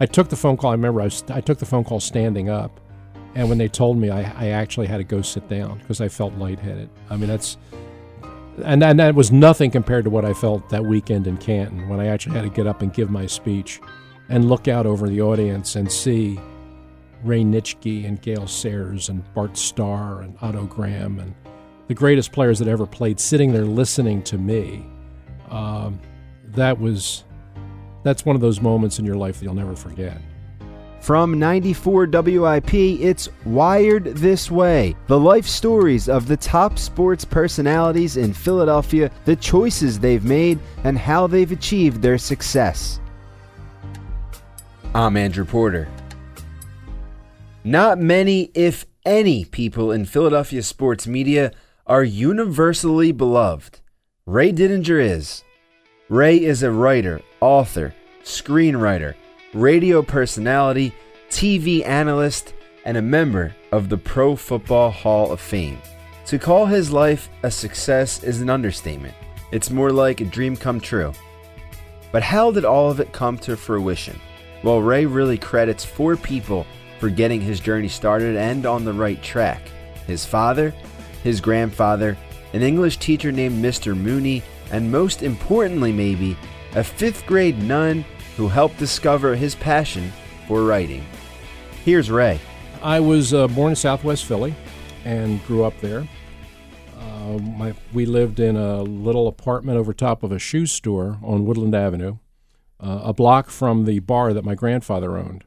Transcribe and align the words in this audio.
I 0.00 0.06
took 0.06 0.28
the 0.28 0.36
phone 0.36 0.56
call. 0.56 0.70
I 0.70 0.74
remember 0.74 1.02
I, 1.02 1.04
was, 1.04 1.22
I 1.28 1.40
took 1.40 1.58
the 1.58 1.66
phone 1.66 1.84
call 1.84 2.00
standing 2.00 2.48
up. 2.48 2.80
And 3.34 3.48
when 3.48 3.58
they 3.58 3.68
told 3.68 3.96
me, 3.96 4.10
I, 4.10 4.22
I 4.22 4.48
actually 4.48 4.86
had 4.86 4.96
to 4.96 5.04
go 5.04 5.22
sit 5.22 5.48
down 5.48 5.78
because 5.78 6.00
I 6.00 6.08
felt 6.08 6.34
lightheaded. 6.34 6.90
I 7.10 7.16
mean, 7.16 7.28
that's, 7.28 7.58
and, 8.64 8.82
and 8.82 8.98
that 8.98 9.14
was 9.14 9.30
nothing 9.30 9.70
compared 9.70 10.04
to 10.04 10.10
what 10.10 10.24
I 10.24 10.32
felt 10.32 10.68
that 10.70 10.84
weekend 10.84 11.26
in 11.26 11.36
Canton 11.36 11.88
when 11.88 12.00
I 12.00 12.06
actually 12.06 12.34
had 12.34 12.42
to 12.42 12.50
get 12.50 12.66
up 12.66 12.82
and 12.82 12.92
give 12.92 13.10
my 13.10 13.26
speech 13.26 13.80
and 14.28 14.48
look 14.48 14.66
out 14.68 14.86
over 14.86 15.08
the 15.08 15.20
audience 15.20 15.76
and 15.76 15.90
see 15.90 16.40
Ray 17.22 17.42
Nitschke 17.42 18.06
and 18.06 18.20
Gale 18.20 18.46
Sayers 18.46 19.08
and 19.10 19.22
Bart 19.34 19.56
Starr 19.56 20.22
and 20.22 20.36
Otto 20.40 20.64
Graham 20.64 21.18
and 21.18 21.34
the 21.86 21.94
greatest 21.94 22.32
players 22.32 22.58
that 22.60 22.68
ever 22.68 22.86
played 22.86 23.20
sitting 23.20 23.52
there 23.52 23.64
listening 23.64 24.22
to 24.22 24.38
me. 24.38 24.86
Um, 25.50 26.00
that 26.46 26.80
was, 26.80 27.24
that's 28.02 28.24
one 28.24 28.36
of 28.36 28.42
those 28.42 28.60
moments 28.60 28.98
in 28.98 29.04
your 29.04 29.16
life 29.16 29.38
that 29.38 29.44
you'll 29.44 29.54
never 29.54 29.76
forget. 29.76 30.20
From 31.00 31.38
94 31.38 32.06
WIP, 32.06 32.74
it's 32.74 33.30
Wired 33.46 34.04
This 34.04 34.50
Way. 34.50 34.94
The 35.06 35.18
life 35.18 35.46
stories 35.46 36.10
of 36.10 36.28
the 36.28 36.36
top 36.36 36.78
sports 36.78 37.24
personalities 37.24 38.18
in 38.18 38.34
Philadelphia, 38.34 39.10
the 39.24 39.36
choices 39.36 39.98
they've 39.98 40.24
made, 40.24 40.58
and 40.84 40.98
how 40.98 41.26
they've 41.26 41.50
achieved 41.50 42.02
their 42.02 42.18
success. 42.18 43.00
I'm 44.94 45.16
Andrew 45.16 45.46
Porter. 45.46 45.88
Not 47.64 47.98
many, 47.98 48.50
if 48.54 48.84
any, 49.06 49.46
people 49.46 49.92
in 49.92 50.04
Philadelphia 50.04 50.62
sports 50.62 51.06
media 51.06 51.52
are 51.86 52.04
universally 52.04 53.10
beloved. 53.10 53.80
Ray 54.26 54.52
Didinger 54.52 55.02
is. 55.02 55.44
Ray 56.10 56.42
is 56.42 56.64
a 56.64 56.72
writer, 56.72 57.20
author, 57.40 57.94
screenwriter 58.24 59.14
radio 59.54 60.02
personality, 60.02 60.92
TV 61.28 61.86
analyst, 61.86 62.52
and 62.84 62.96
a 62.96 63.02
member 63.02 63.54
of 63.70 63.88
the 63.88 63.96
Pro 63.96 64.34
Football 64.34 64.90
Hall 64.90 65.30
of 65.30 65.40
Fame. 65.40 65.78
To 66.26 66.36
call 66.36 66.66
his 66.66 66.90
life 66.90 67.28
a 67.44 67.50
success 67.50 68.24
is 68.24 68.40
an 68.40 68.50
understatement. 68.50 69.14
It's 69.52 69.70
more 69.70 69.92
like 69.92 70.20
a 70.20 70.24
dream 70.24 70.56
come 70.56 70.80
true. 70.80 71.12
But 72.10 72.24
how 72.24 72.50
did 72.50 72.64
all 72.64 72.90
of 72.90 72.98
it 72.98 73.12
come 73.12 73.38
to 73.38 73.56
fruition? 73.56 74.18
Well, 74.64 74.82
Ray 74.82 75.06
really 75.06 75.38
credits 75.38 75.84
four 75.84 76.16
people 76.16 76.66
for 76.98 77.08
getting 77.08 77.40
his 77.40 77.60
journey 77.60 77.86
started 77.86 78.34
and 78.34 78.66
on 78.66 78.84
the 78.84 78.92
right 78.92 79.22
track 79.22 79.62
his 80.08 80.26
father, 80.26 80.74
his 81.22 81.40
grandfather, 81.40 82.18
an 82.52 82.62
English 82.62 82.96
teacher 82.96 83.30
named 83.30 83.64
Mr. 83.64 83.96
Mooney, 83.96 84.42
and 84.70 84.90
most 84.90 85.22
importantly, 85.22 85.92
maybe, 85.92 86.36
a 86.74 86.84
fifth 86.84 87.26
grade 87.26 87.58
nun 87.62 88.04
who 88.36 88.48
helped 88.48 88.78
discover 88.78 89.34
his 89.34 89.54
passion 89.54 90.12
for 90.46 90.64
writing. 90.64 91.04
Here's 91.84 92.10
Ray. 92.10 92.40
I 92.82 93.00
was 93.00 93.34
uh, 93.34 93.48
born 93.48 93.70
in 93.70 93.76
Southwest 93.76 94.24
Philly 94.24 94.54
and 95.04 95.44
grew 95.46 95.64
up 95.64 95.78
there. 95.80 96.06
Uh, 96.98 97.38
my, 97.38 97.74
we 97.92 98.06
lived 98.06 98.40
in 98.40 98.56
a 98.56 98.82
little 98.82 99.28
apartment 99.28 99.78
over 99.78 99.92
top 99.92 100.22
of 100.22 100.32
a 100.32 100.38
shoe 100.38 100.66
store 100.66 101.18
on 101.22 101.44
Woodland 101.44 101.74
Avenue, 101.74 102.18
uh, 102.78 103.00
a 103.04 103.12
block 103.12 103.50
from 103.50 103.84
the 103.84 103.98
bar 103.98 104.32
that 104.32 104.44
my 104.44 104.54
grandfather 104.54 105.16
owned. 105.16 105.44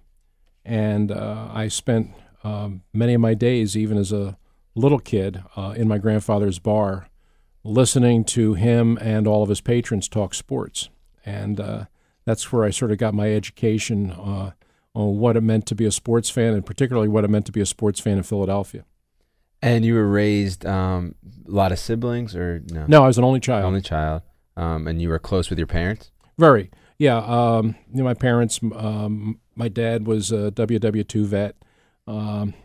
And 0.66 1.12
uh, 1.12 1.50
I 1.52 1.68
spent 1.68 2.12
um, 2.44 2.84
many 2.94 3.14
of 3.14 3.22
my 3.22 3.34
days, 3.34 3.76
even 3.78 3.98
as 3.98 4.12
a 4.12 4.38
little 4.76 5.00
kid, 5.00 5.44
uh, 5.56 5.74
in 5.76 5.88
my 5.88 5.98
grandfather's 5.98 6.60
bar, 6.60 7.08
listening 7.64 8.24
to 8.26 8.54
him 8.56 8.98
and 9.02 9.28
all 9.28 9.44
of 9.44 9.50
his 9.50 9.62
patrons 9.62 10.08
talk 10.08 10.34
sports. 10.34 10.90
And 11.26 11.60
uh, 11.60 11.86
that's 12.26 12.52
where 12.52 12.64
I 12.64 12.70
sort 12.70 12.92
of 12.92 12.98
got 12.98 13.14
my 13.14 13.34
education 13.34 14.12
uh, 14.12 14.52
on 14.94 15.18
what 15.18 15.38
it 15.38 15.42
meant 15.42 15.66
to 15.68 15.76
be 15.76 15.86
a 15.86 15.92
sports 15.92 16.30
fan, 16.30 16.54
and 16.54 16.66
particularly 16.66 17.08
what 17.08 17.24
it 17.24 17.30
meant 17.30 17.46
to 17.48 17.52
be 17.52 17.62
a 17.62 17.66
sports 17.66 18.00
fan 18.00 18.18
in 18.18 18.24
Philadelphia. 18.24 18.86
And 19.62 19.86
you 19.86 19.96
were 19.96 20.08
raised 20.08 20.66
um, 20.66 21.16
a 21.48 21.52
lot 21.52 21.72
of 21.72 21.80
siblings, 21.80 22.36
or 22.36 22.62
no? 22.70 22.86
No, 22.88 23.04
I 23.04 23.08
was 23.08 23.18
an 23.18 23.24
only 23.24 23.40
child. 23.40 23.64
Only 23.64 23.82
child, 23.82 24.22
um, 24.58 24.88
and 24.88 25.02
you 25.02 25.08
were 25.08 25.20
close 25.20 25.50
with 25.50 25.58
your 25.58 25.68
parents. 25.68 26.12
Very, 26.38 26.70
yeah. 27.00 27.18
Um, 27.18 27.76
you 27.92 28.00
know, 28.00 28.04
my 28.04 28.14
parents. 28.14 28.60
Um, 28.76 29.40
my 29.56 29.70
dad 29.70 30.06
was 30.06 30.32
a 30.32 30.52
WW 30.52 31.08
two 31.08 31.26
vet. 31.26 31.56
Um, 32.08 32.56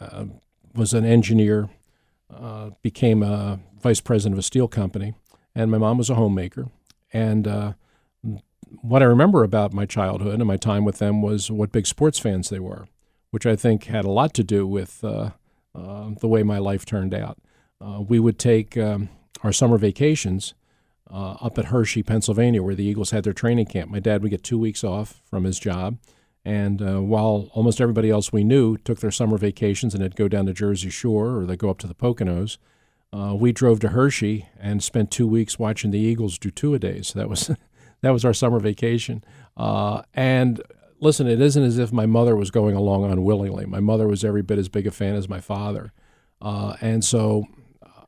uh, 0.00 0.24
was 0.74 0.94
an 0.94 1.04
engineer. 1.04 1.68
Uh, 2.34 2.70
became 2.82 3.22
a 3.22 3.60
vice 3.80 4.00
president 4.00 4.34
of 4.34 4.38
a 4.38 4.42
steel 4.42 4.68
company, 4.68 5.14
and 5.54 5.70
my 5.70 5.78
mom 5.78 5.98
was 5.98 6.10
a 6.10 6.14
homemaker. 6.14 6.68
And 7.12 7.46
uh, 7.46 7.72
what 8.80 9.02
I 9.02 9.06
remember 9.06 9.44
about 9.44 9.72
my 9.72 9.86
childhood 9.86 10.34
and 10.34 10.46
my 10.46 10.56
time 10.56 10.84
with 10.84 10.98
them 10.98 11.22
was 11.22 11.50
what 11.50 11.72
big 11.72 11.86
sports 11.86 12.18
fans 12.18 12.48
they 12.48 12.58
were, 12.58 12.86
which 13.30 13.46
I 13.46 13.56
think 13.56 13.84
had 13.84 14.04
a 14.04 14.10
lot 14.10 14.34
to 14.34 14.44
do 14.44 14.66
with 14.66 15.02
uh, 15.02 15.30
uh, 15.74 16.10
the 16.20 16.28
way 16.28 16.42
my 16.42 16.58
life 16.58 16.84
turned 16.84 17.14
out. 17.14 17.38
Uh, 17.80 18.00
we 18.00 18.18
would 18.18 18.38
take 18.38 18.76
um, 18.76 19.08
our 19.42 19.52
summer 19.52 19.78
vacations 19.78 20.54
uh, 21.10 21.36
up 21.40 21.58
at 21.58 21.66
Hershey, 21.66 22.02
Pennsylvania, 22.02 22.62
where 22.62 22.74
the 22.74 22.84
Eagles 22.84 23.10
had 23.10 23.24
their 23.24 23.32
training 23.32 23.66
camp. 23.66 23.90
My 23.90 24.00
dad 24.00 24.22
would 24.22 24.30
get 24.30 24.42
two 24.42 24.58
weeks 24.58 24.84
off 24.84 25.22
from 25.24 25.44
his 25.44 25.58
job. 25.58 25.98
And 26.44 26.80
uh, 26.80 27.00
while 27.00 27.50
almost 27.52 27.80
everybody 27.80 28.10
else 28.10 28.32
we 28.32 28.44
knew 28.44 28.76
took 28.78 29.00
their 29.00 29.10
summer 29.10 29.36
vacations 29.36 29.94
and 29.94 30.02
they'd 30.02 30.16
go 30.16 30.28
down 30.28 30.46
to 30.46 30.52
Jersey 30.52 30.90
Shore 30.90 31.36
or 31.36 31.46
they'd 31.46 31.58
go 31.58 31.70
up 31.70 31.78
to 31.78 31.86
the 31.86 31.94
Poconos, 31.94 32.58
uh, 33.12 33.34
we 33.34 33.52
drove 33.52 33.80
to 33.80 33.88
Hershey 33.88 34.48
and 34.60 34.82
spent 34.82 35.10
two 35.10 35.26
weeks 35.26 35.58
watching 35.58 35.90
the 35.90 35.98
Eagles 35.98 36.38
do 36.38 36.50
two 36.50 36.74
a 36.74 36.78
days. 36.78 37.12
That 37.14 37.28
was 37.28 37.50
that 38.00 38.10
was 38.10 38.24
our 38.24 38.34
summer 38.34 38.60
vacation. 38.60 39.24
Uh, 39.56 40.02
and 40.14 40.62
listen, 41.00 41.26
it 41.26 41.40
isn't 41.40 41.62
as 41.62 41.78
if 41.78 41.92
my 41.92 42.06
mother 42.06 42.36
was 42.36 42.50
going 42.50 42.74
along 42.74 43.10
unwillingly. 43.10 43.66
My 43.66 43.80
mother 43.80 44.06
was 44.06 44.24
every 44.24 44.42
bit 44.42 44.58
as 44.58 44.68
big 44.68 44.86
a 44.86 44.90
fan 44.90 45.14
as 45.14 45.28
my 45.28 45.40
father. 45.40 45.92
Uh, 46.40 46.76
and 46.80 47.04
so 47.04 47.44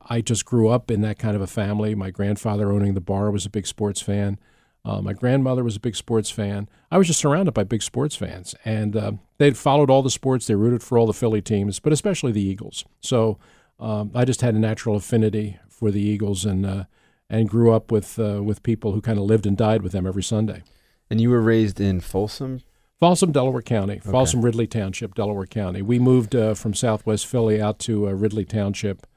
I 0.09 0.21
just 0.21 0.45
grew 0.45 0.69
up 0.69 0.91
in 0.91 1.01
that 1.01 1.19
kind 1.19 1.35
of 1.35 1.41
a 1.41 1.47
family. 1.47 1.95
My 1.95 2.11
grandfather 2.11 2.71
owning 2.71 2.93
the 2.93 3.01
bar 3.01 3.31
was 3.31 3.45
a 3.45 3.49
big 3.49 3.67
sports 3.67 4.01
fan. 4.01 4.39
Uh, 4.83 5.01
my 5.01 5.13
grandmother 5.13 5.63
was 5.63 5.75
a 5.75 5.79
big 5.79 5.95
sports 5.95 6.31
fan. 6.31 6.67
I 6.89 6.97
was 6.97 7.07
just 7.07 7.19
surrounded 7.19 7.53
by 7.53 7.63
big 7.63 7.83
sports 7.83 8.15
fans, 8.15 8.55
and 8.65 8.95
uh, 8.95 9.11
they'd 9.37 9.55
followed 9.55 9.91
all 9.91 10.01
the 10.01 10.09
sports. 10.09 10.47
They 10.47 10.55
rooted 10.55 10.81
for 10.81 10.97
all 10.97 11.05
the 11.05 11.13
Philly 11.13 11.41
teams, 11.41 11.79
but 11.79 11.93
especially 11.93 12.31
the 12.31 12.41
Eagles. 12.41 12.83
So 12.99 13.37
um, 13.81 14.11
I 14.13 14.25
just 14.25 14.41
had 14.41 14.53
a 14.53 14.59
natural 14.59 14.95
affinity 14.95 15.57
for 15.69 15.91
the 15.91 16.01
Eagles, 16.01 16.45
and 16.45 16.65
uh, 16.65 16.83
and 17.29 17.49
grew 17.49 17.71
up 17.71 17.91
with 17.91 18.19
uh, 18.19 18.43
with 18.43 18.61
people 18.61 18.91
who 18.91 19.01
kind 19.01 19.17
of 19.17 19.25
lived 19.25 19.45
and 19.45 19.57
died 19.57 19.81
with 19.81 19.91
them 19.93 20.05
every 20.05 20.23
Sunday. 20.23 20.63
And 21.09 21.19
you 21.19 21.29
were 21.29 21.41
raised 21.41 21.81
in 21.81 21.99
Folsom, 21.99 22.61
Folsom, 22.99 23.31
Delaware 23.31 23.63
County, 23.63 23.93
okay. 23.93 24.11
Folsom 24.11 24.43
Ridley 24.43 24.67
Township, 24.67 25.15
Delaware 25.15 25.47
County. 25.47 25.81
We 25.81 25.97
moved 25.97 26.35
uh, 26.35 26.53
from 26.53 26.73
Southwest 26.73 27.25
Philly 27.25 27.61
out 27.61 27.79
to 27.79 28.07
uh, 28.07 28.11
Ridley 28.11 28.45
Township, 28.45 29.07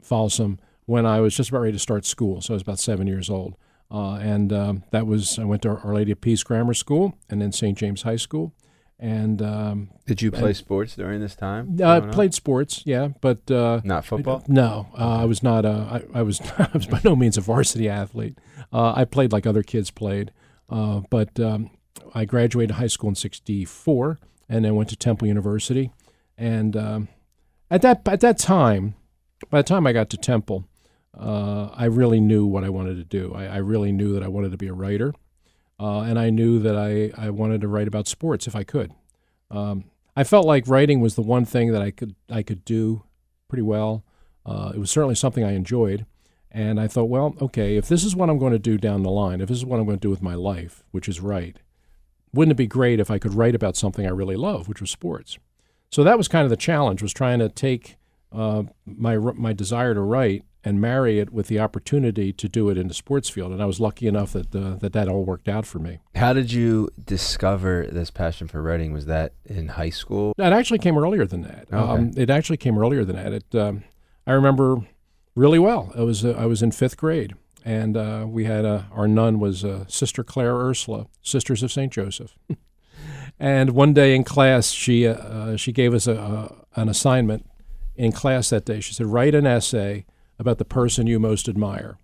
Folsom, 0.00 0.58
when 0.86 1.04
I 1.04 1.20
was 1.20 1.36
just 1.36 1.50
about 1.50 1.60
ready 1.60 1.74
to 1.74 1.78
start 1.78 2.06
school. 2.06 2.40
So 2.40 2.54
I 2.54 2.56
was 2.56 2.62
about 2.62 2.78
seven 2.78 3.06
years 3.06 3.28
old, 3.28 3.56
uh, 3.90 4.14
and 4.14 4.52
um, 4.52 4.84
that 4.92 5.06
was 5.06 5.38
I 5.38 5.44
went 5.44 5.62
to 5.62 5.76
Our 5.76 5.94
Lady 5.94 6.12
of 6.12 6.20
Peace 6.20 6.42
Grammar 6.42 6.74
School 6.74 7.18
and 7.28 7.42
then 7.42 7.52
St. 7.52 7.76
James 7.76 8.02
High 8.02 8.16
School. 8.16 8.54
And 8.98 9.42
um, 9.42 9.90
did 10.06 10.22
you 10.22 10.30
play 10.30 10.50
and, 10.50 10.56
sports 10.56 10.94
during 10.94 11.20
this 11.20 11.34
time? 11.34 11.76
Uh, 11.80 11.88
I 11.88 12.00
played 12.00 12.32
sports, 12.32 12.82
yeah, 12.86 13.08
but 13.20 13.50
uh, 13.50 13.80
not 13.84 14.04
football. 14.04 14.44
no, 14.46 14.88
uh, 14.96 15.18
I 15.18 15.24
was 15.24 15.42
not. 15.42 15.64
A, 15.64 16.04
I, 16.14 16.20
I 16.20 16.22
was 16.22 16.40
I 16.58 16.70
was 16.72 16.86
by 16.86 17.00
no 17.04 17.16
means 17.16 17.36
a 17.36 17.40
varsity 17.40 17.88
athlete. 17.88 18.38
Uh, 18.72 18.92
I 18.96 19.04
played 19.04 19.32
like 19.32 19.46
other 19.46 19.62
kids 19.62 19.90
played, 19.90 20.32
uh, 20.70 21.00
but 21.10 21.38
um, 21.40 21.70
I 22.14 22.24
graduated 22.24 22.76
high 22.76 22.86
school 22.86 23.08
in 23.08 23.16
'64, 23.16 24.20
and 24.48 24.64
then 24.64 24.76
went 24.76 24.90
to 24.90 24.96
Temple 24.96 25.26
University. 25.26 25.92
And 26.38 26.76
um, 26.76 27.08
at 27.70 27.82
that 27.82 28.06
at 28.06 28.20
that 28.20 28.38
time, 28.38 28.94
by 29.50 29.58
the 29.58 29.68
time 29.68 29.86
I 29.88 29.92
got 29.92 30.08
to 30.10 30.16
Temple, 30.16 30.68
uh, 31.18 31.70
I 31.74 31.86
really 31.86 32.20
knew 32.20 32.46
what 32.46 32.64
I 32.64 32.68
wanted 32.68 32.96
to 32.96 33.04
do. 33.04 33.34
I, 33.34 33.46
I 33.46 33.56
really 33.56 33.92
knew 33.92 34.12
that 34.14 34.22
I 34.22 34.28
wanted 34.28 34.52
to 34.52 34.56
be 34.56 34.68
a 34.68 34.72
writer. 34.72 35.12
Uh, 35.78 36.00
and 36.00 36.18
I 36.18 36.30
knew 36.30 36.58
that 36.60 36.76
I, 36.76 37.10
I 37.16 37.30
wanted 37.30 37.60
to 37.62 37.68
write 37.68 37.88
about 37.88 38.06
sports 38.06 38.46
if 38.46 38.54
I 38.54 38.64
could. 38.64 38.92
Um, 39.50 39.84
I 40.16 40.24
felt 40.24 40.46
like 40.46 40.68
writing 40.68 41.00
was 41.00 41.16
the 41.16 41.22
one 41.22 41.44
thing 41.44 41.72
that 41.72 41.82
I 41.82 41.90
could 41.90 42.14
I 42.30 42.42
could 42.42 42.64
do 42.64 43.04
pretty 43.48 43.62
well. 43.62 44.04
Uh, 44.46 44.72
it 44.74 44.78
was 44.78 44.90
certainly 44.90 45.14
something 45.14 45.42
I 45.42 45.52
enjoyed, 45.52 46.06
and 46.50 46.78
I 46.78 46.86
thought, 46.86 47.04
well, 47.04 47.34
okay, 47.40 47.76
if 47.76 47.88
this 47.88 48.04
is 48.04 48.14
what 48.14 48.30
I'm 48.30 48.38
going 48.38 48.52
to 48.52 48.58
do 48.58 48.78
down 48.78 49.02
the 49.02 49.10
line, 49.10 49.40
if 49.40 49.48
this 49.48 49.58
is 49.58 49.64
what 49.64 49.80
I'm 49.80 49.86
going 49.86 49.98
to 49.98 50.02
do 50.02 50.10
with 50.10 50.22
my 50.22 50.34
life, 50.34 50.84
which 50.92 51.08
is 51.08 51.20
write, 51.20 51.58
wouldn't 52.32 52.52
it 52.52 52.56
be 52.56 52.66
great 52.66 53.00
if 53.00 53.10
I 53.10 53.18
could 53.18 53.34
write 53.34 53.54
about 53.54 53.76
something 53.76 54.06
I 54.06 54.10
really 54.10 54.36
love, 54.36 54.68
which 54.68 54.80
was 54.80 54.90
sports? 54.90 55.38
So 55.90 56.04
that 56.04 56.18
was 56.18 56.28
kind 56.28 56.44
of 56.44 56.50
the 56.50 56.56
challenge 56.56 57.02
was 57.02 57.12
trying 57.12 57.38
to 57.38 57.48
take 57.48 57.96
uh, 58.32 58.64
my 58.84 59.16
my 59.16 59.52
desire 59.52 59.94
to 59.94 60.00
write 60.00 60.44
and 60.64 60.80
marry 60.80 61.18
it 61.18 61.30
with 61.30 61.48
the 61.48 61.60
opportunity 61.60 62.32
to 62.32 62.48
do 62.48 62.70
it 62.70 62.78
in 62.78 62.88
the 62.88 62.94
sports 62.94 63.28
field. 63.28 63.52
And 63.52 63.62
I 63.62 63.66
was 63.66 63.80
lucky 63.80 64.06
enough 64.06 64.32
that 64.32 64.54
uh, 64.54 64.76
that 64.76 64.92
that 64.94 65.08
all 65.08 65.24
worked 65.24 65.48
out 65.48 65.66
for 65.66 65.78
me. 65.78 65.98
How 66.14 66.32
did 66.32 66.52
you 66.52 66.88
discover 67.04 67.86
this 67.90 68.10
passion 68.10 68.48
for 68.48 68.62
writing? 68.62 68.92
Was 68.92 69.06
that 69.06 69.34
in 69.44 69.68
high 69.68 69.90
school? 69.90 70.34
It 70.38 70.52
actually 70.52 70.78
came 70.78 70.96
earlier 70.96 71.26
than 71.26 71.42
that. 71.42 71.66
Okay. 71.72 71.76
Um, 71.76 72.12
it 72.16 72.30
actually 72.30 72.56
came 72.56 72.78
earlier 72.78 73.04
than 73.04 73.16
that. 73.16 73.32
It 73.32 73.54
um, 73.54 73.84
I 74.26 74.32
remember 74.32 74.78
really 75.34 75.58
well. 75.58 75.92
It 75.96 76.02
was 76.02 76.24
uh, 76.24 76.34
I 76.38 76.46
was 76.46 76.62
in 76.62 76.72
fifth 76.72 76.96
grade, 76.96 77.34
and 77.64 77.96
uh, 77.96 78.24
we 78.26 78.44
had 78.44 78.64
a, 78.64 78.88
our 78.92 79.06
nun 79.06 79.38
was 79.38 79.64
uh, 79.64 79.84
Sister 79.86 80.24
Claire 80.24 80.56
Ursula, 80.56 81.06
Sisters 81.22 81.62
of 81.62 81.70
Saint 81.70 81.92
Joseph. 81.92 82.34
and 83.38 83.70
one 83.70 83.92
day 83.92 84.14
in 84.14 84.24
class, 84.24 84.70
she 84.70 85.06
uh, 85.06 85.14
uh, 85.14 85.56
she 85.56 85.72
gave 85.72 85.92
us 85.92 86.06
a, 86.06 86.14
a, 86.14 86.80
an 86.80 86.88
assignment 86.88 87.50
in 87.96 88.12
class 88.12 88.50
that 88.50 88.64
day. 88.64 88.80
She 88.80 88.94
said, 88.94 89.06
write 89.06 89.34
an 89.34 89.46
essay 89.46 90.04
about 90.38 90.58
the 90.58 90.64
person 90.64 91.06
you 91.06 91.18
most 91.18 91.48
admire. 91.48 91.98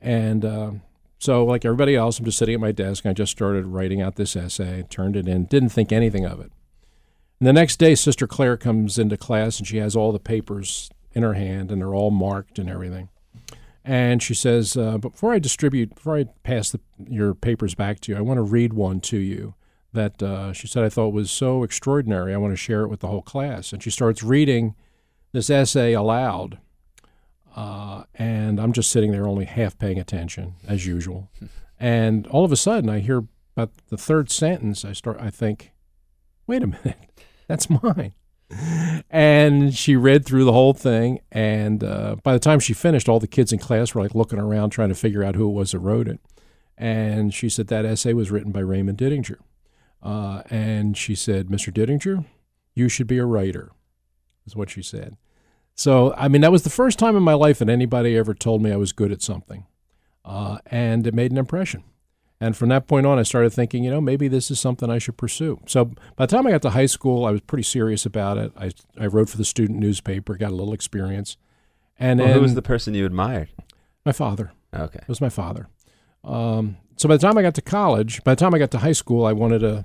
And 0.00 0.44
uh, 0.44 0.70
so, 1.18 1.44
like 1.44 1.64
everybody 1.64 1.96
else, 1.96 2.18
I'm 2.18 2.24
just 2.24 2.38
sitting 2.38 2.54
at 2.54 2.60
my 2.60 2.72
desk. 2.72 3.04
And 3.04 3.10
I 3.10 3.14
just 3.14 3.32
started 3.32 3.66
writing 3.66 4.02
out 4.02 4.16
this 4.16 4.36
essay, 4.36 4.84
turned 4.90 5.16
it 5.16 5.26
in, 5.26 5.46
didn't 5.46 5.70
think 5.70 5.92
anything 5.92 6.26
of 6.26 6.40
it. 6.40 6.52
And 7.40 7.48
the 7.48 7.52
next 7.52 7.78
day, 7.78 7.94
Sister 7.94 8.26
Claire 8.26 8.56
comes 8.56 8.98
into 8.98 9.16
class 9.16 9.58
and 9.58 9.66
she 9.66 9.78
has 9.78 9.96
all 9.96 10.12
the 10.12 10.18
papers 10.18 10.90
in 11.12 11.22
her 11.22 11.34
hand 11.34 11.70
and 11.70 11.80
they're 11.80 11.94
all 11.94 12.10
marked 12.10 12.58
and 12.58 12.68
everything. 12.68 13.08
And 13.84 14.22
she 14.22 14.34
says, 14.34 14.76
uh, 14.76 14.98
Before 14.98 15.32
I 15.32 15.38
distribute, 15.38 15.94
before 15.94 16.16
I 16.16 16.24
pass 16.42 16.70
the, 16.70 16.80
your 16.98 17.34
papers 17.34 17.74
back 17.74 18.00
to 18.00 18.12
you, 18.12 18.18
I 18.18 18.22
want 18.22 18.38
to 18.38 18.42
read 18.42 18.72
one 18.72 19.00
to 19.00 19.18
you 19.18 19.54
that 19.92 20.22
uh, 20.22 20.52
she 20.52 20.66
said 20.66 20.84
I 20.84 20.88
thought 20.88 21.10
was 21.10 21.30
so 21.30 21.62
extraordinary. 21.62 22.34
I 22.34 22.38
want 22.38 22.52
to 22.52 22.56
share 22.56 22.82
it 22.82 22.88
with 22.88 23.00
the 23.00 23.08
whole 23.08 23.22
class. 23.22 23.72
And 23.72 23.82
she 23.82 23.90
starts 23.90 24.22
reading 24.22 24.74
this 25.32 25.50
essay 25.50 25.92
aloud. 25.92 26.58
Uh, 27.54 28.04
and 28.14 28.60
I'm 28.60 28.72
just 28.72 28.90
sitting 28.90 29.12
there 29.12 29.26
only 29.26 29.44
half 29.44 29.78
paying 29.78 29.98
attention 29.98 30.54
as 30.66 30.86
usual. 30.86 31.30
and 31.78 32.26
all 32.28 32.44
of 32.44 32.52
a 32.52 32.56
sudden 32.56 32.90
I 32.90 33.00
hear 33.00 33.24
about 33.56 33.72
the 33.88 33.96
third 33.96 34.30
sentence. 34.30 34.84
I 34.84 34.92
start, 34.92 35.18
I 35.20 35.30
think, 35.30 35.72
wait 36.46 36.62
a 36.62 36.66
minute, 36.66 37.22
that's 37.48 37.68
mine. 37.70 38.14
And 39.10 39.74
she 39.74 39.96
read 39.96 40.24
through 40.24 40.44
the 40.44 40.52
whole 40.52 40.74
thing. 40.74 41.20
And 41.32 41.82
uh, 41.82 42.16
by 42.22 42.32
the 42.32 42.38
time 42.38 42.60
she 42.60 42.74
finished, 42.74 43.08
all 43.08 43.20
the 43.20 43.26
kids 43.26 43.52
in 43.52 43.58
class 43.58 43.94
were 43.94 44.02
like 44.02 44.14
looking 44.14 44.38
around 44.38 44.70
trying 44.70 44.90
to 44.90 44.94
figure 44.94 45.24
out 45.24 45.34
who 45.34 45.48
it 45.48 45.52
was 45.52 45.72
that 45.72 45.78
wrote 45.78 46.08
it. 46.08 46.20
And 46.76 47.32
she 47.32 47.48
said 47.48 47.68
that 47.68 47.84
essay 47.84 48.12
was 48.12 48.30
written 48.30 48.52
by 48.52 48.60
Raymond 48.60 48.98
Didinger. 48.98 49.38
Uh, 50.02 50.42
and 50.50 50.96
she 50.96 51.14
said, 51.14 51.48
Mr. 51.48 51.72
Didinger, 51.72 52.24
you 52.74 52.88
should 52.88 53.06
be 53.06 53.18
a 53.18 53.24
writer, 53.24 53.70
is 54.46 54.54
what 54.54 54.70
she 54.70 54.82
said. 54.82 55.16
So, 55.74 56.14
I 56.16 56.28
mean, 56.28 56.40
that 56.42 56.52
was 56.52 56.62
the 56.62 56.70
first 56.70 56.98
time 56.98 57.16
in 57.16 57.22
my 57.22 57.34
life 57.34 57.58
that 57.58 57.68
anybody 57.68 58.16
ever 58.16 58.32
told 58.34 58.62
me 58.62 58.70
I 58.72 58.76
was 58.76 58.92
good 58.92 59.10
at 59.12 59.22
something. 59.22 59.66
Uh, 60.24 60.58
and 60.66 61.06
it 61.06 61.14
made 61.14 61.32
an 61.32 61.38
impression. 61.38 61.82
And 62.40 62.56
from 62.56 62.68
that 62.70 62.86
point 62.86 63.06
on, 63.06 63.18
I 63.18 63.22
started 63.22 63.50
thinking, 63.52 63.84
you 63.84 63.90
know, 63.90 64.00
maybe 64.00 64.28
this 64.28 64.50
is 64.50 64.60
something 64.60 64.90
I 64.90 64.98
should 64.98 65.16
pursue. 65.16 65.60
So 65.66 65.86
by 66.16 66.26
the 66.26 66.36
time 66.36 66.46
I 66.46 66.50
got 66.50 66.62
to 66.62 66.70
high 66.70 66.86
school, 66.86 67.24
I 67.24 67.30
was 67.30 67.40
pretty 67.40 67.62
serious 67.62 68.04
about 68.06 68.38
it. 68.38 68.52
I, 68.56 68.70
I 68.98 69.06
wrote 69.06 69.28
for 69.30 69.36
the 69.36 69.44
student 69.44 69.78
newspaper, 69.78 70.36
got 70.36 70.50
a 70.52 70.54
little 70.54 70.74
experience. 70.74 71.36
And 71.98 72.18
Well, 72.18 72.28
then 72.28 72.36
who 72.36 72.42
was 72.42 72.54
the 72.54 72.62
person 72.62 72.94
you 72.94 73.06
admired? 73.06 73.48
my 74.04 74.12
father. 74.12 74.52
Okay. 74.74 74.98
It 75.00 75.08
was 75.08 75.20
my 75.20 75.28
father. 75.30 75.68
Um, 76.24 76.76
so 76.96 77.08
by 77.08 77.16
the 77.16 77.26
time 77.26 77.38
I 77.38 77.42
got 77.42 77.54
to 77.54 77.62
college, 77.62 78.22
by 78.24 78.34
the 78.34 78.40
time 78.40 78.54
I 78.54 78.58
got 78.58 78.70
to 78.72 78.78
high 78.78 78.92
school, 78.92 79.24
I 79.24 79.32
wanted 79.32 79.60
to. 79.60 79.84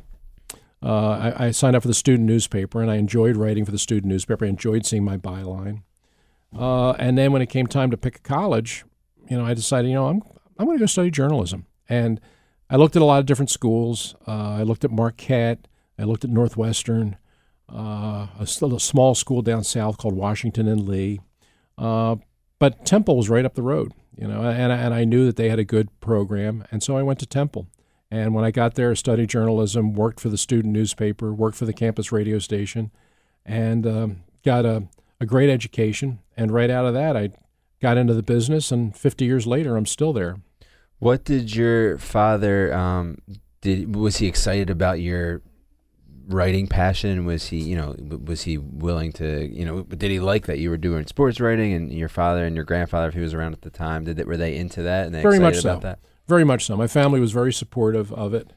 Uh, 0.82 1.34
I, 1.38 1.48
I 1.48 1.52
signed 1.52 1.76
up 1.76 1.82
for 1.82 1.88
the 1.88 1.94
student 1.94 2.28
newspaper, 2.28 2.82
and 2.82 2.90
I 2.90 2.96
enjoyed 2.96 3.36
writing 3.36 3.66
for 3.66 3.72
the 3.72 3.80
student 3.80 4.06
newspaper. 4.06 4.46
I 4.46 4.50
enjoyed 4.50 4.86
seeing 4.86 5.04
my 5.04 5.18
byline. 5.18 5.84
Uh, 6.58 6.92
and 6.92 7.18
then 7.18 7.32
when 7.32 7.42
it 7.42 7.50
came 7.50 7.68
time 7.68 7.92
to 7.92 7.98
pick 7.98 8.18
a 8.18 8.22
college, 8.22 8.86
you 9.30 9.38
know, 9.38 9.46
I 9.46 9.54
decided, 9.54 9.90
you 9.90 9.96
know, 9.96 10.08
I'm 10.08 10.24
I'm 10.58 10.66
going 10.66 10.78
to 10.78 10.84
go 10.84 10.88
study 10.88 11.12
journalism. 11.12 11.66
And 11.88 12.20
I 12.70 12.76
looked 12.76 12.96
at 12.96 13.02
a 13.02 13.06
lot 13.06 13.20
of 13.20 13.26
different 13.26 13.50
schools. 13.50 14.16
Uh, 14.28 14.56
I 14.60 14.64
looked 14.64 14.84
at 14.84 14.92
Marquette. 14.92 15.68
I 15.98 16.04
looked 16.04 16.24
at 16.24 16.30
Northwestern, 16.30 17.18
uh, 17.72 18.28
a, 18.40 18.44
a 18.44 18.80
small 18.80 19.16
school 19.16 19.42
down 19.42 19.64
south 19.64 19.98
called 19.98 20.16
Washington 20.16 20.68
and 20.68 20.88
Lee. 20.88 21.20
Uh, 21.78 22.16
but 22.58 22.86
Temple 22.86 23.18
was 23.18 23.30
right 23.30 23.46
up 23.46 23.56
the 23.56 23.62
road, 23.62 23.94
you 24.18 24.28
know, 24.28 24.44
and, 24.44 24.72
and 24.72 24.94
I 24.94 25.04
knew 25.04 25.26
that 25.26 25.36
they 25.36 25.50
had 25.50 25.60
a 25.60 25.66
good 25.66 25.88
program, 26.00 26.66
and 26.72 26.82
so 26.82 26.98
I 26.98 27.04
went 27.04 27.20
to 27.20 27.26
Temple. 27.26 27.68
And 28.12 28.34
when 28.34 28.44
I 28.44 28.52
got 28.52 28.76
there, 28.76 28.92
I 28.92 28.96
studied 28.96 29.30
journalism, 29.30 29.94
worked 29.94 30.20
for 30.20 30.30
the 30.30 30.38
student 30.38 30.74
newspaper, 30.74 31.34
worked 31.34 31.58
for 31.58 31.66
the 31.66 31.74
campus 31.74 32.12
radio 32.12 32.40
station, 32.40 32.92
and 33.46 33.86
um, 33.86 34.24
got 34.44 34.66
a, 34.66 34.88
a 35.20 35.26
great 35.26 35.50
education. 35.50 36.20
And 36.36 36.52
right 36.52 36.72
out 36.72 36.86
of 36.86 36.94
that, 36.96 37.16
I 37.16 37.30
got 37.82 37.98
into 37.98 38.14
the 38.14 38.24
business, 38.24 38.72
and 38.72 38.96
50 38.96 39.26
years 39.26 39.46
later, 39.46 39.78
I'm 39.78 39.86
still 39.86 40.14
there. 40.14 40.38
What 40.98 41.24
did 41.24 41.56
your 41.56 41.98
father 41.98 42.74
um 42.74 43.20
did 43.62 43.96
was 43.96 44.18
he 44.18 44.28
excited 44.28 44.70
about 44.70 45.00
your 45.00 45.42
writing 46.28 46.68
passion? 46.68 47.26
Was 47.26 47.48
he, 47.48 47.58
you 47.58 47.76
know, 47.76 47.96
was 48.24 48.44
he 48.44 48.58
willing 48.58 49.12
to, 49.14 49.48
you 49.48 49.66
know, 49.66 49.84
did 49.84 50.12
he 50.12 50.20
like 50.20 50.46
that 50.46 50.60
you 50.60 50.70
were 50.70 50.78
doing 50.78 51.06
sports 51.08 51.40
writing 51.40 51.74
and 51.74 51.92
your 51.92 52.10
father 52.10 52.46
and 52.46 52.56
your 52.56 52.66
grandfather 52.66 53.08
if 53.08 53.14
he 53.14 53.22
was 53.22 53.34
around 53.34 53.54
at 53.54 53.62
the 53.62 53.70
time, 53.70 54.04
did 54.06 54.18
they, 54.18 54.24
were 54.24 54.38
they 54.38 54.56
into 54.56 54.84
that 54.84 55.06
and 55.06 55.16
they 55.16 55.22
Very 55.22 55.36
excited 55.36 55.56
much 55.56 55.62
so. 55.64 55.70
about 55.72 55.82
that? 55.82 56.00
Very 56.30 56.44
much 56.44 56.66
so. 56.66 56.78
My 56.78 56.86
family 56.86 57.20
was 57.20 57.32
very 57.32 57.52
supportive 57.52 58.14
of 58.14 58.36
it. 58.36 58.54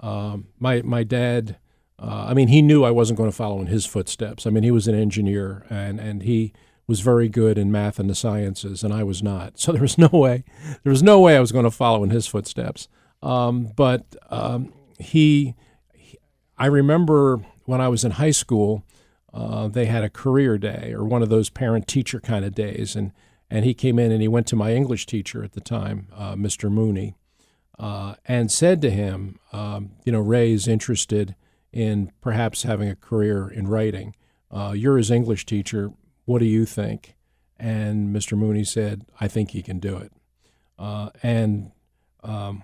Um, 0.00 0.48
my 0.58 0.82
my 0.82 1.04
dad, 1.04 1.56
uh, 1.98 2.26
I 2.28 2.34
mean, 2.34 2.48
he 2.48 2.60
knew 2.60 2.84
I 2.84 2.90
wasn't 2.90 3.16
going 3.16 3.30
to 3.30 3.36
follow 3.36 3.62
in 3.62 3.68
his 3.68 3.86
footsteps. 3.86 4.46
I 4.46 4.50
mean, 4.50 4.62
he 4.62 4.70
was 4.70 4.86
an 4.86 4.94
engineer, 4.94 5.64
and 5.70 5.98
and 5.98 6.22
he 6.22 6.52
was 6.86 7.00
very 7.00 7.30
good 7.30 7.56
in 7.56 7.72
math 7.72 7.98
and 7.98 8.10
the 8.10 8.14
sciences, 8.14 8.84
and 8.84 8.92
I 8.92 9.04
was 9.04 9.22
not. 9.22 9.54
So 9.58 9.72
there 9.72 9.80
was 9.80 9.96
no 9.96 10.10
way, 10.12 10.44
there 10.82 10.90
was 10.90 11.02
no 11.02 11.18
way 11.18 11.34
I 11.34 11.40
was 11.40 11.50
going 11.50 11.64
to 11.64 11.70
follow 11.70 12.04
in 12.04 12.10
his 12.10 12.26
footsteps. 12.26 12.88
Um, 13.22 13.72
but 13.74 14.14
um, 14.28 14.74
he, 14.98 15.54
he, 15.94 16.18
I 16.58 16.66
remember 16.66 17.38
when 17.64 17.80
I 17.80 17.88
was 17.88 18.04
in 18.04 18.10
high 18.12 18.32
school, 18.32 18.84
uh, 19.32 19.68
they 19.68 19.86
had 19.86 20.04
a 20.04 20.10
career 20.10 20.58
day 20.58 20.92
or 20.92 21.04
one 21.04 21.22
of 21.22 21.30
those 21.30 21.48
parent 21.48 21.88
teacher 21.88 22.20
kind 22.20 22.44
of 22.44 22.54
days, 22.54 22.94
and 22.94 23.12
and 23.50 23.64
he 23.64 23.74
came 23.74 23.98
in 23.98 24.10
and 24.10 24.22
he 24.22 24.28
went 24.28 24.46
to 24.48 24.56
my 24.56 24.72
English 24.72 25.06
teacher 25.06 25.44
at 25.44 25.52
the 25.52 25.60
time, 25.60 26.08
uh, 26.14 26.34
Mr. 26.34 26.70
Mooney, 26.70 27.16
uh, 27.78 28.14
and 28.26 28.50
said 28.50 28.80
to 28.82 28.90
him, 28.90 29.38
um, 29.52 29.92
you 30.04 30.12
know, 30.12 30.20
Ray 30.20 30.52
is 30.52 30.68
interested 30.68 31.34
in 31.72 32.12
perhaps 32.20 32.62
having 32.62 32.88
a 32.88 32.96
career 32.96 33.48
in 33.48 33.66
writing. 33.68 34.14
Uh, 34.50 34.72
you're 34.76 34.96
his 34.96 35.10
English 35.10 35.46
teacher. 35.46 35.92
What 36.24 36.38
do 36.38 36.46
you 36.46 36.64
think? 36.64 37.16
And 37.58 38.14
Mr. 38.14 38.36
Mooney 38.36 38.64
said, 38.64 39.04
I 39.20 39.28
think 39.28 39.50
he 39.50 39.62
can 39.62 39.78
do 39.78 39.96
it. 39.96 40.12
Uh, 40.78 41.10
and 41.22 41.72
um, 42.22 42.62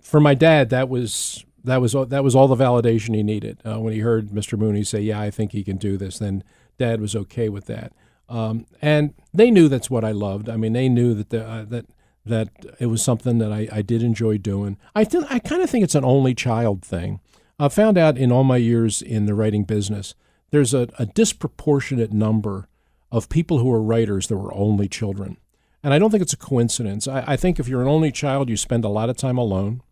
for 0.00 0.20
my 0.20 0.34
dad, 0.34 0.70
that 0.70 0.88
was 0.88 1.44
that 1.64 1.80
was 1.80 1.92
that 1.92 2.22
was 2.22 2.34
all 2.34 2.48
the 2.48 2.56
validation 2.56 3.14
he 3.14 3.22
needed. 3.22 3.60
Uh, 3.64 3.80
when 3.80 3.92
he 3.92 4.00
heard 4.00 4.28
Mr. 4.28 4.58
Mooney 4.58 4.84
say, 4.84 5.00
"Yeah, 5.00 5.20
I 5.20 5.30
think 5.30 5.52
he 5.52 5.64
can 5.64 5.76
do 5.76 5.96
this," 5.96 6.18
then 6.18 6.44
Dad 6.78 7.00
was 7.00 7.16
okay 7.16 7.48
with 7.48 7.66
that. 7.66 7.92
Um, 8.28 8.66
and 8.82 9.14
they 9.32 9.50
knew 9.50 9.68
that's 9.68 9.90
what 9.90 10.04
I 10.04 10.12
loved. 10.12 10.48
I 10.48 10.56
mean, 10.56 10.72
they 10.72 10.88
knew 10.88 11.14
that 11.14 11.30
the, 11.30 11.46
uh, 11.46 11.64
that 11.64 11.86
that 12.24 12.48
it 12.80 12.86
was 12.86 13.02
something 13.02 13.38
that 13.38 13.52
I, 13.52 13.68
I 13.70 13.82
did 13.82 14.02
enjoy 14.02 14.38
doing. 14.38 14.76
I 14.94 15.04
th- 15.04 15.24
I 15.30 15.38
kind 15.38 15.62
of 15.62 15.70
think 15.70 15.84
it's 15.84 15.94
an 15.94 16.04
only 16.04 16.34
child 16.34 16.84
thing. 16.84 17.20
I 17.58 17.68
found 17.68 17.96
out 17.96 18.18
in 18.18 18.32
all 18.32 18.44
my 18.44 18.56
years 18.56 19.00
in 19.00 19.26
the 19.26 19.34
writing 19.34 19.64
business, 19.64 20.14
there's 20.50 20.74
a, 20.74 20.88
a 20.98 21.06
disproportionate 21.06 22.12
number 22.12 22.68
of 23.12 23.28
people 23.28 23.58
who 23.58 23.72
are 23.72 23.80
writers 23.80 24.26
that 24.26 24.36
were 24.36 24.52
only 24.54 24.88
children. 24.88 25.38
And 25.82 25.94
I 25.94 25.98
don't 25.98 26.10
think 26.10 26.22
it's 26.22 26.32
a 26.32 26.36
coincidence. 26.36 27.06
I, 27.06 27.24
I 27.26 27.36
think 27.36 27.60
if 27.60 27.68
you're 27.68 27.80
an 27.80 27.88
only 27.88 28.10
child, 28.10 28.50
you 28.50 28.56
spend 28.56 28.84
a 28.84 28.88
lot 28.88 29.08
of 29.08 29.16
time 29.16 29.38
alone. 29.38 29.82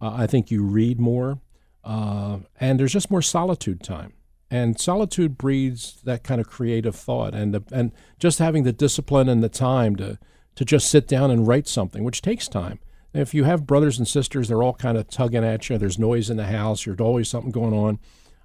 Uh, 0.00 0.14
I 0.14 0.26
think 0.26 0.50
you 0.50 0.62
read 0.62 1.00
more, 1.00 1.40
uh, 1.84 2.38
and 2.60 2.78
there's 2.78 2.92
just 2.92 3.10
more 3.10 3.22
solitude 3.22 3.82
time. 3.82 4.12
And 4.52 4.78
solitude 4.78 5.38
breeds 5.38 6.02
that 6.04 6.24
kind 6.24 6.38
of 6.38 6.46
creative 6.46 6.94
thought, 6.94 7.34
and 7.34 7.54
the, 7.54 7.62
and 7.72 7.90
just 8.18 8.38
having 8.38 8.64
the 8.64 8.72
discipline 8.72 9.26
and 9.30 9.42
the 9.42 9.48
time 9.48 9.96
to 9.96 10.18
to 10.56 10.64
just 10.66 10.90
sit 10.90 11.08
down 11.08 11.30
and 11.30 11.48
write 11.48 11.66
something, 11.66 12.04
which 12.04 12.20
takes 12.20 12.48
time. 12.48 12.78
If 13.14 13.32
you 13.32 13.44
have 13.44 13.66
brothers 13.66 13.96
and 13.96 14.06
sisters, 14.06 14.48
they're 14.48 14.62
all 14.62 14.74
kind 14.74 14.98
of 14.98 15.08
tugging 15.08 15.42
at 15.42 15.70
you. 15.70 15.78
There's 15.78 15.98
noise 15.98 16.28
in 16.28 16.36
the 16.36 16.44
house. 16.44 16.84
There's 16.84 17.00
always 17.00 17.30
something 17.30 17.50
going 17.50 17.72
on. 17.72 17.98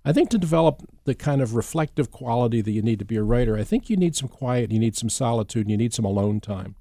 I 0.05 0.13
think 0.13 0.29
to 0.29 0.37
develop 0.37 0.81
the 1.03 1.13
kind 1.13 1.41
of 1.41 1.55
reflective 1.55 2.09
quality 2.09 2.61
that 2.61 2.71
you 2.71 2.81
need 2.81 2.99
to 2.99 3.05
be 3.05 3.17
a 3.17 3.23
writer, 3.23 3.57
I 3.57 3.65
think 3.65 3.89
you 3.89 3.97
need 3.97 4.15
some 4.15 4.29
quiet, 4.29 4.71
you 4.71 4.79
need 4.79 4.95
some 4.95 5.09
solitude, 5.09 5.69
you 5.69 5.75
need 5.75 5.93
some 5.93 6.05
alone 6.05 6.39
time. 6.39 6.77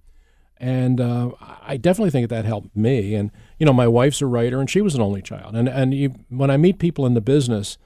And 0.59 1.01
uh, 1.01 1.33
I 1.41 1.79
definitely 1.79 2.13
think 2.13 2.29
that 2.29 2.45
helped 2.45 2.77
me. 2.77 3.17
And 3.17 3.33
you 3.59 3.67
know, 3.67 3.73
my 3.73 3.89
wife's 3.89 4.23
a 4.23 4.27
writer, 4.27 4.61
and 4.61 4.71
she 4.71 4.83
was 4.83 4.95
an 4.95 5.03
only 5.03 5.21
child. 5.21 5.57
And 5.57 5.69
and 5.69 5.93
you, 5.93 6.15
when 6.29 6.53
I 6.53 6.57
meet 6.57 6.79
people 6.79 7.07
in 7.07 7.15
the 7.15 7.21
business, 7.21 7.77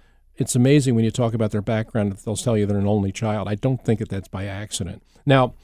it's 0.41 0.57
amazing 0.57 0.95
when 0.97 1.05
you 1.05 1.11
talk 1.11 1.35
about 1.35 1.51
their 1.53 1.63
background. 1.63 2.13
That 2.13 2.25
they'll 2.25 2.37
tell 2.37 2.57
you 2.57 2.67
they're 2.67 2.79
an 2.79 2.87
only 2.87 3.13
child. 3.13 3.47
I 3.49 3.55
don't 3.55 3.85
think 3.85 3.99
that 4.01 4.09
that's 4.09 4.29
by 4.29 4.47
accident. 4.47 5.03
Now, 5.27 5.55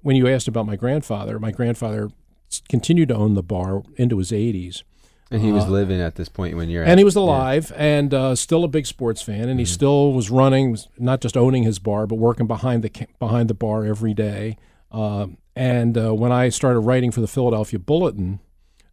when 0.00 0.16
you 0.16 0.26
asked 0.26 0.48
about 0.48 0.66
my 0.66 0.74
grandfather, 0.76 1.38
my 1.38 1.50
grandfather 1.52 2.10
continued 2.68 3.08
to 3.10 3.14
own 3.14 3.34
the 3.34 3.42
bar 3.42 3.82
into 3.96 4.18
his 4.18 4.32
80s. 4.32 4.82
And 5.30 5.40
he 5.40 5.52
was 5.52 5.64
Uh, 5.64 5.68
living 5.70 6.00
at 6.00 6.16
this 6.16 6.28
point 6.28 6.56
when 6.56 6.68
you're. 6.68 6.82
and 6.82 6.92
at- 6.92 6.98
he 6.98 7.04
was 7.04 7.14
yeah. 7.16 7.22
alive 7.22 7.72
and 7.76 8.12
uh, 8.12 8.34
still 8.34 8.64
a 8.64 8.68
big 8.68 8.86
sports 8.86 9.22
fan, 9.22 9.48
and 9.48 9.58
he 9.58 9.64
still 9.64 10.12
was 10.12 10.30
running, 10.30 10.72
was 10.72 10.88
not 10.98 11.20
just 11.22 11.36
owning 11.38 11.62
his 11.62 11.78
bar, 11.78 12.06
but 12.06 12.16
working 12.16 12.46
behind 12.46 12.82
the 12.82 12.90
behind 13.18 13.48
the 13.48 13.54
bar 13.54 13.84
every 13.84 14.12
day. 14.12 14.58
Um, 14.90 15.38
and 15.56 15.96
uh, 15.96 16.12
when 16.14 16.32
I 16.32 16.50
started 16.50 16.80
writing 16.80 17.10
for 17.12 17.22
the 17.22 17.26
Philadelphia 17.26 17.78
Bulletin, 17.78 18.40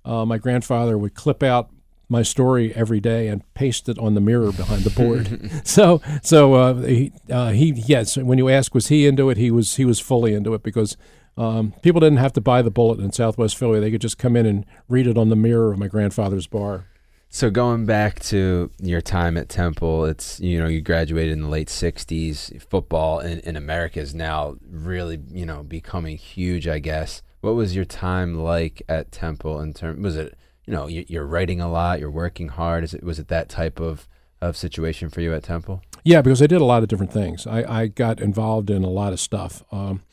uh, 0.06 0.26
my 0.26 0.38
grandfather 0.38 0.98
would 0.98 1.14
clip 1.14 1.44
out 1.44 1.70
my 2.10 2.24
story 2.24 2.74
every 2.74 3.00
day 3.00 3.28
and 3.28 3.42
paste 3.54 3.88
it 3.88 3.98
on 4.00 4.16
the 4.16 4.22
mirror 4.22 4.52
behind 4.52 4.84
the 4.84 4.90
board. 4.90 5.52
so, 5.64 6.02
so 6.24 6.56
uh, 6.56 6.74
he, 6.82 7.12
uh, 7.32 7.52
he, 7.52 7.72
yes. 7.86 8.18
When 8.18 8.38
you 8.38 8.50
ask 8.50 8.74
was 8.74 8.88
he 8.88 9.06
into 9.06 9.30
it, 9.30 9.38
he 9.38 9.52
was 9.52 9.76
he 9.76 9.86
was 9.86 10.00
fully 10.00 10.34
into 10.34 10.54
it 10.56 10.64
because 10.64 10.98
um, 11.38 11.74
people 11.84 12.02
didn't 12.02 12.18
have 12.18 12.34
to 12.34 12.42
buy 12.42 12.62
the 12.62 12.72
Bulletin 12.72 13.06
in 13.06 13.12
Southwest 13.12 13.56
Philly; 13.56 13.80
they 13.80 13.92
could 13.92 14.02
just 14.02 14.18
come 14.18 14.36
in 14.36 14.46
and 14.46 14.66
read 14.90 15.08
it 15.08 15.18
on 15.18 15.30
the 15.30 15.36
mirror 15.36 15.72
of 15.72 15.80
my 15.80 15.88
grandfather's 15.88 16.48
bar. 16.48 16.86
So 17.32 17.52
going 17.52 17.86
back 17.86 18.20
to 18.22 18.72
your 18.82 19.02
time 19.02 19.38
at 19.38 19.50
Temple, 19.50 20.06
it's 20.06 20.40
you 20.40 20.60
know 20.60 20.68
you 20.68 20.82
graduated 20.82 21.32
in 21.32 21.42
the 21.42 21.48
late 21.48 21.68
'60s. 21.68 22.62
Football 22.64 23.20
in, 23.20 23.40
in 23.42 23.56
America 23.56 24.00
is 24.00 24.16
now 24.16 24.56
really 24.68 25.22
you 25.30 25.46
know 25.46 25.64
becoming 25.64 26.18
huge. 26.18 26.68
I 26.68 26.80
guess. 26.80 27.22
What 27.42 27.56
was 27.56 27.74
your 27.74 27.86
time 27.86 28.36
like 28.36 28.82
at 28.90 29.12
Temple? 29.12 29.62
In 29.62 29.74
term, 29.74 30.02
was 30.02 30.18
it 30.18 30.38
you 30.70 30.76
know 30.76 30.86
you, 30.86 31.04
you're 31.08 31.26
writing 31.26 31.60
a 31.60 31.68
lot, 31.68 32.00
you're 32.00 32.12
working 32.12 32.50
hard. 32.50 32.84
Is 32.84 32.94
it 32.94 33.02
was 33.02 33.18
it 33.18 33.28
that 33.30 33.50
type 33.50 33.80
of 33.80 34.08
of 34.40 34.56
situation 34.56 35.10
for 35.10 35.20
you 35.20 35.34
at 35.34 35.42
Temple? 35.42 35.82
Yeah, 36.04 36.22
because 36.22 36.44
I 36.44 36.48
did 36.48 36.62
a 36.62 36.66
lot 36.66 36.84
of 36.84 36.90
different 36.90 37.12
things. 37.12 37.48
I, 37.48 37.64
I 37.64 37.88
got 37.88 38.22
involved 38.22 38.70
in 38.70 38.84
a 38.84 38.90
lot 38.90 39.12
of 39.12 39.20
stuff. 39.20 39.64
Um, 39.72 40.04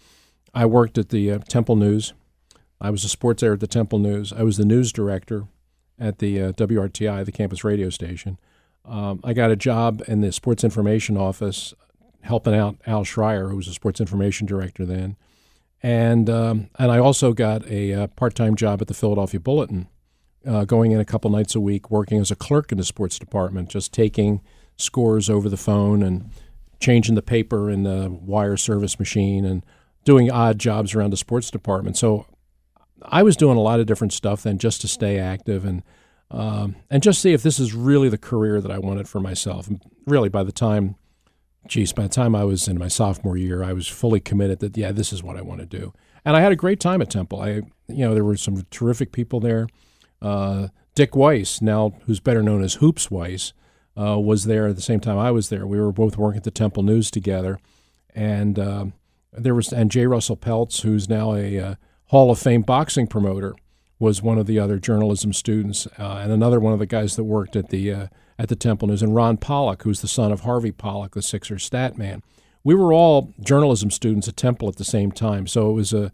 I 0.54 0.64
worked 0.64 0.96
at 0.96 1.10
the 1.10 1.30
uh, 1.30 1.38
Temple 1.40 1.76
News. 1.76 2.14
I 2.80 2.88
was 2.88 3.04
a 3.04 3.08
sports 3.08 3.42
editor 3.42 3.54
at 3.54 3.60
the 3.60 3.66
Temple 3.66 3.98
News. 3.98 4.32
I 4.32 4.44
was 4.44 4.56
the 4.56 4.64
news 4.64 4.92
director 4.92 5.44
at 5.98 6.20
the 6.20 6.40
uh, 6.40 6.52
WRTI, 6.52 7.24
the 7.26 7.32
campus 7.32 7.62
radio 7.62 7.90
station. 7.90 8.38
Um, 8.86 9.20
I 9.22 9.34
got 9.34 9.50
a 9.50 9.56
job 9.56 10.02
in 10.08 10.22
the 10.22 10.32
sports 10.32 10.64
information 10.64 11.18
office, 11.18 11.74
helping 12.22 12.54
out 12.54 12.78
Al 12.86 13.04
Shrier, 13.04 13.50
who 13.50 13.56
was 13.56 13.68
a 13.68 13.74
sports 13.74 14.00
information 14.00 14.46
director 14.46 14.86
then, 14.86 15.16
and 15.82 16.30
um, 16.30 16.70
and 16.78 16.90
I 16.90 16.98
also 16.98 17.34
got 17.34 17.66
a 17.68 17.92
uh, 17.92 18.06
part-time 18.08 18.56
job 18.56 18.80
at 18.80 18.88
the 18.88 18.94
Philadelphia 18.94 19.38
Bulletin, 19.38 19.88
uh, 20.46 20.64
going 20.64 20.92
in 20.92 21.00
a 21.00 21.04
couple 21.04 21.30
nights 21.30 21.54
a 21.54 21.60
week, 21.60 21.90
working 21.90 22.20
as 22.20 22.30
a 22.30 22.36
clerk 22.36 22.72
in 22.72 22.78
the 22.78 22.84
sports 22.84 23.18
department, 23.18 23.68
just 23.68 23.92
taking 23.92 24.40
scores 24.76 25.28
over 25.28 25.48
the 25.48 25.56
phone 25.56 26.02
and 26.02 26.30
changing 26.80 27.14
the 27.14 27.22
paper 27.22 27.70
in 27.70 27.82
the 27.82 28.10
wire 28.10 28.56
service 28.56 28.98
machine 28.98 29.44
and 29.44 29.64
doing 30.04 30.30
odd 30.30 30.58
jobs 30.58 30.94
around 30.94 31.10
the 31.10 31.16
sports 31.16 31.50
department. 31.50 31.96
So 31.96 32.26
I 33.02 33.22
was 33.22 33.36
doing 33.36 33.56
a 33.56 33.62
lot 33.62 33.80
of 33.80 33.86
different 33.86 34.12
stuff 34.12 34.42
then 34.42 34.58
just 34.58 34.80
to 34.82 34.88
stay 34.88 35.18
active 35.18 35.64
and 35.64 35.82
um, 36.28 36.74
and 36.90 37.04
just 37.04 37.22
see 37.22 37.32
if 37.32 37.44
this 37.44 37.60
is 37.60 37.72
really 37.72 38.08
the 38.08 38.18
career 38.18 38.60
that 38.60 38.70
I 38.70 38.78
wanted 38.78 39.08
for 39.08 39.20
myself. 39.20 39.68
And 39.68 39.80
really, 40.06 40.28
by 40.28 40.42
the 40.42 40.50
time, 40.50 40.96
geez, 41.68 41.92
by 41.92 42.02
the 42.02 42.08
time 42.08 42.34
I 42.34 42.42
was 42.42 42.66
in 42.66 42.78
my 42.78 42.88
sophomore 42.88 43.36
year, 43.36 43.62
I 43.62 43.72
was 43.72 43.86
fully 43.86 44.18
committed 44.18 44.58
that 44.58 44.76
yeah, 44.76 44.90
this 44.90 45.12
is 45.12 45.22
what 45.22 45.36
I 45.36 45.42
want 45.42 45.60
to 45.60 45.66
do. 45.66 45.92
And 46.24 46.36
I 46.36 46.40
had 46.40 46.50
a 46.50 46.56
great 46.56 46.80
time 46.80 47.00
at 47.00 47.10
Temple. 47.10 47.40
I, 47.40 47.48
you 47.86 48.04
know, 48.04 48.12
there 48.12 48.24
were 48.24 48.36
some 48.36 48.66
terrific 48.70 49.12
people 49.12 49.38
there. 49.38 49.68
Uh, 50.20 50.68
Dick 50.94 51.14
Weiss, 51.14 51.60
now 51.60 51.94
who's 52.06 52.20
better 52.20 52.42
known 52.42 52.62
as 52.62 52.74
Hoops 52.74 53.10
Weiss, 53.10 53.52
uh, 53.98 54.18
was 54.18 54.44
there 54.44 54.68
at 54.68 54.76
the 54.76 54.82
same 54.82 55.00
time 55.00 55.18
I 55.18 55.30
was 55.30 55.48
there. 55.48 55.66
We 55.66 55.80
were 55.80 55.92
both 55.92 56.16
working 56.16 56.38
at 56.38 56.44
the 56.44 56.50
Temple 56.50 56.82
News 56.82 57.10
together, 57.10 57.58
and 58.14 58.58
uh, 58.58 58.86
there 59.32 59.54
was 59.54 59.72
and 59.72 59.90
J. 59.90 60.06
Russell 60.06 60.36
Peltz, 60.36 60.82
who's 60.82 61.08
now 61.08 61.34
a 61.34 61.58
uh, 61.58 61.74
Hall 62.06 62.30
of 62.30 62.38
Fame 62.38 62.62
boxing 62.62 63.06
promoter, 63.06 63.54
was 63.98 64.22
one 64.22 64.38
of 64.38 64.46
the 64.46 64.58
other 64.58 64.78
journalism 64.78 65.32
students, 65.32 65.86
uh, 65.98 66.20
and 66.22 66.32
another 66.32 66.60
one 66.60 66.72
of 66.72 66.78
the 66.78 66.86
guys 66.86 67.16
that 67.16 67.24
worked 67.24 67.56
at 67.56 67.70
the 67.70 68.08
at 68.38 68.48
the 68.48 68.56
Temple 68.56 68.88
News, 68.88 69.02
and 69.02 69.14
Ron 69.14 69.36
Pollock, 69.36 69.82
who's 69.82 70.00
the 70.00 70.08
son 70.08 70.32
of 70.32 70.40
Harvey 70.40 70.72
Pollock, 70.72 71.14
the 71.14 71.22
Sixers 71.22 71.64
stat 71.64 71.96
man. 71.96 72.22
We 72.62 72.74
were 72.74 72.92
all 72.92 73.32
journalism 73.40 73.90
students 73.90 74.28
at 74.28 74.36
Temple 74.36 74.68
at 74.68 74.76
the 74.76 74.84
same 74.84 75.12
time, 75.12 75.46
so 75.46 75.70
it 75.70 75.74
was 75.74 75.92
a 75.92 76.12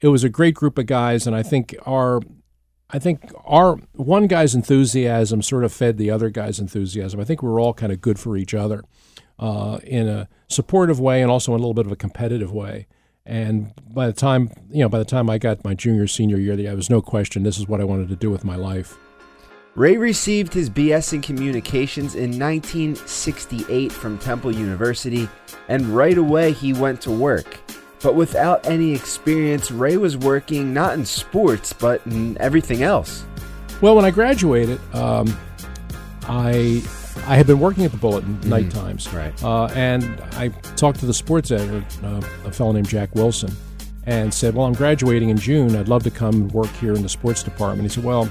it 0.00 0.08
was 0.08 0.24
a 0.24 0.28
great 0.28 0.54
group 0.54 0.78
of 0.78 0.86
guys, 0.86 1.26
and 1.26 1.34
I 1.34 1.42
think 1.42 1.74
our 1.84 2.20
I 2.90 2.98
think 2.98 3.32
our 3.44 3.76
one 3.92 4.26
guy's 4.26 4.54
enthusiasm 4.54 5.42
sort 5.42 5.64
of 5.64 5.72
fed 5.72 5.98
the 5.98 6.10
other 6.10 6.30
guy's 6.30 6.58
enthusiasm. 6.58 7.20
I 7.20 7.24
think 7.24 7.42
we're 7.42 7.60
all 7.60 7.74
kind 7.74 7.92
of 7.92 8.00
good 8.00 8.18
for 8.18 8.36
each 8.36 8.54
other 8.54 8.82
uh, 9.38 9.78
in 9.84 10.08
a 10.08 10.28
supportive 10.48 10.98
way 10.98 11.20
and 11.20 11.30
also 11.30 11.52
in 11.52 11.56
a 11.56 11.62
little 11.62 11.74
bit 11.74 11.84
of 11.84 11.92
a 11.92 11.96
competitive 11.96 12.50
way. 12.50 12.86
And 13.26 13.74
by 13.90 14.06
the 14.06 14.14
time 14.14 14.50
you 14.70 14.80
know, 14.80 14.88
by 14.88 14.98
the 14.98 15.04
time 15.04 15.28
I 15.28 15.36
got 15.36 15.64
my 15.64 15.74
junior 15.74 16.06
senior 16.06 16.38
year, 16.38 16.56
there 16.56 16.74
was 16.74 16.88
no 16.88 17.02
question 17.02 17.42
this 17.42 17.58
is 17.58 17.68
what 17.68 17.80
I 17.80 17.84
wanted 17.84 18.08
to 18.08 18.16
do 18.16 18.30
with 18.30 18.42
my 18.42 18.56
life. 18.56 18.96
Ray 19.74 19.98
received 19.98 20.54
his 20.54 20.70
BS 20.70 21.12
in 21.12 21.20
communications 21.20 22.14
in 22.14 22.30
1968 22.30 23.92
from 23.92 24.18
Temple 24.18 24.52
University, 24.52 25.28
and 25.68 25.86
right 25.88 26.16
away 26.16 26.52
he 26.52 26.72
went 26.72 27.02
to 27.02 27.12
work. 27.12 27.60
But 28.02 28.14
without 28.14 28.66
any 28.66 28.94
experience, 28.94 29.70
Ray 29.70 29.96
was 29.96 30.16
working 30.16 30.72
not 30.72 30.94
in 30.94 31.04
sports, 31.04 31.72
but 31.72 32.04
in 32.06 32.38
everything 32.38 32.82
else. 32.82 33.24
Well, 33.80 33.96
when 33.96 34.04
I 34.04 34.10
graduated, 34.10 34.80
um, 34.94 35.36
I 36.22 36.82
I 37.26 37.36
had 37.36 37.46
been 37.46 37.58
working 37.58 37.84
at 37.84 37.90
the 37.90 37.96
Bulletin 37.96 38.38
night 38.48 38.70
times, 38.70 39.12
Right. 39.12 39.32
Uh, 39.42 39.66
and 39.74 40.04
I 40.32 40.48
talked 40.76 41.00
to 41.00 41.06
the 41.06 41.14
sports 41.14 41.50
editor, 41.50 41.84
uh, 42.04 42.20
a 42.44 42.52
fellow 42.52 42.72
named 42.72 42.88
Jack 42.88 43.14
Wilson, 43.14 43.50
and 44.06 44.32
said, 44.32 44.54
"Well, 44.54 44.66
I'm 44.66 44.74
graduating 44.74 45.30
in 45.30 45.36
June. 45.36 45.74
I'd 45.76 45.88
love 45.88 46.04
to 46.04 46.10
come 46.10 46.34
and 46.34 46.52
work 46.52 46.70
here 46.80 46.94
in 46.94 47.02
the 47.02 47.08
sports 47.08 47.42
department." 47.42 47.82
He 47.82 47.88
said, 47.94 48.04
"Well, 48.04 48.28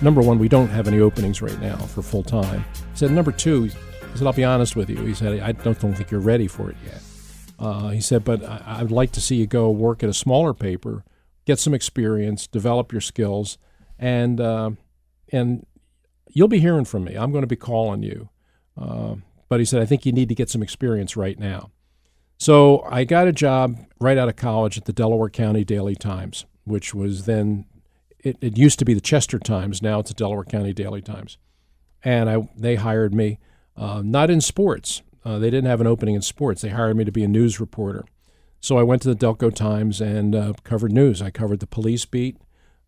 number 0.00 0.22
one, 0.22 0.38
we 0.38 0.48
don't 0.48 0.68
have 0.68 0.88
any 0.88 1.00
openings 1.00 1.42
right 1.42 1.60
now 1.60 1.76
for 1.76 2.02
full 2.02 2.22
time." 2.22 2.64
He 2.74 2.98
said, 2.98 3.10
"Number 3.10 3.32
two, 3.32 3.64
he 3.64 3.70
said, 4.14 4.26
I'll 4.26 4.32
be 4.32 4.44
honest 4.44 4.76
with 4.76 4.88
you. 4.90 4.96
He 5.04 5.14
said, 5.14 5.40
I 5.40 5.52
don't, 5.52 5.78
don't 5.80 5.94
think 5.94 6.10
you're 6.10 6.20
ready 6.20 6.46
for 6.46 6.70
it 6.70 6.76
yet." 6.84 7.00
Uh, 7.62 7.90
he 7.90 8.00
said, 8.00 8.24
"But 8.24 8.42
I, 8.44 8.82
would 8.82 8.90
like 8.90 9.12
to 9.12 9.20
see 9.20 9.36
you 9.36 9.46
go 9.46 9.70
work 9.70 10.02
at 10.02 10.08
a 10.08 10.14
smaller 10.14 10.52
paper, 10.52 11.04
get 11.44 11.60
some 11.60 11.72
experience, 11.72 12.48
develop 12.48 12.90
your 12.90 13.00
skills, 13.00 13.56
and 14.00 14.40
uh, 14.40 14.72
and 15.30 15.64
you'll 16.28 16.48
be 16.48 16.58
hearing 16.58 16.84
from 16.84 17.04
me. 17.04 17.14
I'm 17.14 17.30
going 17.30 17.42
to 17.42 17.46
be 17.46 17.54
calling 17.54 18.02
you." 18.02 18.30
Uh, 18.76 19.14
but 19.48 19.60
he 19.60 19.64
said, 19.64 19.80
"I 19.80 19.86
think 19.86 20.04
you 20.04 20.10
need 20.10 20.28
to 20.28 20.34
get 20.34 20.50
some 20.50 20.60
experience 20.60 21.16
right 21.16 21.38
now." 21.38 21.70
So 22.36 22.82
I 22.90 23.04
got 23.04 23.28
a 23.28 23.32
job 23.32 23.78
right 24.00 24.18
out 24.18 24.28
of 24.28 24.34
college 24.34 24.76
at 24.76 24.86
the 24.86 24.92
Delaware 24.92 25.30
County 25.30 25.62
Daily 25.62 25.94
Times, 25.94 26.44
which 26.64 26.92
was 26.92 27.26
then 27.26 27.66
it, 28.18 28.38
it 28.40 28.58
used 28.58 28.80
to 28.80 28.84
be 28.84 28.92
the 28.92 29.00
Chester 29.00 29.38
Times. 29.38 29.80
Now 29.80 30.00
it's 30.00 30.10
the 30.10 30.16
Delaware 30.16 30.42
County 30.42 30.72
Daily 30.72 31.00
Times, 31.00 31.38
and 32.02 32.28
I 32.28 32.48
they 32.56 32.74
hired 32.74 33.14
me 33.14 33.38
uh, 33.76 34.02
not 34.04 34.30
in 34.30 34.40
sports. 34.40 35.02
Uh, 35.24 35.38
they 35.38 35.50
didn't 35.50 35.68
have 35.68 35.80
an 35.80 35.86
opening 35.86 36.14
in 36.14 36.22
sports. 36.22 36.62
They 36.62 36.70
hired 36.70 36.96
me 36.96 37.04
to 37.04 37.12
be 37.12 37.22
a 37.24 37.28
news 37.28 37.60
reporter. 37.60 38.04
So 38.60 38.78
I 38.78 38.82
went 38.82 39.02
to 39.02 39.12
the 39.14 39.16
Delco 39.26 39.54
Times 39.54 40.00
and 40.00 40.34
uh, 40.34 40.52
covered 40.64 40.92
news. 40.92 41.20
I 41.22 41.30
covered 41.30 41.60
the 41.60 41.66
police 41.66 42.04
beat. 42.04 42.36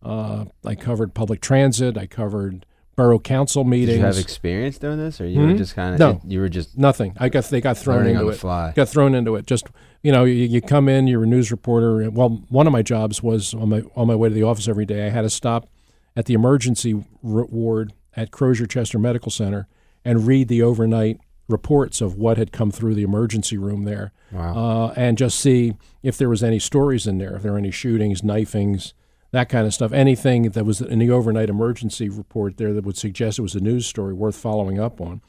Uh, 0.01 0.45
I 0.65 0.75
covered 0.75 1.13
public 1.13 1.41
transit. 1.41 1.97
I 1.97 2.05
covered 2.07 2.65
borough 2.95 3.19
council 3.19 3.63
Did 3.63 3.69
meetings. 3.69 3.97
you 3.99 4.05
have 4.05 4.17
experience 4.17 4.77
doing 4.77 4.97
this, 4.97 5.19
or 5.19 5.27
you 5.27 5.41
were 5.41 5.47
Hmm? 5.51 5.57
just 5.57 5.75
kind 5.75 5.93
of 5.93 5.99
No. 5.99 6.21
you 6.25 6.39
were 6.39 6.47
just 6.47 6.77
Nothing. 6.77 7.13
I 7.19 7.27
got 7.27 7.43
they 7.45 7.59
got 7.59 7.77
thrown 7.77 8.05
into 8.07 8.25
on 8.27 8.31
it. 8.33 8.35
fly? 8.37 8.71
Got 8.75 8.87
thrown 8.87 9.13
into 9.15 9.35
it. 9.35 9.47
Just 9.47 9.67
you 10.01 10.11
know, 10.13 10.23
you, 10.23 10.33
you 10.45 10.61
come 10.61 10.87
in, 10.87 11.07
you're 11.07 11.23
a 11.23 11.27
news 11.27 11.51
reporter. 11.51 12.09
Well, 12.09 12.43
one 12.49 12.67
of 12.67 12.73
my 12.73 12.81
jobs 12.83 13.21
was 13.23 13.53
on 13.53 13.67
my 13.69 13.83
on 13.97 14.07
my 14.07 14.15
way 14.15 14.29
to 14.29 14.35
the 14.35 14.43
office 14.43 14.67
every 14.69 14.85
day. 14.85 15.07
I 15.07 15.09
had 15.09 15.23
to 15.23 15.29
stop 15.29 15.67
at 16.15 16.25
the 16.25 16.33
emergency 16.35 17.03
ward 17.21 17.91
at 18.15 18.31
Crozer 18.31 18.65
Chester 18.67 18.97
Medical 18.99 19.31
Center 19.31 19.67
and 20.05 20.25
read 20.27 20.47
the 20.47 20.61
overnight 20.61 21.19
reports 21.47 22.01
of 22.01 22.15
what 22.15 22.37
had 22.37 22.51
come 22.51 22.71
through 22.71 22.95
the 22.95 23.03
emergency 23.03 23.57
room 23.57 23.83
there, 23.83 24.11
Wow. 24.31 24.55
uh, 24.55 24.93
and 24.95 25.17
just 25.17 25.39
see 25.39 25.73
if 26.01 26.17
there 26.17 26.29
was 26.29 26.43
any 26.43 26.59
stories 26.59 27.05
in 27.05 27.17
there, 27.19 27.35
if 27.35 27.43
there 27.43 27.51
were 27.51 27.57
any 27.57 27.71
shootings, 27.71 28.23
knifings, 28.23 28.93
that 29.31 29.49
kind 29.49 29.67
of 29.67 29.73
stuff. 29.73 29.91
Anything 29.91 30.43
that 30.51 30.65
was 30.65 30.81
in 30.81 30.99
the 30.99 31.11
overnight 31.11 31.49
emergency 31.49 32.09
report 32.09 32.57
there 32.57 32.73
that 32.73 32.85
would 32.85 32.97
suggest 32.97 33.37
it 33.37 33.41
was 33.43 33.53
a 33.55 33.59
news 33.59 33.85
story 33.85 34.13
worth 34.13 34.35
following 34.35 34.79
up 34.79 34.99
on. 35.01 35.21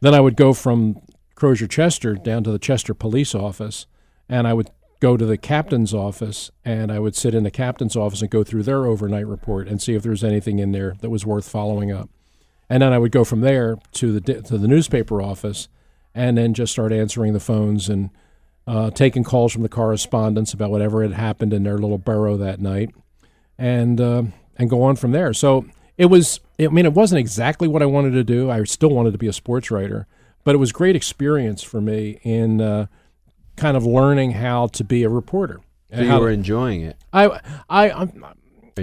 Then 0.00 0.14
I 0.14 0.20
would 0.20 0.36
go 0.36 0.52
from 0.54 1.00
Crozer 1.34 1.66
Chester 1.68 2.14
down 2.14 2.44
to 2.44 2.50
the 2.52 2.58
Chester 2.58 2.94
Police 2.94 3.34
Office, 3.34 3.86
and 4.28 4.46
I 4.46 4.54
would 4.54 4.70
go 5.00 5.16
to 5.16 5.26
the 5.26 5.38
captain's 5.38 5.92
office, 5.94 6.50
and 6.64 6.92
I 6.92 6.98
would 6.98 7.16
sit 7.16 7.34
in 7.34 7.42
the 7.42 7.50
captain's 7.50 7.96
office 7.96 8.20
and 8.22 8.30
go 8.30 8.44
through 8.44 8.62
their 8.64 8.86
overnight 8.86 9.26
report 9.26 9.66
and 9.66 9.80
see 9.80 9.94
if 9.94 10.02
there 10.02 10.10
was 10.10 10.22
anything 10.24 10.58
in 10.58 10.72
there 10.72 10.94
that 11.00 11.10
was 11.10 11.26
worth 11.26 11.48
following 11.48 11.90
up. 11.90 12.08
And 12.70 12.82
then 12.82 12.92
I 12.92 12.98
would 12.98 13.12
go 13.12 13.24
from 13.24 13.40
there 13.40 13.76
to 13.94 14.18
the 14.18 14.42
to 14.42 14.56
the 14.56 14.68
newspaper 14.68 15.20
office, 15.20 15.68
and 16.14 16.38
then 16.38 16.54
just 16.54 16.72
start 16.72 16.92
answering 16.92 17.32
the 17.32 17.40
phones 17.40 17.88
and 17.88 18.10
uh, 18.66 18.90
taking 18.90 19.24
calls 19.24 19.52
from 19.52 19.62
the 19.62 19.68
correspondents 19.68 20.54
about 20.54 20.70
whatever 20.70 21.02
had 21.02 21.12
happened 21.12 21.52
in 21.52 21.64
their 21.64 21.76
little 21.76 21.98
borough 21.98 22.36
that 22.36 22.60
night, 22.60 22.94
and 23.58 24.00
uh, 24.00 24.22
and 24.56 24.70
go 24.70 24.82
on 24.82 24.94
from 24.94 25.10
there. 25.10 25.34
So 25.34 25.66
it 25.98 26.06
was. 26.06 26.40
I 26.60 26.68
mean, 26.68 26.86
it 26.86 26.92
wasn't 26.92 27.18
exactly 27.18 27.66
what 27.66 27.82
I 27.82 27.86
wanted 27.86 28.12
to 28.12 28.22
do. 28.24 28.50
I 28.50 28.62
still 28.64 28.90
wanted 28.90 29.12
to 29.12 29.18
be 29.18 29.26
a 29.26 29.32
sports 29.32 29.70
writer, 29.70 30.06
but 30.44 30.54
it 30.54 30.58
was 30.58 30.70
great 30.70 30.94
experience 30.94 31.62
for 31.62 31.80
me 31.80 32.20
in 32.22 32.60
uh, 32.60 32.86
kind 33.56 33.76
of 33.76 33.84
learning 33.84 34.32
how 34.32 34.68
to 34.68 34.84
be 34.84 35.02
a 35.02 35.08
reporter. 35.08 35.60
so 35.90 35.96
And 35.96 36.06
you 36.06 36.18
were 36.18 36.30
enjoying 36.30 36.82
it. 36.82 36.96
I 37.12 37.40
I 37.68 37.90
I'm, 37.90 38.24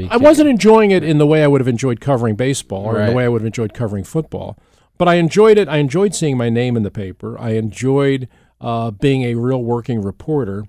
I 0.10 0.18
wasn't 0.18 0.50
enjoying 0.50 0.92
it 0.92 1.04
in 1.04 1.18
the 1.18 1.28
way 1.28 1.44
I 1.44 1.48
would 1.48 1.62
have 1.62 1.68
enjoyed 1.68 2.00
covering 2.00 2.36
baseball 2.36 2.86
or 2.86 3.00
in 3.00 3.08
the 3.08 3.16
way 3.16 3.26
I 3.26 3.28
would 3.28 3.42
have 3.42 3.48
enjoyed 3.48 3.74
covering 3.74 4.04
football. 4.04 4.58
But 4.98 5.08
I 5.08 5.16
enjoyed 5.16 5.58
it. 5.58 5.68
I 5.68 5.78
enjoyed 5.78 6.16
seeing 6.16 6.38
my 6.38 6.50
name 6.50 6.76
in 6.76 6.84
the 6.84 6.92
paper. 6.92 7.40
I 7.40 7.52
enjoyed 7.52 8.28
uh, 8.60 8.92
being 8.92 9.24
a 9.24 9.36
real 9.36 9.64
working 9.64 10.02
reporter. 10.02 10.66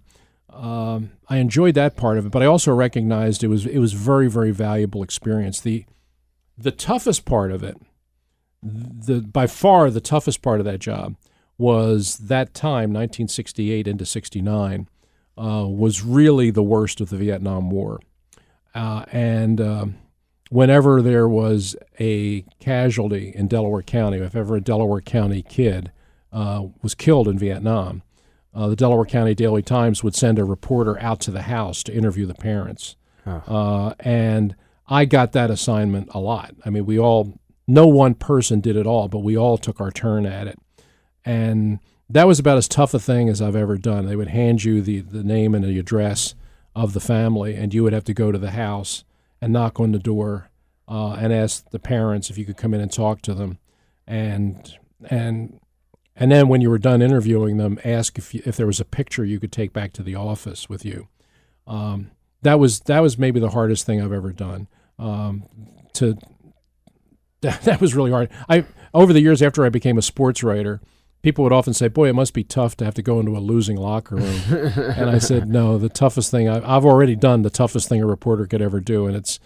Um, 0.53 1.13
I 1.29 1.39
enjoyed 1.39 1.75
that 1.75 1.97
part 1.97 2.19
of 2.19 2.27
it, 2.27 2.33
but 2.33 2.43
I 2.43 2.47
also 2.47 2.75
recognized 2.75 3.45
it 3.45 3.49
was 3.49 3.65
it 3.65 3.79
was 3.79 3.93
very 3.93 4.29
very 4.29 4.51
valuable 4.51 5.03
experience. 5.03 5.61
The 5.61 5.85
the 6.57 6.73
toughest 6.73 7.25
part 7.25 7.53
of 7.53 7.63
it, 7.63 7.77
the 8.63 9.21
by 9.21 9.47
far 9.47 9.91
the 9.91 10.01
toughest 10.01 10.43
part 10.43 10.59
of 10.59 10.67
that 10.67 10.81
job 10.81 11.17
was 11.59 12.19
that 12.19 12.55
time, 12.55 12.93
1968 12.93 13.89
into 13.89 14.07
69, 14.07 14.89
uh, 15.37 15.67
was 15.69 16.03
really 16.03 16.51
the 16.51 16.63
worst 16.63 17.01
of 17.01 17.11
the 17.11 17.17
Vietnam 17.17 17.71
War. 17.71 18.01
Uh, 18.79 19.05
and 19.11 19.61
um, 19.61 19.97
whenever 20.51 21.03
there 21.03 21.29
was 21.29 21.75
a 21.99 22.43
casualty 22.61 23.33
in 23.35 23.49
Delaware 23.49 23.83
County, 23.83 24.19
if 24.19 24.37
ever 24.37 24.55
a 24.55 24.61
Delaware 24.61 25.01
County 25.01 25.43
kid 25.43 25.91
uh, 26.33 26.65
was 26.81 26.95
killed 26.95 27.27
in 27.27 27.37
Vietnam, 27.37 28.03
uh, 28.55 28.69
the 28.69 28.77
Delaware 28.77 29.05
County 29.05 29.35
Daily 29.35 29.63
Times 29.63 30.05
would 30.05 30.15
send 30.15 30.39
a 30.39 30.45
reporter 30.45 30.97
out 31.01 31.19
to 31.23 31.33
the 31.33 31.43
house 31.43 31.83
to 31.83 31.93
interview 31.93 32.25
the 32.25 32.35
parents. 32.35 32.95
Uh, 33.49 33.95
and 33.99 34.55
I 34.87 35.07
got 35.07 35.33
that 35.33 35.51
assignment 35.51 36.09
a 36.15 36.21
lot. 36.21 36.55
I 36.65 36.71
mean, 36.71 36.87
we 36.87 37.01
all, 37.01 37.35
no 37.67 37.89
one 37.89 38.15
person 38.15 38.61
did 38.61 38.77
it 38.77 38.87
all, 38.87 39.09
but 39.09 39.19
we 39.19 39.37
all 39.37 39.59
took 39.59 39.81
our 39.81 39.91
turn 39.91 40.25
at 40.25 40.47
it. 40.47 40.59
And 41.25 41.81
that 42.09 42.29
was 42.29 42.39
about 42.39 42.59
as 42.59 42.69
tough 42.69 42.95
a 42.95 43.01
thing 43.01 43.29
as 43.29 43.43
I've 43.43 43.57
ever 43.57 43.77
done. 43.77 44.07
They 44.07 44.17
would 44.17 44.29
hand 44.29 44.63
you 44.63 44.81
the, 44.83 45.01
the 45.01 45.25
name 45.25 45.57
and 45.57 45.65
the 45.65 45.81
address 45.81 46.37
of 46.79 46.93
the 46.93 47.01
family, 47.01 47.57
and 47.57 47.75
you 47.75 47.83
would 47.83 47.93
have 47.93 48.05
to 48.05 48.15
go 48.15 48.31
to 48.31 48.39
the 48.39 48.53
house 48.53 49.05
and 49.41 49.53
knock 49.53 49.81
on 49.81 49.91
the 49.91 49.99
door 49.99 50.49
uh, 50.87 51.15
and 51.15 51.33
ask 51.33 51.69
the 51.71 51.79
parents 51.81 52.31
if 52.31 52.39
you 52.39 52.45
could 52.45 52.57
come 52.57 52.73
in 52.73 52.81
and 52.81 52.93
talk 52.93 53.21
to 53.23 53.35
them. 53.35 53.59
And, 54.07 54.79
and, 55.11 55.59
and 56.15 56.31
then 56.31 56.47
when 56.49 56.61
you 56.61 56.71
were 56.71 56.79
done 56.79 57.03
interviewing 57.03 57.57
them, 57.57 57.81
ask 57.85 58.17
if, 58.17 58.33
you, 58.33 58.43
if 58.47 58.57
there 58.57 58.67
was 58.67 58.79
a 58.79 58.85
picture 58.85 59.25
you 59.25 59.41
could 59.41 59.51
take 59.51 59.73
back 59.73 59.93
to 59.95 60.05
the 60.05 60.15
office 60.15 60.69
with 60.69 60.85
you. 60.85 61.09
Um, 61.67 62.13
that 62.43 62.61
was 62.61 62.81
that 62.81 63.01
was 63.01 63.19
maybe 63.19 63.41
the 63.41 63.51
hardest 63.51 63.85
thing 63.85 64.01
I've 64.01 64.13
ever 64.13 64.33
done. 64.33 64.69
Um, 64.99 65.45
to 65.95 66.17
that, 67.41 67.61
that 67.63 67.81
was 67.81 67.95
really 67.97 68.13
hard. 68.13 68.31
I 68.49 68.65
over 68.95 69.13
the 69.13 69.21
years 69.21 69.43
after 69.43 69.65
I 69.67 69.69
became 69.69 69.99
a 69.99 70.03
sports 70.03 70.45
writer, 70.45 70.81
people 71.23 71.45
would 71.45 71.53
often 71.53 71.75
say, 71.75 71.89
"Boy, 71.89 72.09
it 72.09 72.15
must 72.15 72.35
be 72.35 72.45
tough 72.45 72.77
to 72.79 72.85
have 72.85 72.95
to 72.95 73.03
go 73.03 73.21
into 73.21 73.37
a 73.37 73.41
losing 73.41 73.77
locker 73.77 74.17
room." 74.17 74.41
and 74.51 75.11
I 75.11 75.19
said, 75.19 75.49
"No, 75.49 75.79
the 75.79 75.89
toughest 75.89 76.31
thing 76.31 76.49
I, 76.49 76.77
I've 76.77 76.85
already 76.85 77.17
done 77.17 77.43
the 77.43 77.51
toughest 77.51 77.89
thing 77.89 78.03
a 78.03 78.07
reporter 78.07 78.47
could 78.47 78.63
ever 78.63 78.81
do, 78.81 79.07
and 79.07 79.17
it's 79.17 79.41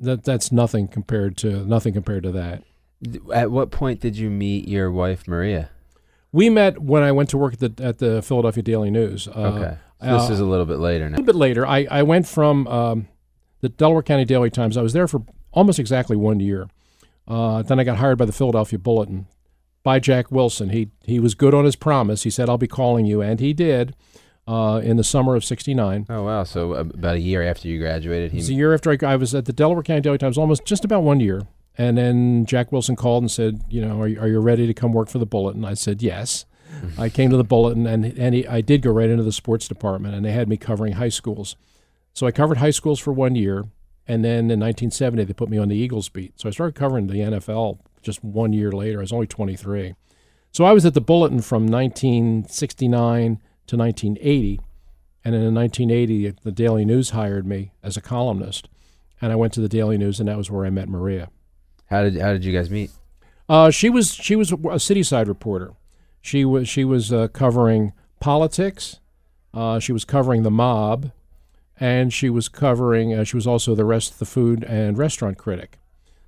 that 0.00 0.24
that's 0.24 0.50
nothing 0.52 0.88
compared 0.88 1.36
to 1.38 1.64
nothing 1.66 1.92
compared 1.94 2.22
to 2.24 2.32
that." 2.32 2.62
At 3.32 3.50
what 3.50 3.70
point 3.70 4.00
did 4.00 4.16
you 4.16 4.30
meet 4.30 4.68
your 4.68 4.90
wife, 4.90 5.28
Maria? 5.28 5.70
We 6.32 6.50
met 6.50 6.80
when 6.80 7.02
I 7.02 7.12
went 7.12 7.28
to 7.30 7.38
work 7.38 7.54
at 7.54 7.76
the 7.76 7.84
at 7.84 7.98
the 7.98 8.22
Philadelphia 8.22 8.62
Daily 8.62 8.90
News. 8.90 9.28
Uh, 9.28 9.32
Okay. 9.32 9.76
So 10.02 10.18
this 10.18 10.28
uh, 10.30 10.32
is 10.34 10.40
a 10.40 10.44
little 10.44 10.66
bit 10.66 10.78
later 10.78 11.08
now. 11.08 11.16
A 11.16 11.16
little 11.16 11.24
bit 11.24 11.36
later, 11.36 11.66
I, 11.66 11.86
I 11.90 12.02
went 12.02 12.26
from 12.26 12.66
um, 12.66 13.08
the 13.62 13.70
Delaware 13.70 14.02
County 14.02 14.26
Daily 14.26 14.50
Times. 14.50 14.76
I 14.76 14.82
was 14.82 14.92
there 14.92 15.08
for 15.08 15.22
almost 15.52 15.78
exactly 15.78 16.16
one 16.16 16.38
year. 16.38 16.68
Uh, 17.26 17.62
then 17.62 17.80
I 17.80 17.84
got 17.84 17.96
hired 17.96 18.18
by 18.18 18.26
the 18.26 18.32
Philadelphia 18.32 18.78
Bulletin 18.78 19.26
by 19.86 20.00
Jack 20.00 20.32
Wilson. 20.32 20.70
He 20.70 20.90
he 21.04 21.20
was 21.20 21.36
good 21.36 21.54
on 21.54 21.64
his 21.64 21.76
promise. 21.76 22.24
He 22.24 22.30
said, 22.30 22.48
"I'll 22.48 22.58
be 22.58 22.66
calling 22.66 23.06
you," 23.06 23.22
and 23.22 23.38
he 23.38 23.52
did. 23.52 23.94
Uh, 24.48 24.80
in 24.82 24.96
the 24.96 25.04
summer 25.04 25.34
of 25.36 25.44
'69, 25.44 26.06
Oh 26.10 26.24
wow! 26.24 26.42
So 26.42 26.74
uh, 26.74 26.80
about 26.80 27.14
a 27.16 27.20
year 27.20 27.42
after 27.42 27.68
you 27.68 27.78
graduated, 27.78 28.26
it 28.26 28.32
he 28.32 28.38
was 28.38 28.48
a 28.48 28.54
year 28.54 28.74
after 28.74 28.90
I, 28.90 28.98
I 29.12 29.14
was 29.14 29.32
at 29.32 29.44
the 29.44 29.52
Delaware 29.52 29.84
County 29.84 30.00
Daily 30.00 30.18
Times, 30.18 30.36
almost 30.36 30.64
just 30.64 30.84
about 30.84 31.04
one 31.04 31.20
year. 31.20 31.42
And 31.78 31.96
then 31.96 32.46
Jack 32.46 32.72
Wilson 32.72 32.96
called 32.96 33.22
and 33.22 33.30
said, 33.30 33.62
"You 33.68 33.80
know, 33.80 34.00
are 34.00 34.08
you, 34.08 34.20
are 34.20 34.26
you 34.26 34.40
ready 34.40 34.66
to 34.66 34.74
come 34.74 34.92
work 34.92 35.08
for 35.08 35.18
the 35.18 35.26
Bulletin?" 35.26 35.64
I 35.64 35.74
said, 35.74 36.02
"Yes." 36.02 36.46
I 36.98 37.08
came 37.08 37.30
to 37.30 37.36
the 37.36 37.44
Bulletin, 37.44 37.86
and 37.86 38.04
and 38.04 38.34
he, 38.34 38.46
I 38.46 38.60
did 38.62 38.82
go 38.82 38.90
right 38.90 39.08
into 39.08 39.22
the 39.22 39.32
sports 39.32 39.68
department, 39.68 40.16
and 40.16 40.24
they 40.24 40.32
had 40.32 40.48
me 40.48 40.56
covering 40.56 40.94
high 40.94 41.10
schools. 41.10 41.54
So 42.12 42.26
I 42.26 42.32
covered 42.32 42.58
high 42.58 42.70
schools 42.70 42.98
for 42.98 43.12
one 43.12 43.36
year, 43.36 43.66
and 44.08 44.24
then 44.24 44.50
in 44.50 44.58
1970 44.58 45.24
they 45.24 45.32
put 45.32 45.48
me 45.48 45.58
on 45.58 45.68
the 45.68 45.76
Eagles 45.76 46.08
beat. 46.08 46.40
So 46.40 46.48
I 46.48 46.52
started 46.52 46.74
covering 46.74 47.06
the 47.06 47.14
NFL 47.14 47.78
just 48.06 48.24
one 48.24 48.54
year 48.54 48.72
later. 48.72 48.98
I 48.98 49.02
was 49.02 49.12
only 49.12 49.26
23. 49.26 49.94
So 50.52 50.64
I 50.64 50.72
was 50.72 50.86
at 50.86 50.94
the 50.94 51.02
Bulletin 51.02 51.42
from 51.42 51.66
1969 51.66 53.40
to 53.66 53.76
1980, 53.76 54.60
and 55.24 55.34
then 55.34 55.42
in 55.42 55.54
1980 55.54 56.34
the 56.42 56.52
Daily 56.52 56.86
News 56.86 57.10
hired 57.10 57.46
me 57.46 57.72
as 57.82 57.96
a 57.96 58.00
columnist, 58.00 58.70
and 59.20 59.32
I 59.32 59.36
went 59.36 59.52
to 59.54 59.60
the 59.60 59.68
Daily 59.68 59.98
News, 59.98 60.18
and 60.18 60.28
that 60.28 60.38
was 60.38 60.50
where 60.50 60.64
I 60.64 60.70
met 60.70 60.88
Maria. 60.88 61.28
how 61.86 62.02
did 62.04 62.16
how 62.16 62.32
did 62.32 62.44
you 62.44 62.52
guys 62.52 62.70
meet? 62.70 62.90
Uh, 63.48 63.70
she 63.70 63.90
was 63.90 64.14
she 64.14 64.34
was 64.34 64.54
a 64.70 64.80
city 64.80 65.02
side 65.02 65.28
reporter. 65.28 65.72
She 66.22 66.44
was 66.44 66.68
she 66.68 66.84
was 66.84 67.12
uh, 67.12 67.28
covering 67.28 67.92
politics. 68.20 69.00
Uh, 69.52 69.78
she 69.78 69.92
was 69.92 70.04
covering 70.04 70.42
the 70.42 70.50
mob, 70.50 71.10
and 71.78 72.12
she 72.12 72.30
was 72.30 72.48
covering. 72.48 73.12
Uh, 73.12 73.24
she 73.24 73.36
was 73.36 73.46
also 73.46 73.74
the 73.74 73.84
rest 73.84 74.12
of 74.12 74.18
the 74.18 74.26
food 74.26 74.64
and 74.64 74.96
restaurant 74.96 75.38
critic. 75.38 75.78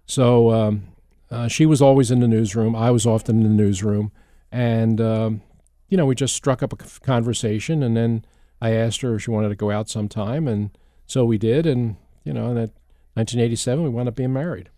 So 0.06 0.50
um, 0.50 0.84
uh, 1.30 1.48
she 1.48 1.66
was 1.66 1.82
always 1.82 2.10
in 2.10 2.20
the 2.20 2.28
newsroom. 2.28 2.74
I 2.74 2.90
was 2.90 3.06
often 3.06 3.36
in 3.38 3.42
the 3.44 3.62
newsroom, 3.62 4.12
and 4.50 5.00
um, 5.00 5.42
you 5.88 5.96
know 5.96 6.06
we 6.06 6.14
just 6.14 6.34
struck 6.34 6.62
up 6.62 6.72
a 6.72 6.76
conversation, 6.76 7.82
and 7.82 7.96
then 7.96 8.24
I 8.60 8.70
asked 8.72 9.00
her 9.02 9.14
if 9.14 9.22
she 9.22 9.30
wanted 9.30 9.50
to 9.50 9.54
go 9.56 9.70
out 9.70 9.88
sometime, 9.88 10.48
and 10.48 10.70
so 11.06 11.24
we 11.24 11.38
did, 11.38 11.66
and 11.66 11.96
you 12.24 12.32
know, 12.32 12.50
in 12.50 12.56
1987 12.56 13.82
we 13.84 13.90
wound 13.90 14.08
up 14.08 14.14
being 14.16 14.32
married. 14.32 14.70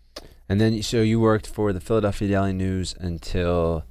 And 0.47 0.59
then 0.59 0.81
so 0.83 1.01
you 1.01 1.19
worked 1.19 1.47
for 1.47 1.71
the 1.71 1.79
Philadelphia 1.79 2.27
Daily 2.27 2.53
News 2.53 2.93
until, 2.99 3.85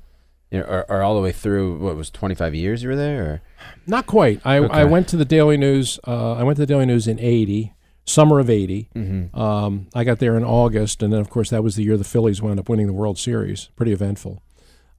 you 0.50 0.58
know, 0.60 0.66
or, 0.66 0.90
or 0.90 1.02
all 1.02 1.14
the 1.14 1.22
way 1.22 1.32
through. 1.32 1.78
What 1.78 1.96
was 1.96 2.10
twenty 2.10 2.34
five 2.34 2.54
years 2.54 2.82
you 2.82 2.90
were 2.90 2.96
there? 2.96 3.22
Or? 3.22 3.42
Not 3.86 4.06
quite. 4.06 4.40
I, 4.44 4.58
Okay. 4.58 4.74
I 4.74 4.84
went 4.84 5.08
to 5.08 5.16
the 5.16 5.24
Daily 5.24 5.56
News. 5.56 5.98
Uh, 6.06 6.34
I 6.34 6.42
went 6.42 6.56
to 6.56 6.62
the 6.62 6.66
Daily 6.66 6.84
News 6.86 7.08
in 7.08 7.18
'80, 7.18 7.72
summer 8.04 8.38
of 8.38 8.50
'80. 8.50 8.88
Mm-hmm. 8.94 9.38
Um, 9.38 9.88
I 9.94 10.04
got 10.04 10.18
there 10.18 10.36
in 10.36 10.44
August, 10.44 11.02
and 11.02 11.12
then 11.12 11.20
of 11.20 11.30
course 11.30 11.50
that 11.50 11.62
was 11.62 11.76
the 11.76 11.82
year 11.82 11.96
the 11.96 12.04
Phillies 12.04 12.42
wound 12.42 12.60
up 12.60 12.68
winning 12.68 12.86
the 12.86 12.92
World 12.92 13.18
Series. 13.18 13.70
Pretty 13.76 13.92
eventful. 13.92 14.42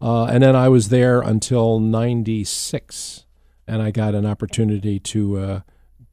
Uh, 0.01 0.25
and 0.25 0.41
then 0.41 0.55
I 0.55 0.69
was 0.69 0.89
there 0.89 1.21
until 1.21 1.79
'96, 1.79 3.25
and 3.67 3.81
I 3.81 3.91
got 3.91 4.15
an 4.15 4.25
opportunity 4.25 4.99
to 4.99 5.37
uh, 5.37 5.59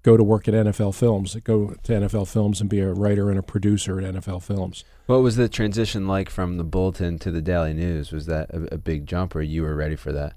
go 0.03 0.17
to 0.17 0.25
work 0.25 0.49
at 0.49 0.55
NFL 0.55 0.95
Films. 0.95 1.37
Go 1.45 1.75
to 1.83 1.93
NFL 1.93 2.31
Films 2.31 2.61
and 2.61 2.69
be 2.69 2.81
a 2.81 2.93
writer 2.93 3.31
and 3.31 3.39
a 3.39 3.43
producer 3.43 4.01
at 4.01 4.15
NFL 4.15 4.43
Films. 4.43 4.85
What 5.07 5.23
was 5.23 5.37
the 5.37 5.49
transition 5.49 6.07
like 6.07 6.29
from 6.29 6.59
the 6.59 6.65
Bulletin 6.65 7.19
to 7.21 7.31
the 7.31 7.41
Daily 7.41 7.73
News? 7.73 8.13
Was 8.13 8.27
that 8.27 8.51
a, 8.51 8.75
a 8.75 8.79
big 8.79 9.07
jump, 9.07 9.35
or 9.35 9.43
you 9.43 9.63
were 9.63 9.75
ready 9.75 9.97
for 9.97 10.13
that? 10.13 10.35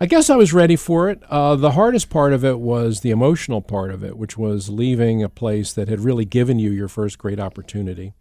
I 0.00 0.06
guess 0.06 0.28
I 0.28 0.34
was 0.34 0.52
ready 0.52 0.74
for 0.74 1.08
it. 1.08 1.22
Uh, 1.30 1.54
the 1.54 1.72
hardest 1.72 2.10
part 2.10 2.32
of 2.32 2.44
it 2.44 2.58
was 2.58 3.00
the 3.00 3.10
emotional 3.10 3.62
part 3.62 3.92
of 3.92 4.02
it, 4.02 4.18
which 4.18 4.36
was 4.36 4.68
leaving 4.68 5.22
a 5.22 5.28
place 5.28 5.72
that 5.72 5.88
had 5.88 6.00
really 6.00 6.24
given 6.24 6.58
you 6.58 6.72
your 6.72 6.88
first 6.88 7.16
great 7.16 7.38
opportunity, 7.38 8.12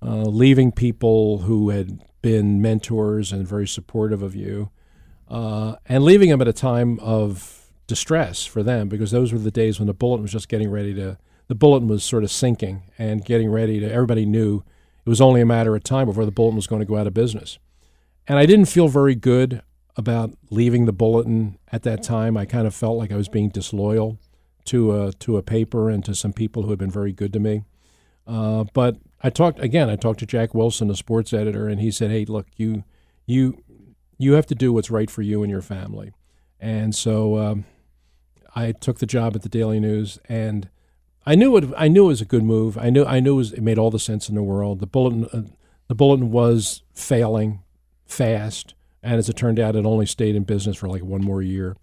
uh, 0.00 0.22
leaving 0.22 0.70
people 0.70 1.38
who 1.38 1.70
had 1.70 2.00
been 2.22 2.62
mentors 2.62 3.32
and 3.32 3.46
very 3.46 3.66
supportive 3.66 4.22
of 4.22 4.36
you, 4.36 4.70
uh, 5.28 5.74
and 5.86 6.04
leaving 6.04 6.30
them 6.30 6.40
at 6.40 6.46
a 6.46 6.52
time 6.52 6.98
of 7.00 7.72
distress 7.88 8.46
for 8.46 8.62
them 8.62 8.88
because 8.88 9.10
those 9.10 9.32
were 9.32 9.38
the 9.38 9.50
days 9.50 9.80
when 9.80 9.88
the 9.88 9.94
bulletin 9.94 10.22
was 10.22 10.32
just 10.32 10.48
getting 10.48 10.70
ready 10.70 10.94
to. 10.94 11.18
The 11.48 11.54
bulletin 11.56 11.88
was 11.88 12.04
sort 12.04 12.22
of 12.22 12.30
sinking 12.30 12.82
and 12.98 13.24
getting 13.24 13.50
ready 13.50 13.80
to. 13.80 13.92
Everybody 13.92 14.26
knew 14.26 14.62
it 15.04 15.08
was 15.08 15.20
only 15.20 15.40
a 15.40 15.46
matter 15.46 15.74
of 15.74 15.82
time 15.82 16.06
before 16.06 16.24
the 16.24 16.32
bulletin 16.32 16.56
was 16.56 16.68
going 16.68 16.80
to 16.80 16.86
go 16.86 16.96
out 16.96 17.08
of 17.08 17.14
business, 17.14 17.58
and 18.28 18.38
I 18.38 18.46
didn't 18.46 18.66
feel 18.66 18.86
very 18.86 19.16
good 19.16 19.62
about 19.96 20.34
leaving 20.50 20.84
the 20.84 20.92
bulletin 20.92 21.58
at 21.72 21.82
that 21.82 22.02
time. 22.02 22.36
I 22.36 22.44
kind 22.44 22.66
of 22.66 22.74
felt 22.74 22.98
like 22.98 23.12
I 23.12 23.16
was 23.16 23.28
being 23.28 23.48
disloyal 23.48 24.18
to 24.66 25.00
a 25.00 25.12
to 25.12 25.36
a 25.36 25.42
paper 25.42 25.90
and 25.90 26.04
to 26.04 26.14
some 26.14 26.32
people 26.32 26.64
who 26.64 26.70
had 26.70 26.78
been 26.78 26.90
very 26.90 27.12
good 27.12 27.32
to 27.32 27.40
me. 27.40 27.64
Uh, 28.26 28.64
but 28.74 28.96
I 29.22 29.30
talked 29.30 29.60
again. 29.60 29.88
I 29.88 29.96
talked 29.96 30.20
to 30.20 30.26
Jack 30.26 30.54
Wilson, 30.54 30.88
the 30.88 30.96
sports 30.96 31.32
editor, 31.32 31.68
and 31.68 31.80
he 31.80 31.90
said, 31.90 32.10
"Hey, 32.10 32.24
look, 32.24 32.46
you 32.56 32.84
you 33.24 33.62
you 34.18 34.32
have 34.32 34.46
to 34.46 34.54
do 34.54 34.72
what's 34.72 34.90
right 34.90 35.10
for 35.10 35.22
you 35.22 35.42
and 35.42 35.50
your 35.50 35.62
family." 35.62 36.12
And 36.60 36.94
so 36.94 37.38
um, 37.38 37.64
I 38.54 38.72
took 38.72 38.98
the 38.98 39.06
job 39.06 39.36
at 39.36 39.42
the 39.42 39.48
Daily 39.48 39.78
News, 39.80 40.18
and 40.28 40.68
I 41.24 41.34
knew 41.34 41.56
it. 41.56 41.64
I 41.76 41.88
knew 41.88 42.04
it 42.04 42.08
was 42.08 42.20
a 42.20 42.26
good 42.26 42.44
move. 42.44 42.76
I 42.76 42.90
knew 42.90 43.04
I 43.04 43.20
knew 43.20 43.34
it, 43.34 43.36
was, 43.36 43.52
it 43.52 43.62
made 43.62 43.78
all 43.78 43.90
the 43.90 43.98
sense 43.98 44.28
in 44.28 44.34
the 44.34 44.42
world. 44.42 44.80
The 44.80 44.86
bulletin 44.86 45.26
uh, 45.32 45.42
the 45.88 45.94
bulletin 45.94 46.30
was 46.30 46.82
failing 46.92 47.62
fast, 48.06 48.74
and 49.06 49.14
as 49.16 49.28
it 49.28 49.36
turned 49.36 49.60
out, 49.60 49.76
it 49.76 49.86
only 49.86 50.04
stayed 50.04 50.34
in 50.34 50.42
business 50.42 50.76
for 50.76 50.88
like 50.88 51.02
one 51.02 51.22
more 51.22 51.40
year. 51.40 51.76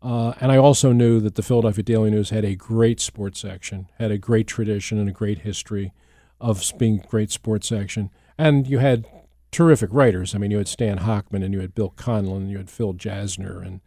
Uh, 0.00 0.32
and 0.40 0.52
I 0.52 0.56
also 0.56 0.92
knew 0.92 1.20
that 1.20 1.34
the 1.34 1.42
Philadelphia 1.42 1.82
Daily 1.82 2.10
News 2.10 2.30
had 2.30 2.44
a 2.44 2.54
great 2.54 3.00
sports 3.00 3.40
section, 3.40 3.88
had 3.98 4.12
a 4.12 4.16
great 4.16 4.46
tradition 4.46 4.98
and 4.98 5.08
a 5.08 5.12
great 5.12 5.40
history 5.40 5.92
of 6.40 6.62
being 6.78 7.04
great 7.08 7.32
sports 7.32 7.68
section. 7.68 8.08
And 8.38 8.68
you 8.68 8.78
had 8.78 9.04
terrific 9.50 9.90
writers. 9.92 10.34
I 10.34 10.38
mean, 10.38 10.52
you 10.52 10.58
had 10.58 10.68
Stan 10.68 11.00
Hockman 11.00 11.44
and 11.44 11.52
you 11.52 11.60
had 11.60 11.74
Bill 11.74 11.90
Conlin 11.90 12.42
and 12.42 12.50
you 12.50 12.56
had 12.56 12.70
Phil 12.70 12.94
Jasner 12.94 13.66
and 13.66 13.80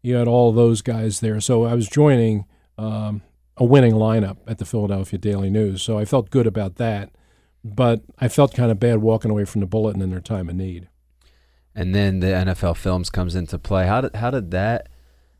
you 0.00 0.14
had 0.14 0.28
all 0.28 0.52
those 0.52 0.80
guys 0.80 1.18
there. 1.18 1.40
So 1.40 1.64
I 1.64 1.74
was 1.74 1.88
joining 1.88 2.46
um, 2.78 3.22
a 3.56 3.64
winning 3.64 3.94
lineup 3.94 4.38
at 4.46 4.58
the 4.58 4.64
Philadelphia 4.64 5.18
Daily 5.18 5.50
News. 5.50 5.82
So 5.82 5.98
I 5.98 6.04
felt 6.04 6.30
good 6.30 6.46
about 6.46 6.76
that, 6.76 7.10
but 7.64 8.02
I 8.20 8.28
felt 8.28 8.54
kind 8.54 8.70
of 8.70 8.78
bad 8.78 8.98
walking 8.98 9.32
away 9.32 9.44
from 9.44 9.60
the 9.60 9.66
Bulletin 9.66 10.00
in 10.00 10.10
their 10.10 10.20
time 10.20 10.48
of 10.48 10.54
need. 10.54 10.88
And 11.78 11.94
then 11.94 12.18
the 12.18 12.26
NFL 12.26 12.76
Films 12.76 13.08
comes 13.08 13.36
into 13.36 13.56
play. 13.56 13.86
How 13.86 14.00
did 14.00 14.16
how 14.16 14.32
did 14.32 14.50
that 14.50 14.88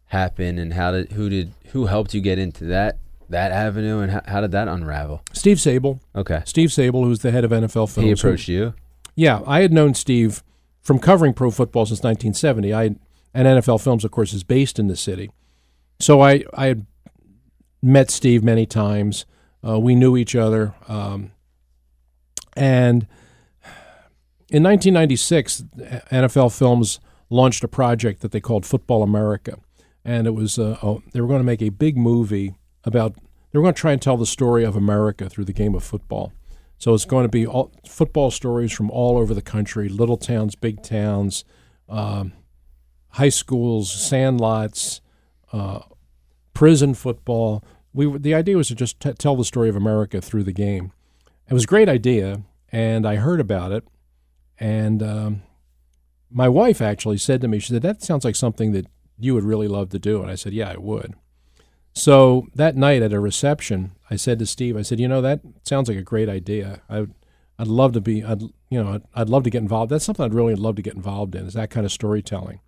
happen? 0.05 0.57
And 0.57 0.73
how 0.73 0.93
did 0.93 1.11
who 1.11 1.29
did 1.29 1.53
who 1.73 1.87
helped 1.87 2.15
you 2.15 2.21
get 2.21 2.39
into 2.39 2.63
that 2.67 2.99
that 3.29 3.51
avenue? 3.51 3.99
And 3.99 4.13
how, 4.13 4.21
how 4.25 4.41
did 4.41 4.53
that 4.53 4.69
unravel? 4.69 5.23
Steve 5.33 5.57
Sabol. 5.57 5.99
Okay, 6.15 6.43
Steve 6.45 6.69
Sabol, 6.69 7.03
who's 7.03 7.19
the 7.19 7.33
head 7.33 7.45
of 7.45 7.51
NFL 7.51 7.93
Films. 7.93 7.97
he 7.97 8.13
approached 8.13 8.47
you. 8.47 8.75
Yeah, 9.17 9.41
I 9.49 9.63
had 9.63 9.73
known 9.73 9.95
Steve 9.95 10.45
from 10.81 11.01
covering 11.01 11.35
pro 11.35 11.51
football 11.51 11.87
since 11.87 12.05
1970. 12.05 12.73
I 12.73 12.83
and 13.35 13.49
NFL 13.49 13.83
Films, 13.83 14.05
of 14.05 14.13
course, 14.13 14.33
is 14.33 14.45
based 14.45 14.79
in 14.79 14.87
the 14.87 14.95
city. 14.95 15.33
So 15.99 16.21
I 16.21 16.45
I 16.55 16.67
had 16.67 16.87
met 17.83 18.13
Steve 18.13 18.45
many 18.45 18.65
times. 18.65 19.27
Uh, 19.67 19.81
we 19.81 19.97
knew 19.97 20.17
each 20.17 20.37
other, 20.37 20.77
um, 20.87 21.33
and 22.57 23.09
in 24.51 24.63
1996, 24.63 25.65
NFL 26.11 26.57
Films 26.57 27.01
launched 27.31 27.63
a 27.65 27.69
project 27.69 28.23
that 28.23 28.33
they 28.33 28.41
called 28.41 28.65
Football 28.65 29.03
America, 29.03 29.59
and 30.05 30.27
it 30.27 30.35
was 30.35 30.59
uh, 30.59 30.79
oh, 30.83 31.03
they 31.13 31.21
were 31.21 31.27
going 31.27 31.41
to 31.41 31.45
make 31.45 31.63
a 31.63 31.69
big 31.69 31.97
movie 31.97 32.55
about. 32.85 33.15
They 33.15 33.59
were 33.59 33.63
going 33.63 33.75
to 33.75 33.81
try 33.81 33.93
and 33.93 34.03
tell 34.03 34.17
the 34.17 34.27
story 34.27 34.65
of 34.65 34.77
America 34.77 35.29
through 35.29 35.47
the 35.47 35.53
game 35.53 35.75
of 35.75 35.83
football. 35.83 36.33
So 36.79 36.95
it's 36.95 37.07
going 37.07 37.25
to 37.25 37.31
be 37.31 37.47
all, 37.47 37.73
football 37.87 38.31
stories 38.31 38.73
from 38.73 38.91
all 38.91 39.19
over 39.19 39.35
the 39.35 39.43
country, 39.43 39.89
little 39.89 40.17
towns, 40.17 40.55
big 40.55 40.83
towns, 40.83 41.45
um, 41.89 42.33
high 43.11 43.31
schools, 43.31 43.91
sandlots, 43.91 45.01
uh, 45.53 45.81
prison 46.55 46.95
football. 46.95 47.65
We 47.93 48.19
the 48.19 48.35
idea 48.35 48.57
was 48.57 48.69
to 48.69 48.75
just 48.75 49.01
t- 49.01 49.13
tell 49.13 49.37
the 49.37 49.45
story 49.45 49.69
of 49.69 49.77
America 49.77 50.21
through 50.21 50.45
the 50.45 50.53
game. 50.53 50.93
It 51.49 51.55
was 51.55 51.65
a 51.65 51.69
great 51.69 51.89
idea, 51.89 52.43
and 52.71 53.07
I 53.07 53.17
heard 53.17 53.41
about 53.41 53.73
it, 53.73 53.85
and 54.59 55.03
um, 55.03 55.43
my 56.31 56.49
wife 56.49 56.81
actually 56.81 57.19
said 57.19 57.41
to 57.41 57.49
me, 57.49 57.59
she 57.59 57.73
said, 57.73 57.83
"That 57.83 58.03
sounds 58.03 58.25
like 58.25 58.37
something 58.37 58.73
that 58.73 58.87
you 59.19 59.35
would 59.35 59.45
really 59.45 59.69
love 59.69 59.91
to 59.91 59.99
do," 59.99 60.23
and 60.23 60.31
I 60.31 60.35
said, 60.35 60.53
"Yeah, 60.53 60.71
I 60.71 60.77
would." 60.77 61.15
So 61.93 62.47
that 62.55 62.77
night 62.77 63.03
at 63.03 63.13
a 63.13 63.21
reception, 63.21 63.93
I 64.11 64.17
said 64.17 64.39
to 64.39 64.47
Steve, 64.47 64.77
I 64.77 64.83
said, 64.83 65.01
"You 65.01 65.09
know, 65.09 65.21
that 65.21 65.41
sounds 65.65 65.89
like 65.89 65.99
a 65.99 66.03
great 66.03 66.29
idea. 66.29 66.83
I, 66.89 67.01
would 67.01 67.15
I'd 67.59 67.67
love 67.67 67.93
to 67.95 68.01
be, 68.01 68.23
I'd, 68.23 68.43
you 68.43 68.83
know, 68.83 68.95
I'd, 68.95 69.03
I'd 69.15 69.29
love 69.29 69.43
to 69.45 69.51
get 69.51 69.63
involved. 69.63 69.91
That's 69.91 70.05
something 70.05 70.25
I'd 70.25 70.35
really 70.35 70.55
love 70.55 70.77
to 70.77 70.83
get 70.83 70.95
involved 70.95 71.35
in. 71.35 71.47
Is 71.47 71.55
that 71.55 71.71
kind 71.71 71.87
of 71.87 71.93
storytelling?" 71.93 72.61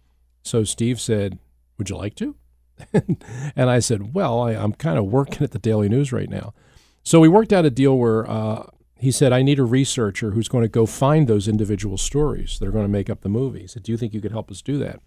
So 0.43 0.65
Steve 0.65 1.01
said, 1.01 1.39
"Would 1.79 1.91
you 1.91 1.97
like 1.97 2.15
to?" 2.17 2.37
and 2.95 3.71
I 3.71 3.81
said, 3.81 4.15
"Well, 4.15 4.41
I, 4.41 4.53
I'm 4.53 4.73
kind 4.73 4.99
of 4.99 5.07
working 5.07 5.43
at 5.43 5.51
the 5.51 5.59
Daily 5.59 5.89
News 5.89 6.13
right 6.13 6.31
now." 6.31 6.55
So 7.03 7.21
we 7.21 7.29
worked 7.29 7.53
out 7.53 7.65
a 7.65 7.71
deal 7.71 7.97
where 7.97 8.29
uh, 8.29 8.67
he 9.01 9.11
said, 9.11 9.33
"I 9.33 9.43
need 9.43 9.59
a 9.59 9.65
researcher 9.65 10.33
who's 10.33 10.49
going 10.49 10.63
to 10.63 10.69
go 10.69 10.87
find 10.87 11.27
those 11.27 11.49
individual 11.49 11.97
stories 11.97 12.59
that 12.59 12.69
are 12.69 12.73
going 12.73 12.85
to 12.85 12.89
make 12.89 13.11
up 13.11 13.23
the 13.23 13.29
movie." 13.29 13.63
He 13.63 13.67
said, 13.67 13.83
"Do 13.83 13.93
you 13.93 13.99
think 13.99 14.15
you 14.15 14.21
could 14.21 14.33
help 14.33 14.51
us 14.51 14.63
do 14.63 14.79
that?" 14.79 15.01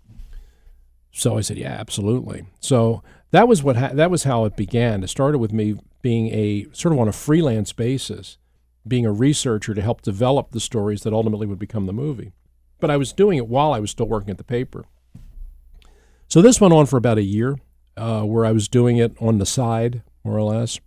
So 1.12 1.38
I 1.38 1.41
said, 1.41 1.58
"Yeah, 1.58 1.73
absolutely." 1.73 2.45
So 2.60 3.03
that 3.32 3.47
was 3.47 3.63
what 3.63 3.75
ha- 3.75 3.91
that 3.93 4.12
was 4.12 4.23
how 4.23 4.45
it 4.45 4.58
began. 4.58 5.03
It 5.03 5.10
started 5.10 5.38
with 5.38 5.53
me 5.53 5.75
being 6.01 6.27
a 6.34 6.67
sort 6.73 6.93
of 6.93 6.99
on 6.99 7.08
a 7.08 7.13
freelance 7.13 7.71
basis, 7.71 8.38
being 8.88 9.06
a 9.06 9.12
researcher 9.12 9.73
to 9.73 9.82
help 9.82 10.01
develop 10.01 10.51
the 10.51 10.60
stories 10.60 11.03
that 11.03 11.13
ultimately 11.13 11.47
would 11.47 11.60
become 11.60 11.86
the 11.86 11.93
movie. 11.93 12.34
But 12.79 12.91
I 12.91 12.97
was 12.97 13.13
doing 13.13 13.38
it 13.38 13.47
while 13.47 13.73
I 13.73 13.79
was 13.79 13.91
still 13.91 14.08
working 14.08 14.29
at 14.32 14.38
the 14.38 14.43
paper. 14.43 14.86
So 16.27 16.41
this 16.41 16.60
went 16.60 16.73
on 16.73 16.88
for 16.88 16.97
about 16.97 17.17
a 17.17 17.23
year, 17.23 17.58
uh, 17.95 18.23
where 18.23 18.45
I 18.45 18.51
was 18.51 18.67
doing 18.67 18.97
it 18.97 19.15
on 19.21 19.38
the 19.38 19.45
side, 19.45 20.01
more 20.23 20.38
or 20.38 20.43
less. 20.43 20.79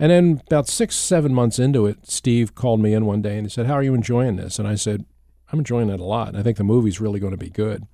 And 0.00 0.10
then 0.10 0.40
about 0.46 0.66
six, 0.66 0.96
seven 0.96 1.34
months 1.34 1.58
into 1.58 1.84
it, 1.84 2.08
Steve 2.08 2.54
called 2.54 2.80
me 2.80 2.94
in 2.94 3.04
one 3.04 3.20
day 3.20 3.36
and 3.36 3.44
he 3.44 3.50
said, 3.50 3.66
"How 3.66 3.74
are 3.74 3.82
you 3.82 3.92
enjoying 3.92 4.36
this?" 4.36 4.58
And 4.58 4.66
I 4.66 4.74
said, 4.74 5.04
"I'm 5.52 5.58
enjoying 5.58 5.90
it 5.90 6.00
a 6.00 6.04
lot. 6.04 6.34
I 6.34 6.42
think 6.42 6.56
the 6.56 6.64
movie's 6.64 7.02
really 7.02 7.20
going 7.20 7.32
to 7.32 7.36
be 7.36 7.50
good." 7.50 7.86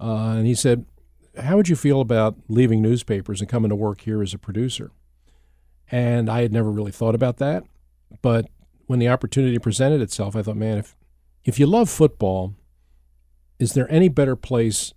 Uh, 0.00 0.34
and 0.38 0.46
he 0.46 0.56
said, 0.56 0.86
"How 1.38 1.56
would 1.56 1.68
you 1.68 1.76
feel 1.76 2.00
about 2.00 2.36
leaving 2.48 2.82
newspapers 2.82 3.40
and 3.40 3.48
coming 3.48 3.68
to 3.68 3.76
work 3.76 4.00
here 4.00 4.22
as 4.22 4.34
a 4.34 4.38
producer?" 4.38 4.90
And 5.88 6.28
I 6.28 6.42
had 6.42 6.52
never 6.52 6.70
really 6.70 6.90
thought 6.90 7.14
about 7.14 7.36
that, 7.36 7.62
but 8.22 8.46
when 8.88 8.98
the 8.98 9.08
opportunity 9.08 9.58
presented 9.60 10.00
itself, 10.00 10.34
I 10.34 10.42
thought, 10.42 10.56
"Man, 10.56 10.78
if 10.78 10.96
if 11.44 11.60
you 11.60 11.66
love 11.66 11.88
football, 11.88 12.54
is 13.60 13.74
there 13.74 13.90
any 13.90 14.08
better 14.08 14.34
place 14.34 14.92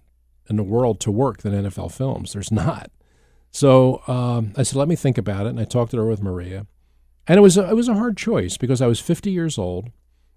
in 0.50 0.56
the 0.56 0.64
world 0.64 1.00
to 1.02 1.12
work 1.12 1.44
than 1.44 1.54
NFL 1.54 1.90
Films? 1.90 2.34
There's 2.34 2.52
not." 2.52 2.90
So 3.52 4.02
um, 4.08 4.54
I 4.56 4.64
said, 4.64 4.78
"Let 4.78 4.88
me 4.88 4.96
think 4.96 5.18
about 5.18 5.46
it." 5.46 5.50
And 5.50 5.60
I 5.60 5.66
talked 5.66 5.94
it 5.94 5.98
over 5.98 6.10
with 6.10 6.22
Maria, 6.22 6.68
and 7.28 7.38
it 7.38 7.42
was 7.42 7.58
a, 7.58 7.70
it 7.70 7.76
was 7.76 7.88
a 7.88 7.96
hard 7.96 8.18
choice 8.18 8.58
because 8.58 8.82
I 8.82 8.88
was 8.88 9.00
50 9.00 9.32
years 9.32 9.58
old. 9.58 9.90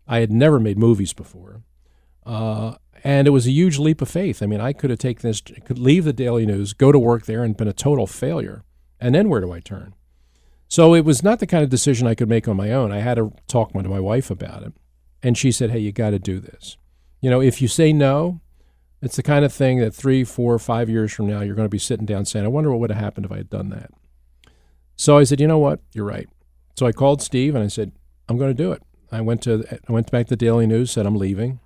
I 0.06 0.18
had 0.18 0.32
never 0.32 0.58
made 0.58 0.78
movies 0.78 1.12
before, 1.12 1.62
uh, 2.26 2.74
and 3.04 3.26
it 3.26 3.30
was 3.30 3.46
a 3.46 3.52
huge 3.52 3.78
leap 3.78 4.02
of 4.02 4.08
faith. 4.08 4.42
I 4.42 4.46
mean, 4.46 4.60
I 4.60 4.72
could 4.72 4.90
have 4.90 4.98
taken 4.98 5.28
this, 5.28 5.40
could 5.40 5.78
leave 5.78 6.04
the 6.04 6.12
Daily 6.12 6.46
News, 6.46 6.72
go 6.72 6.92
to 6.92 6.98
work 6.98 7.26
there, 7.26 7.44
and 7.44 7.56
been 7.56 7.68
a 7.68 7.72
total 7.72 8.06
failure. 8.06 8.64
And 9.00 9.14
then 9.14 9.28
where 9.28 9.40
do 9.40 9.52
I 9.52 9.60
turn? 9.60 9.94
So 10.68 10.94
it 10.94 11.04
was 11.04 11.22
not 11.22 11.38
the 11.38 11.46
kind 11.46 11.64
of 11.64 11.70
decision 11.70 12.06
I 12.06 12.14
could 12.14 12.28
make 12.28 12.48
on 12.48 12.56
my 12.56 12.72
own. 12.72 12.92
I 12.92 13.00
had 13.00 13.14
to 13.14 13.32
talk 13.46 13.72
to 13.72 13.88
my 13.88 14.00
wife 14.00 14.30
about 14.30 14.62
it, 14.62 14.72
and 15.22 15.36
she 15.36 15.52
said, 15.52 15.70
"Hey, 15.70 15.80
you 15.80 15.92
got 15.92 16.10
to 16.10 16.18
do 16.18 16.40
this. 16.40 16.76
You 17.20 17.30
know, 17.30 17.40
if 17.40 17.62
you 17.62 17.68
say 17.68 17.92
no." 17.92 18.41
It's 19.02 19.16
the 19.16 19.22
kind 19.22 19.44
of 19.44 19.52
thing 19.52 19.78
that 19.80 19.94
three, 19.94 20.24
four, 20.24 20.58
five 20.58 20.88
years 20.88 21.12
from 21.12 21.26
now, 21.26 21.40
you're 21.40 21.56
going 21.56 21.66
to 21.66 21.70
be 21.70 21.78
sitting 21.78 22.06
down 22.06 22.24
saying, 22.24 22.44
I 22.44 22.48
wonder 22.48 22.70
what 22.70 22.80
would 22.80 22.90
have 22.90 23.02
happened 23.02 23.26
if 23.26 23.32
I 23.32 23.38
had 23.38 23.50
done 23.50 23.68
that. 23.70 23.90
So 24.96 25.18
I 25.18 25.24
said, 25.24 25.40
you 25.40 25.48
know 25.48 25.58
what? 25.58 25.80
You're 25.92 26.06
right. 26.06 26.28
So 26.78 26.86
I 26.86 26.92
called 26.92 27.20
Steve 27.20 27.54
and 27.54 27.64
I 27.64 27.68
said, 27.68 27.92
I'm 28.28 28.38
going 28.38 28.50
to 28.50 28.54
do 28.54 28.72
it. 28.72 28.82
I 29.12 29.20
went 29.20 29.42
to 29.42 29.64
I 29.70 29.92
went 29.92 30.10
back 30.10 30.26
to 30.26 30.30
the 30.30 30.36
Daily 30.36 30.66
News, 30.66 30.90
said 30.90 31.04
I'm 31.04 31.16
leaving, 31.16 31.60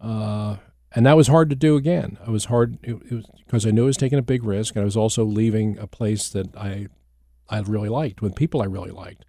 uh, 0.00 0.56
and 0.94 1.04
that 1.04 1.16
was 1.16 1.28
hard 1.28 1.50
to 1.50 1.56
do 1.56 1.76
again. 1.76 2.16
It 2.26 2.30
was 2.30 2.46
hard 2.46 2.80
because 2.80 3.66
I 3.66 3.70
knew 3.70 3.84
I 3.84 3.86
was 3.86 3.98
taking 3.98 4.18
a 4.18 4.22
big 4.22 4.42
risk, 4.42 4.74
and 4.74 4.82
I 4.82 4.86
was 4.86 4.96
also 4.96 5.22
leaving 5.22 5.78
a 5.78 5.86
place 5.86 6.30
that 6.30 6.56
I 6.56 6.86
I 7.50 7.60
really 7.60 7.90
liked 7.90 8.22
with 8.22 8.34
people 8.34 8.62
I 8.62 8.66
really 8.66 8.90
liked. 8.90 9.26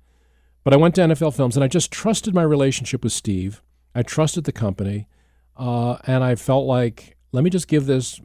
But 0.64 0.74
I 0.74 0.78
went 0.78 0.96
to 0.96 1.02
NFL 1.02 1.36
Films, 1.36 1.58
and 1.58 1.64
I 1.64 1.68
just 1.68 1.92
trusted 1.92 2.34
my 2.34 2.42
relationship 2.42 3.04
with 3.04 3.14
Steve. 3.14 3.62
I 3.94 4.02
trusted 4.02 4.46
the 4.46 4.54
company, 4.54 5.08
uh, 5.58 5.98
and 6.06 6.24
I 6.24 6.36
felt 6.36 6.66
like 6.68 7.17
let 7.38 7.44
me 7.44 7.52
just 7.52 7.68
give 7.68 7.86
this 7.86 8.20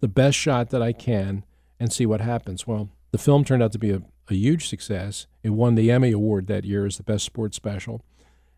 the 0.00 0.08
best 0.08 0.36
shot 0.36 0.70
that 0.70 0.82
I 0.82 0.92
can 0.92 1.44
and 1.78 1.92
see 1.92 2.06
what 2.06 2.20
happens. 2.20 2.66
Well, 2.66 2.88
the 3.12 3.18
film 3.18 3.44
turned 3.44 3.62
out 3.62 3.70
to 3.70 3.78
be 3.78 3.92
a, 3.92 4.02
a 4.28 4.34
huge 4.34 4.66
success. 4.66 5.28
It 5.44 5.50
won 5.50 5.76
the 5.76 5.92
Emmy 5.92 6.10
Award 6.10 6.48
that 6.48 6.64
year 6.64 6.86
as 6.86 6.96
the 6.96 7.04
best 7.04 7.24
sports 7.24 7.56
special. 7.56 8.02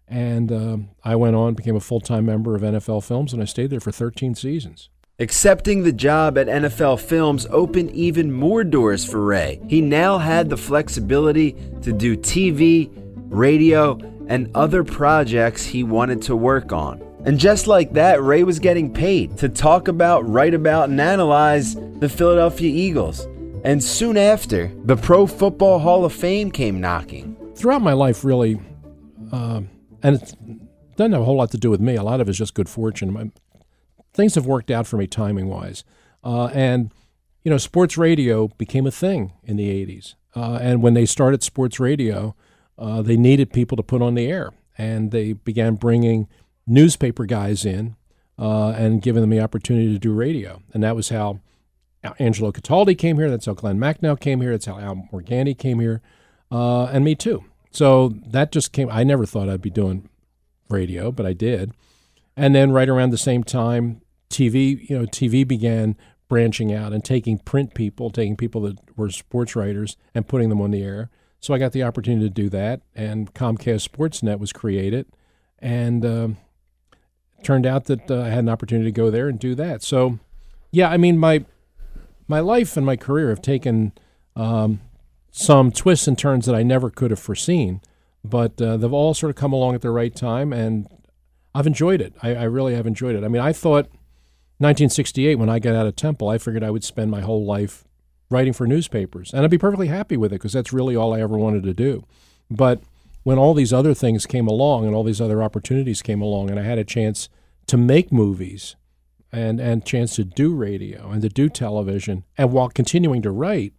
And 0.09 0.51
um, 0.51 0.89
I 1.05 1.17
went 1.17 1.37
on, 1.37 1.53
became 1.53 1.77
a 1.77 1.81
full 1.81 2.01
time 2.01 2.25
member 2.25 2.57
of 2.57 2.63
NFL 2.63 3.05
Films, 3.05 3.35
and 3.35 3.43
I 3.43 3.45
stayed 3.45 3.69
there 3.69 3.79
for 3.79 3.93
13 3.93 4.35
seasons. 4.35 4.89
Accepting 5.19 5.83
the 5.83 5.93
job 5.93 6.39
at 6.39 6.47
NFL 6.47 7.01
Films 7.01 7.47
opened 7.51 7.91
even 7.91 8.33
more 8.33 8.65
doors 8.65 9.05
for 9.05 9.23
Ray. 9.23 9.61
He 9.69 9.83
now 9.83 10.17
had 10.17 10.49
the 10.49 10.57
flexibility 10.57 11.53
to 11.83 11.93
do 11.93 12.17
TV, 12.17 12.91
radio, 13.29 13.99
and 14.29 14.51
other 14.55 14.83
projects 14.83 15.67
he 15.67 15.85
wanted 15.85 16.23
to 16.23 16.35
work 16.35 16.73
on. 16.73 17.07
And 17.25 17.39
just 17.39 17.67
like 17.67 17.93
that, 17.95 18.23
Ray 18.23 18.45
was 18.45 18.59
getting 18.59 18.93
paid 18.93 19.37
to 19.39 19.49
talk 19.49 19.89
about, 19.89 20.29
write 20.29 20.55
about, 20.55 20.89
and 20.89 21.01
analyze 21.01 21.75
the 21.75 22.09
Philadelphia 22.09 22.71
Eagles. 22.71 23.27
And 23.65 23.83
soon 23.83 24.17
after, 24.17 24.73
the 24.85 24.97
Pro 24.97 25.27
Football 25.27 25.81
Hall 25.81 26.05
of 26.05 26.13
Fame 26.13 26.51
came 26.51 26.81
knocking. 26.81 27.37
Throughout 27.57 27.83
my 27.83 27.93
life, 27.93 28.25
really, 28.25 28.61
um, 29.33 29.69
and 30.03 30.17
it 30.17 30.35
doesn't 30.97 31.13
have 31.13 31.23
a 31.23 31.25
whole 31.25 31.37
lot 31.37 31.51
to 31.51 31.59
do 31.59 31.71
with 31.71 31.81
me, 31.81 31.97
a 31.97 32.03
lot 32.03 32.21
of 32.21 32.29
it's 32.29 32.39
just 32.39 32.55
good 32.55 32.69
fortune. 32.69 33.13
My, 33.13 33.31
things 34.15 34.37
have 34.37 34.47
worked 34.47 34.71
out 34.71 34.87
for 34.87 34.97
me 34.97 35.07
timing 35.07 35.49
wise. 35.49 35.83
Uh, 36.23 36.47
and, 36.47 36.93
you 37.43 37.51
know, 37.51 37.59
sports 37.59 37.99
radio 37.99 38.49
became 38.59 38.87
a 38.87 38.91
thing 38.93 39.33
in 39.43 39.57
the 39.57 39.69
80s. 39.69 40.15
Uh, 40.37 40.59
and 40.61 40.83
when 40.83 40.95
they 40.95 41.07
started 41.07 41.43
sports 41.43 41.81
radio, 41.81 42.37
uh, 42.79 43.03
they 43.03 43.17
needed 43.17 43.53
people 43.53 43.77
to 43.77 43.83
put 43.83 44.03
on 44.03 44.15
the 44.15 44.27
air. 44.27 44.53
And 44.77 45.11
they 45.11 45.33
began 45.33 45.75
bringing 45.75 46.29
newspaper 46.69 47.27
guys 47.27 47.65
in 47.65 47.97
uh, 48.39 48.71
and 48.71 49.03
giving 49.03 49.21
them 49.21 49.31
the 49.31 49.41
opportunity 49.41 49.93
to 49.93 49.99
do 49.99 50.13
radio. 50.13 50.63
And 50.73 50.83
that 50.83 50.95
was 50.95 51.09
how 51.09 51.41
Angelo 52.19 52.53
Cataldi 52.53 52.97
came 52.97 53.17
here. 53.17 53.31
That's 53.31 53.47
how 53.47 53.55
Glenn 53.55 53.79
Macnow 53.79 54.19
came 54.19 54.41
here. 54.41 54.53
That's 54.53 54.67
how 54.67 54.79
Al 54.79 55.09
Morganti 55.13 55.57
came 55.57 55.81
here. 55.81 56.01
Uh, 56.51 56.85
and 56.85 57.05
me 57.05 57.15
too. 57.15 57.45
So 57.71 58.15
that 58.27 58.53
just 58.53 58.73
came. 58.73 58.89
I 58.91 59.05
never 59.05 59.27
thought 59.27 59.49
I'd 59.49 59.61
be 59.61 59.71
doing 59.71 60.09
radio, 60.69 61.11
but 61.11 61.27
I 61.27 61.33
did. 61.33 61.73
And 62.37 62.55
then 62.55 62.71
right 62.71 62.89
around 62.89 63.11
the 63.11 63.19
same 63.19 63.43
time, 63.43 64.01
TV, 64.31 64.89
you 64.89 64.99
know, 64.99 65.07
TV 65.07 65.47
began 65.47 65.97
branching 66.29 66.73
out 66.73 66.93
and 66.93 67.05
taking 67.05 67.39
print 67.39 67.75
people, 67.75 68.11
taking 68.11 68.37
people 68.37 68.63
that 68.63 68.79
were 68.97 69.11
sports 69.11 69.57
writers 69.57 69.97
and 70.15 70.29
putting 70.29 70.49
them 70.49 70.61
on 70.61 70.71
the 70.71 70.83
air. 70.83 71.11
So 71.41 71.55
I 71.55 71.59
got 71.59 71.73
the 71.73 71.83
opportunity 71.83 72.27
to 72.27 72.35
do 72.35 72.49
that, 72.51 72.83
and 72.95 73.33
Comcast 73.33 73.89
Sportsnet 73.89 74.41
was 74.41 74.53
created, 74.53 75.07
and 75.61 76.05
um, 76.05 76.37
turned 77.43 77.67
out 77.67 77.85
that 77.85 78.11
uh, 78.11 78.23
I 78.23 78.29
had 78.29 78.41
an 78.41 78.49
opportunity 78.49 78.91
to 78.91 78.95
go 78.95 79.11
there 79.11 79.29
and 79.29 79.39
do 79.39 79.55
that. 79.55 79.83
So, 79.83 80.19
yeah, 80.71 80.89
I 80.89 80.97
mean 80.97 81.19
my 81.19 81.45
my 82.27 82.41
life 82.41 82.77
and 82.77 82.85
my 82.85 82.97
career 82.97 83.31
have 83.31 83.41
taken 83.41 83.93
um, 84.37 84.81
some 85.31 85.73
twists 85.73 86.07
and 86.07 86.19
turns 86.19 86.47
that 86.47 86.55
I 86.55 86.63
never 86.63 86.91
could 86.91 87.11
have 87.11 87.21
foreseen. 87.21 87.81
But 88.25 88.61
uh, 88.61 88.77
they've 88.77 88.93
all 88.93 89.15
sort 89.15 89.31
of 89.31 89.37
come 89.37 89.53
along 89.53 89.75
at 89.75 89.81
the 89.81 89.91
right 89.91 90.15
time, 90.15 90.53
and 90.53 90.89
I've 91.55 91.67
enjoyed 91.67 92.01
it. 92.01 92.15
I, 92.23 92.35
I 92.35 92.43
really 92.45 92.75
have 92.75 92.87
enjoyed 92.87 93.15
it. 93.17 93.25
I 93.25 93.29
mean, 93.29 93.41
I 93.41 93.53
thought 93.53 93.87
1968 94.59 95.37
when 95.37 95.49
I 95.49 95.59
got 95.59 95.75
out 95.75 95.87
of 95.87 95.97
Temple, 95.97 96.29
I 96.29 96.37
figured 96.39 96.65
I 96.65 96.71
would 96.71 96.85
spend 96.85 97.11
my 97.11 97.21
whole 97.21 97.47
life 97.47 97.85
writing 98.31 98.53
for 98.53 98.67
newspapers, 98.67 99.33
and 99.33 99.45
I'd 99.45 99.51
be 99.51 99.59
perfectly 99.59 99.87
happy 99.87 100.17
with 100.17 100.33
it 100.33 100.37
because 100.37 100.53
that's 100.53 100.73
really 100.73 100.97
all 100.97 101.15
I 101.15 101.21
ever 101.21 101.39
wanted 101.39 101.63
to 101.63 101.73
do. 101.73 102.05
But 102.51 102.81
when 103.29 103.37
all 103.37 103.53
these 103.53 103.75
other 103.75 103.93
things 103.93 104.25
came 104.25 104.49
along 104.49 104.87
and 104.87 104.95
all 104.95 105.05
these 105.05 105.21
other 105.21 105.43
opportunities 105.43 106.01
came 106.01 106.23
along, 106.23 106.49
and 106.49 106.59
I 106.59 106.63
had 106.63 106.79
a 106.79 106.83
chance 106.83 107.29
to 107.67 107.77
make 107.77 108.11
movies 108.11 108.75
and 109.31 109.61
and 109.61 109.85
chance 109.85 110.17
to 110.17 110.25
do 110.25 110.55
radio 110.55 111.11
and 111.11 111.21
to 111.21 111.29
do 111.29 111.51
television, 111.51 112.25
and 112.39 112.53
while 112.53 112.71
continuing 112.71 113.21
to 113.21 113.31
write, 113.31 113.75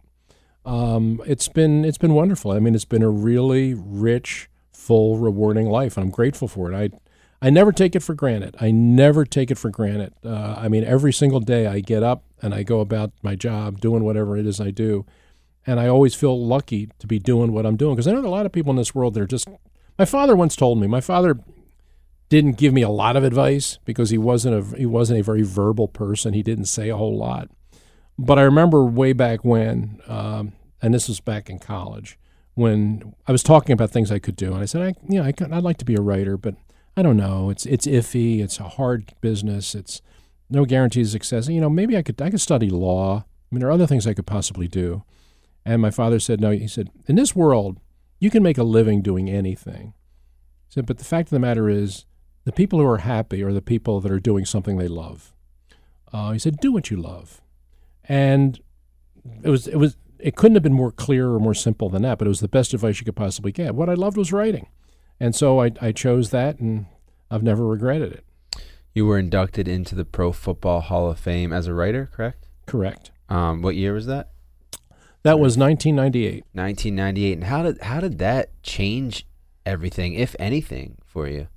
um, 0.64 1.20
it's 1.26 1.48
been 1.48 1.84
it's 1.84 1.98
been 1.98 2.14
wonderful. 2.14 2.52
I 2.52 2.60
mean, 2.60 2.76
it's 2.76 2.84
been 2.84 3.02
a 3.02 3.10
really 3.10 3.74
rich, 3.74 4.48
full, 4.70 5.18
rewarding 5.18 5.68
life. 5.68 5.98
I'm 5.98 6.10
grateful 6.10 6.46
for 6.46 6.70
it. 6.70 6.76
I 6.76 6.96
I 7.44 7.50
never 7.50 7.72
take 7.72 7.96
it 7.96 8.04
for 8.04 8.14
granted. 8.14 8.54
I 8.60 8.70
never 8.70 9.24
take 9.24 9.50
it 9.50 9.58
for 9.58 9.70
granted. 9.70 10.12
Uh, 10.24 10.54
I 10.58 10.68
mean, 10.68 10.84
every 10.84 11.12
single 11.12 11.40
day 11.40 11.66
I 11.66 11.80
get 11.80 12.04
up 12.04 12.22
and 12.40 12.54
I 12.54 12.62
go 12.62 12.78
about 12.78 13.10
my 13.20 13.34
job, 13.34 13.80
doing 13.80 14.04
whatever 14.04 14.36
it 14.36 14.46
is 14.46 14.60
I 14.60 14.70
do, 14.70 15.06
and 15.66 15.78
I 15.78 15.88
always 15.88 16.14
feel 16.14 16.46
lucky 16.46 16.88
to 16.98 17.06
be 17.06 17.18
doing 17.18 17.52
what 17.52 17.66
I'm 17.66 17.76
doing 17.76 17.94
because 17.94 18.08
I 18.08 18.12
know 18.12 18.20
a 18.20 18.28
lot 18.28 18.46
of 18.46 18.52
people 18.52 18.70
in 18.70 18.76
this 18.76 18.94
world 18.94 19.14
that 19.14 19.22
are 19.22 19.26
just. 19.26 19.48
My 19.98 20.04
father 20.06 20.34
once 20.34 20.56
told 20.56 20.80
me. 20.80 20.86
My 20.86 21.02
father 21.02 21.38
didn't 22.30 22.56
give 22.56 22.72
me 22.72 22.80
a 22.80 22.88
lot 22.88 23.16
of 23.16 23.24
advice 23.24 23.78
because 23.84 24.10
he 24.10 24.16
wasn't 24.16 24.54
a 24.54 24.78
he 24.78 24.86
wasn't 24.86 25.20
a 25.20 25.22
very 25.22 25.42
verbal 25.42 25.88
person. 25.88 26.32
He 26.32 26.42
didn't 26.42 26.66
say 26.66 26.88
a 26.88 26.96
whole 26.96 27.18
lot. 27.18 27.50
But 28.18 28.38
I 28.38 28.42
remember 28.42 28.84
way 28.84 29.12
back 29.14 29.44
when, 29.44 30.00
um, 30.06 30.52
and 30.82 30.92
this 30.92 31.08
was 31.08 31.20
back 31.20 31.48
in 31.48 31.58
college, 31.58 32.18
when 32.54 33.14
I 33.26 33.32
was 33.32 33.42
talking 33.42 33.72
about 33.72 33.90
things 33.90 34.12
I 34.12 34.18
could 34.18 34.36
do, 34.36 34.52
and 34.52 34.60
I 34.62 34.66
said, 34.66 34.82
I, 34.82 34.94
you 35.08 35.18
know, 35.18 35.26
I 35.26 35.32
could, 35.32 35.50
I'd 35.50 35.62
like 35.62 35.78
to 35.78 35.86
be 35.86 35.94
a 35.94 36.02
writer, 36.02 36.36
but 36.36 36.54
I 36.96 37.02
don't 37.02 37.16
know. 37.16 37.50
It's 37.50 37.64
it's 37.66 37.86
iffy. 37.86 38.40
It's 38.42 38.60
a 38.60 38.68
hard 38.68 39.14
business. 39.20 39.74
It's 39.74 40.02
no 40.50 40.64
guarantees 40.64 41.08
of 41.08 41.12
success. 41.12 41.48
You 41.48 41.60
know, 41.60 41.70
maybe 41.70 41.96
I 41.96 42.02
could 42.02 42.20
I 42.20 42.30
could 42.30 42.40
study 42.40 42.68
law. 42.68 43.24
I 43.24 43.54
mean, 43.54 43.60
there 43.60 43.68
are 43.68 43.72
other 43.72 43.86
things 43.86 44.06
I 44.06 44.14
could 44.14 44.26
possibly 44.26 44.68
do. 44.68 45.02
And 45.70 45.80
my 45.80 45.90
father 45.90 46.18
said, 46.18 46.40
no. 46.40 46.50
He 46.50 46.68
said, 46.68 46.90
in 47.06 47.16
this 47.16 47.36
world, 47.36 47.78
you 48.18 48.30
can 48.30 48.42
make 48.42 48.58
a 48.58 48.64
living 48.64 49.02
doing 49.02 49.28
anything. 49.28 49.94
He 50.68 50.74
said, 50.74 50.86
but 50.86 50.98
the 50.98 51.04
fact 51.04 51.28
of 51.28 51.30
the 51.30 51.38
matter 51.38 51.68
is, 51.68 52.06
the 52.44 52.52
people 52.52 52.78
who 52.78 52.86
are 52.86 52.98
happy 52.98 53.42
are 53.42 53.52
the 53.52 53.62
people 53.62 54.00
that 54.00 54.10
are 54.10 54.18
doing 54.18 54.44
something 54.44 54.78
they 54.78 54.88
love. 54.88 55.34
Uh, 56.12 56.32
he 56.32 56.38
said, 56.38 56.56
do 56.56 56.72
what 56.72 56.90
you 56.90 56.96
love 56.96 57.40
and 58.10 58.60
it 59.42 59.48
was 59.48 59.68
it 59.68 59.76
was 59.76 59.96
it 60.18 60.36
couldn't 60.36 60.56
have 60.56 60.62
been 60.62 60.72
more 60.72 60.90
clear 60.90 61.30
or 61.30 61.38
more 61.38 61.54
simple 61.54 61.88
than 61.88 62.02
that. 62.02 62.18
But 62.18 62.26
it 62.26 62.28
was 62.28 62.40
the 62.40 62.48
best 62.48 62.74
advice 62.74 62.98
you 62.98 63.04
could 63.04 63.16
possibly 63.16 63.52
get. 63.52 63.74
What 63.74 63.88
I 63.88 63.94
loved 63.94 64.16
was 64.16 64.32
writing, 64.32 64.66
and 65.18 65.34
so 65.34 65.62
I 65.62 65.70
I 65.80 65.92
chose 65.92 66.30
that, 66.30 66.58
and 66.58 66.86
I've 67.30 67.44
never 67.44 67.66
regretted 67.66 68.12
it. 68.12 68.24
You 68.92 69.06
were 69.06 69.18
inducted 69.18 69.68
into 69.68 69.94
the 69.94 70.04
Pro 70.04 70.32
Football 70.32 70.80
Hall 70.80 71.08
of 71.08 71.20
Fame 71.20 71.52
as 71.52 71.68
a 71.68 71.74
writer, 71.74 72.10
correct? 72.12 72.48
Correct. 72.66 73.12
Um, 73.28 73.62
what 73.62 73.76
year 73.76 73.92
was 73.92 74.06
that? 74.06 74.29
That 75.22 75.38
was 75.38 75.58
1998. 75.58 76.44
1998. 76.52 77.32
And 77.32 77.44
how 77.44 77.62
did 77.62 77.80
how 77.82 78.00
did 78.00 78.18
that 78.18 78.50
change 78.62 79.26
everything, 79.66 80.14
if 80.14 80.34
anything, 80.38 80.98
for 81.04 81.28
you? 81.28 81.48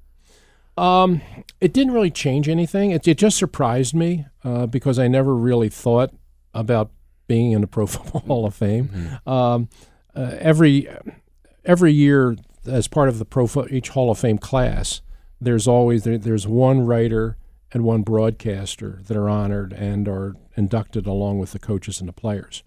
Um, 0.78 1.22
it 1.62 1.72
didn't 1.72 1.94
really 1.94 2.12
change 2.12 2.50
anything. 2.50 2.92
It, 2.92 3.08
it 3.08 3.18
just 3.18 3.38
surprised 3.38 3.94
me 3.94 4.26
uh, 4.44 4.66
because 4.66 4.98
I 4.98 5.08
never 5.08 5.36
really 5.36 5.70
thought 5.70 6.12
about 6.54 6.92
being 7.28 7.52
in 7.52 7.62
the 7.62 7.68
Pro 7.68 7.86
Football 7.88 8.22
Hall 8.22 8.46
of 8.46 8.56
Fame. 8.56 8.90
Mm-hmm. 8.90 9.30
Um, 9.30 9.70
uh, 10.16 10.36
every 10.40 10.90
every 11.66 11.94
year, 11.94 12.36
as 12.66 12.88
part 12.88 13.10
of 13.10 13.20
the 13.20 13.26
Pro 13.26 13.48
Fo- 13.48 13.68
each 13.70 13.90
Hall 13.90 14.12
of 14.12 14.20
Fame 14.20 14.38
class, 14.38 15.02
there's 15.40 15.68
always 15.68 16.04
there, 16.04 16.18
there's 16.18 16.48
one 16.48 16.86
writer 16.86 17.38
and 17.72 17.84
one 17.84 18.02
broadcaster 18.02 19.00
that 19.08 19.18
are 19.18 19.30
honored 19.30 19.74
and 19.74 20.08
are 20.08 20.36
inducted 20.56 21.08
along 21.08 21.40
with 21.40 21.52
the 21.52 21.60
coaches 21.60 22.00
and 22.00 22.08
the 22.08 22.14
players. 22.14 22.64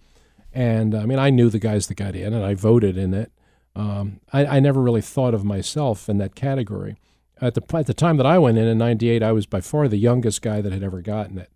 And 0.56 0.94
I 0.94 1.04
mean, 1.04 1.18
I 1.18 1.28
knew 1.28 1.50
the 1.50 1.58
guys 1.58 1.86
that 1.86 1.96
got 1.96 2.16
in, 2.16 2.32
and 2.32 2.42
I 2.42 2.54
voted 2.54 2.96
in 2.96 3.12
it. 3.12 3.30
Um, 3.74 4.20
I, 4.32 4.46
I 4.46 4.60
never 4.60 4.80
really 4.80 5.02
thought 5.02 5.34
of 5.34 5.44
myself 5.44 6.08
in 6.08 6.16
that 6.16 6.34
category. 6.34 6.96
At 7.42 7.52
the 7.52 7.76
at 7.76 7.86
the 7.86 7.92
time 7.92 8.16
that 8.16 8.24
I 8.24 8.38
went 8.38 8.56
in 8.56 8.66
in 8.66 8.78
'98, 8.78 9.22
I 9.22 9.32
was 9.32 9.44
by 9.44 9.60
far 9.60 9.86
the 9.86 9.98
youngest 9.98 10.40
guy 10.40 10.62
that 10.62 10.72
had 10.72 10.82
ever 10.82 11.02
gotten 11.02 11.36
it. 11.36 11.50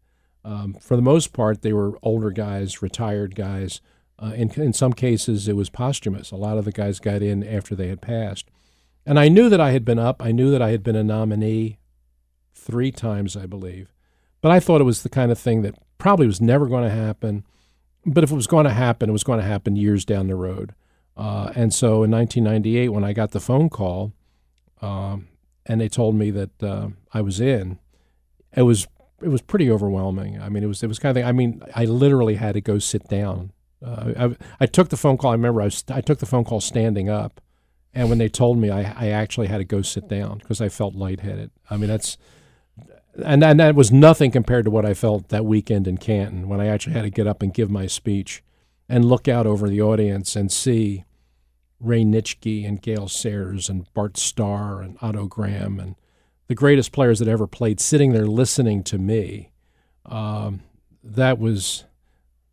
Um, 0.44 0.74
for 0.74 0.96
the 0.96 1.02
most 1.02 1.32
part, 1.32 1.62
they 1.62 1.72
were 1.72 1.98
older 2.02 2.30
guys, 2.30 2.82
retired 2.82 3.34
guys. 3.34 3.80
Uh, 4.18 4.32
in, 4.34 4.50
in 4.60 4.74
some 4.74 4.92
cases, 4.92 5.48
it 5.48 5.56
was 5.56 5.70
posthumous. 5.70 6.30
A 6.30 6.36
lot 6.36 6.58
of 6.58 6.66
the 6.66 6.72
guys 6.72 7.00
got 7.00 7.22
in 7.22 7.42
after 7.42 7.74
they 7.74 7.88
had 7.88 8.02
passed. 8.02 8.50
And 9.06 9.18
I 9.18 9.28
knew 9.28 9.48
that 9.48 9.62
I 9.62 9.70
had 9.70 9.86
been 9.86 9.98
up. 9.98 10.22
I 10.22 10.30
knew 10.30 10.50
that 10.50 10.60
I 10.60 10.72
had 10.72 10.82
been 10.82 10.96
a 10.96 11.02
nominee 11.02 11.78
three 12.54 12.92
times, 12.92 13.34
I 13.34 13.46
believe. 13.46 13.94
But 14.42 14.52
I 14.52 14.60
thought 14.60 14.82
it 14.82 14.84
was 14.84 15.02
the 15.02 15.08
kind 15.08 15.32
of 15.32 15.38
thing 15.38 15.62
that 15.62 15.74
probably 15.96 16.26
was 16.26 16.40
never 16.42 16.66
going 16.66 16.84
to 16.84 16.94
happen. 16.94 17.44
But 18.06 18.24
if 18.24 18.30
it 18.30 18.34
was 18.34 18.46
going 18.46 18.64
to 18.64 18.72
happen, 18.72 19.10
it 19.10 19.12
was 19.12 19.24
going 19.24 19.40
to 19.40 19.46
happen 19.46 19.76
years 19.76 20.04
down 20.04 20.28
the 20.28 20.34
road. 20.34 20.74
Uh, 21.16 21.52
and 21.54 21.74
so 21.74 22.02
in 22.02 22.10
1998, 22.10 22.88
when 22.88 23.04
I 23.04 23.12
got 23.12 23.32
the 23.32 23.40
phone 23.40 23.68
call 23.68 24.12
um, 24.80 25.28
and 25.66 25.80
they 25.80 25.88
told 25.88 26.14
me 26.14 26.30
that 26.30 26.62
uh, 26.62 26.88
I 27.12 27.20
was 27.20 27.40
in, 27.40 27.78
it 28.56 28.62
was 28.62 28.86
it 29.22 29.28
was 29.28 29.42
pretty 29.42 29.70
overwhelming. 29.70 30.40
I 30.40 30.48
mean, 30.48 30.62
it 30.62 30.66
was 30.66 30.82
it 30.82 30.86
was 30.86 30.98
kind 30.98 31.10
of 31.10 31.20
thing. 31.20 31.28
I 31.28 31.32
mean, 31.32 31.62
I 31.74 31.84
literally 31.84 32.36
had 32.36 32.54
to 32.54 32.60
go 32.60 32.78
sit 32.78 33.08
down. 33.08 33.52
Uh, 33.84 34.12
I, 34.18 34.36
I 34.60 34.66
took 34.66 34.88
the 34.88 34.96
phone 34.96 35.18
call. 35.18 35.30
I 35.30 35.34
remember 35.34 35.60
I 35.60 35.64
was 35.64 35.84
I 35.90 36.00
took 36.00 36.18
the 36.18 36.26
phone 36.26 36.44
call 36.44 36.60
standing 36.60 37.10
up, 37.10 37.40
and 37.92 38.08
when 38.08 38.18
they 38.18 38.28
told 38.28 38.58
me, 38.58 38.70
I 38.70 38.94
I 38.96 39.08
actually 39.08 39.48
had 39.48 39.58
to 39.58 39.64
go 39.64 39.82
sit 39.82 40.08
down 40.08 40.38
because 40.38 40.60
I 40.60 40.68
felt 40.70 40.94
lightheaded. 40.94 41.50
I 41.68 41.76
mean, 41.76 41.88
that's 41.88 42.16
and 43.14 43.42
and 43.42 43.60
that 43.60 43.74
was 43.74 43.90
nothing 43.90 44.30
compared 44.30 44.64
to 44.64 44.70
what 44.70 44.86
I 44.86 44.94
felt 44.94 45.28
that 45.28 45.44
weekend 45.44 45.86
in 45.86 45.98
Canton 45.98 46.48
when 46.48 46.60
I 46.60 46.66
actually 46.66 46.94
had 46.94 47.02
to 47.02 47.10
get 47.10 47.26
up 47.26 47.42
and 47.42 47.52
give 47.52 47.70
my 47.70 47.86
speech, 47.86 48.42
and 48.88 49.04
look 49.04 49.28
out 49.28 49.46
over 49.46 49.68
the 49.68 49.80
audience 49.80 50.36
and 50.36 50.50
see 50.50 51.04
Ray 51.78 52.02
Nitschke 52.02 52.66
and 52.66 52.82
Gale 52.82 53.08
Sayers 53.08 53.68
and 53.68 53.92
Bart 53.94 54.16
Starr 54.16 54.82
and 54.82 54.98
Otto 55.00 55.26
Graham 55.26 55.80
and 55.80 55.96
the 56.48 56.54
greatest 56.54 56.92
players 56.92 57.20
that 57.20 57.28
ever 57.28 57.46
played 57.46 57.80
sitting 57.80 58.12
there 58.12 58.26
listening 58.26 58.82
to 58.84 58.98
me. 58.98 59.52
Um, 60.04 60.62
that 61.02 61.38
was 61.38 61.84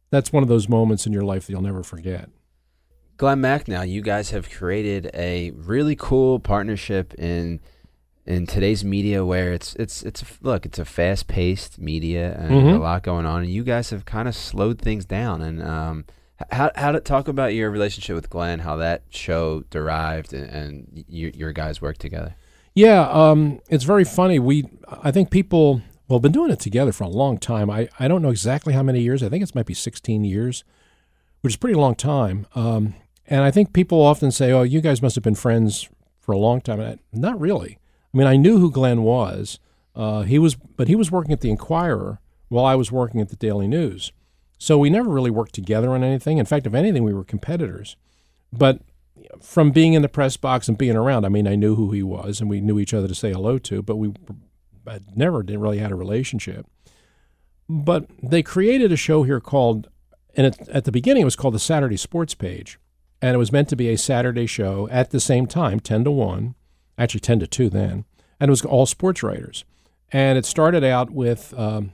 that's 0.10 0.32
one 0.32 0.43
of 0.43 0.50
those 0.50 0.70
moments 0.70 1.06
in 1.06 1.12
your 1.12 1.24
life 1.24 1.48
that 1.48 1.52
you'll 1.54 1.62
never 1.62 1.84
forget. 1.84 2.30
Glenn 3.17 3.41
Macnow, 3.41 3.89
you 3.89 4.02
guys 4.02 4.30
have 4.30 4.50
created 4.50 5.10
a 5.13 5.50
really 5.52 5.96
cool 5.96 6.39
partnership 6.39 7.15
in 7.15 7.60
in 8.27 8.45
today's 8.45 8.83
media 8.83 9.25
where 9.25 9.53
it's 9.53 9.75
it's 9.75 10.03
it's 10.03 10.23
look 10.41 10.65
it's 10.65 10.79
a 10.79 10.85
fast 10.85 11.27
paced 11.27 11.79
media 11.79 12.35
and 12.39 12.51
mm-hmm. 12.51 12.75
a 12.75 12.79
lot 12.79 13.03
going 13.03 13.25
on 13.25 13.43
and 13.43 13.51
you 13.51 13.63
guys 13.63 13.89
have 13.89 14.05
kind 14.05 14.27
of 14.27 14.35
slowed 14.35 14.79
things 14.79 15.05
down 15.05 15.41
and 15.41 15.63
um, 15.63 16.05
how 16.51 16.69
how 16.75 16.91
to 16.91 16.99
talk 16.99 17.27
about 17.27 17.53
your 17.53 17.71
relationship 17.71 18.15
with 18.15 18.29
Glenn 18.29 18.59
how 18.59 18.75
that 18.75 19.03
show 19.09 19.61
derived 19.69 20.33
and, 20.33 20.49
and 20.49 21.05
you, 21.07 21.31
your 21.33 21.53
guys 21.53 21.81
work 21.81 21.97
together 21.97 22.35
yeah, 22.77 23.09
um, 23.09 23.59
it's 23.71 23.85
very 23.85 24.03
funny. 24.03 24.37
We, 24.37 24.69
I 24.87 25.09
think 25.09 25.31
people, 25.31 25.81
well, 26.07 26.19
been 26.19 26.31
doing 26.31 26.51
it 26.51 26.59
together 26.59 26.91
for 26.91 27.05
a 27.05 27.09
long 27.09 27.39
time. 27.39 27.71
I, 27.71 27.89
I 27.97 28.07
don't 28.07 28.21
know 28.21 28.29
exactly 28.29 28.71
how 28.73 28.83
many 28.83 29.01
years. 29.01 29.23
I 29.23 29.29
think 29.29 29.43
it 29.43 29.55
might 29.55 29.65
be 29.65 29.73
16 29.73 30.23
years, 30.23 30.63
which 31.41 31.53
is 31.53 31.55
a 31.55 31.59
pretty 31.59 31.73
long 31.73 31.95
time. 31.95 32.45
Um, 32.53 32.93
and 33.25 33.41
I 33.41 33.49
think 33.49 33.73
people 33.73 33.99
often 33.99 34.29
say, 34.29 34.51
"Oh, 34.51 34.61
you 34.61 34.79
guys 34.79 35.01
must 35.01 35.15
have 35.15 35.23
been 35.23 35.33
friends 35.33 35.89
for 36.19 36.33
a 36.33 36.37
long 36.37 36.61
time." 36.61 36.79
I, 36.79 36.99
not 37.11 37.39
really. 37.41 37.79
I 38.17 38.19
mean, 38.19 38.27
I 38.27 38.36
knew 38.36 38.58
who 38.58 38.71
Glenn 38.71 39.03
was. 39.03 39.60
Uh, 39.95 40.23
he 40.23 40.39
was, 40.39 40.56
but 40.56 40.88
he 40.88 40.95
was 40.95 41.12
working 41.12 41.34
at 41.34 41.41
the 41.41 41.51
Inquirer 41.51 42.19
while 42.49 42.65
I 42.65 42.73
was 42.73 42.91
working 42.91 43.21
at 43.21 43.30
the 43.30 43.36
Daily 43.36 43.67
News. 43.67 44.12
So 44.58 44.80
we 44.80 44.89
never 44.89 45.12
really 45.12 45.30
worked 45.30 45.53
together 45.53 45.91
on 45.91 46.03
anything. 46.03 46.39
In 46.39 46.47
fact, 46.47 46.65
if 46.65 46.73
anything, 46.73 47.03
we 47.03 47.13
were 47.13 47.23
competitors. 47.23 47.95
But 48.51 48.82
from 49.39 49.69
being 49.69 49.93
in 49.93 50.01
the 50.01 50.10
press 50.10 50.36
box 50.36 50.67
and 50.67 50.80
being 50.80 50.95
around, 50.95 51.25
I 51.25 51.30
mean, 51.30 51.47
I 51.47 51.53
knew 51.53 51.75
who 51.75 51.91
he 51.91 52.01
was 52.01 52.41
and 52.41 52.49
we 52.49 52.60
knew 52.60 52.80
each 52.80 52.91
other 52.91 53.08
to 53.08 53.13
say 53.13 53.32
hello 53.32 53.60
to, 53.60 53.84
but 53.84 53.97
we 53.97 54.13
never 55.15 55.43
did 55.43 55.60
really 55.60 55.77
had 55.77 55.91
a 55.91 55.95
relationship. 55.95 56.65
But 57.69 58.10
they 58.23 58.41
created 58.41 58.91
a 58.91 58.97
show 58.97 59.21
here 59.21 59.39
called, 59.39 59.89
and 60.36 60.47
it, 60.47 60.67
at 60.69 60.86
the 60.86 60.91
beginning 60.91 61.21
it 61.21 61.25
was 61.25 61.36
called 61.36 61.53
the 61.53 61.60
Saturday 61.60 61.97
Sports 61.97 62.34
Page, 62.34 62.80
and 63.21 63.36
it 63.36 63.38
was 63.38 63.51
meant 63.51 63.69
to 63.69 63.75
be 63.75 63.89
a 63.89 63.97
Saturday 63.97 64.47
show 64.47 64.88
at 64.89 65.12
the 65.12 65.19
same 65.19 65.45
time, 65.45 65.80
ten 65.80 66.03
to 66.03 66.10
one, 66.10 66.56
actually 66.97 67.19
ten 67.19 67.39
to 67.39 67.45
two 67.45 67.69
then, 67.69 68.06
and 68.39 68.50
it 68.50 68.52
was 68.52 68.63
all 68.65 68.86
sports 68.86 69.23
writers. 69.23 69.65
And 70.12 70.38
it 70.38 70.45
started 70.45 70.84
out 70.84 71.10
with 71.10 71.54
um, 71.58 71.91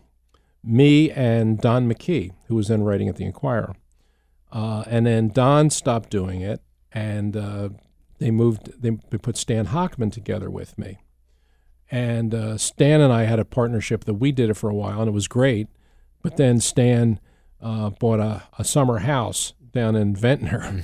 me 0.64 1.12
and 1.12 1.60
Don 1.60 1.90
McKee, 1.92 2.32
who 2.48 2.56
was 2.56 2.68
then 2.68 2.84
writing 2.84 3.10
at 3.10 3.16
the 3.16 3.26
Inquirer. 3.26 3.76
Uh, 4.52 4.84
and 4.88 5.06
then 5.06 5.30
Don 5.30 5.70
stopped 5.72 6.10
doing 6.10 6.42
it, 6.42 6.62
and 6.92 7.36
uh, 7.36 7.70
they 8.20 8.30
moved. 8.30 8.80
They, 8.80 8.92
they, 9.10 9.18
put 9.18 9.36
Stan 9.36 9.68
Hockman 9.68 10.12
together 10.12 10.48
with 10.48 10.78
me, 10.78 11.00
and 11.90 12.36
uh, 12.36 12.58
Stan 12.60 13.02
and 13.02 13.12
I 13.12 13.24
had 13.24 13.40
a 13.40 13.46
partnership 13.46 14.04
that 14.04 14.14
we 14.14 14.32
did 14.32 14.52
it 14.52 14.54
for 14.54 14.70
a 14.70 14.76
while, 14.76 15.00
and 15.00 15.08
it 15.08 15.14
was 15.14 15.28
great. 15.28 15.70
But 16.22 16.38
then 16.38 16.60
Stan 16.60 17.20
uh, 17.62 17.90
bought 17.90 18.20
a, 18.20 18.44
a 18.60 18.64
summer 18.64 19.00
house 19.00 19.54
down 19.72 19.96
in 19.96 20.16
Ventnor, 20.16 20.84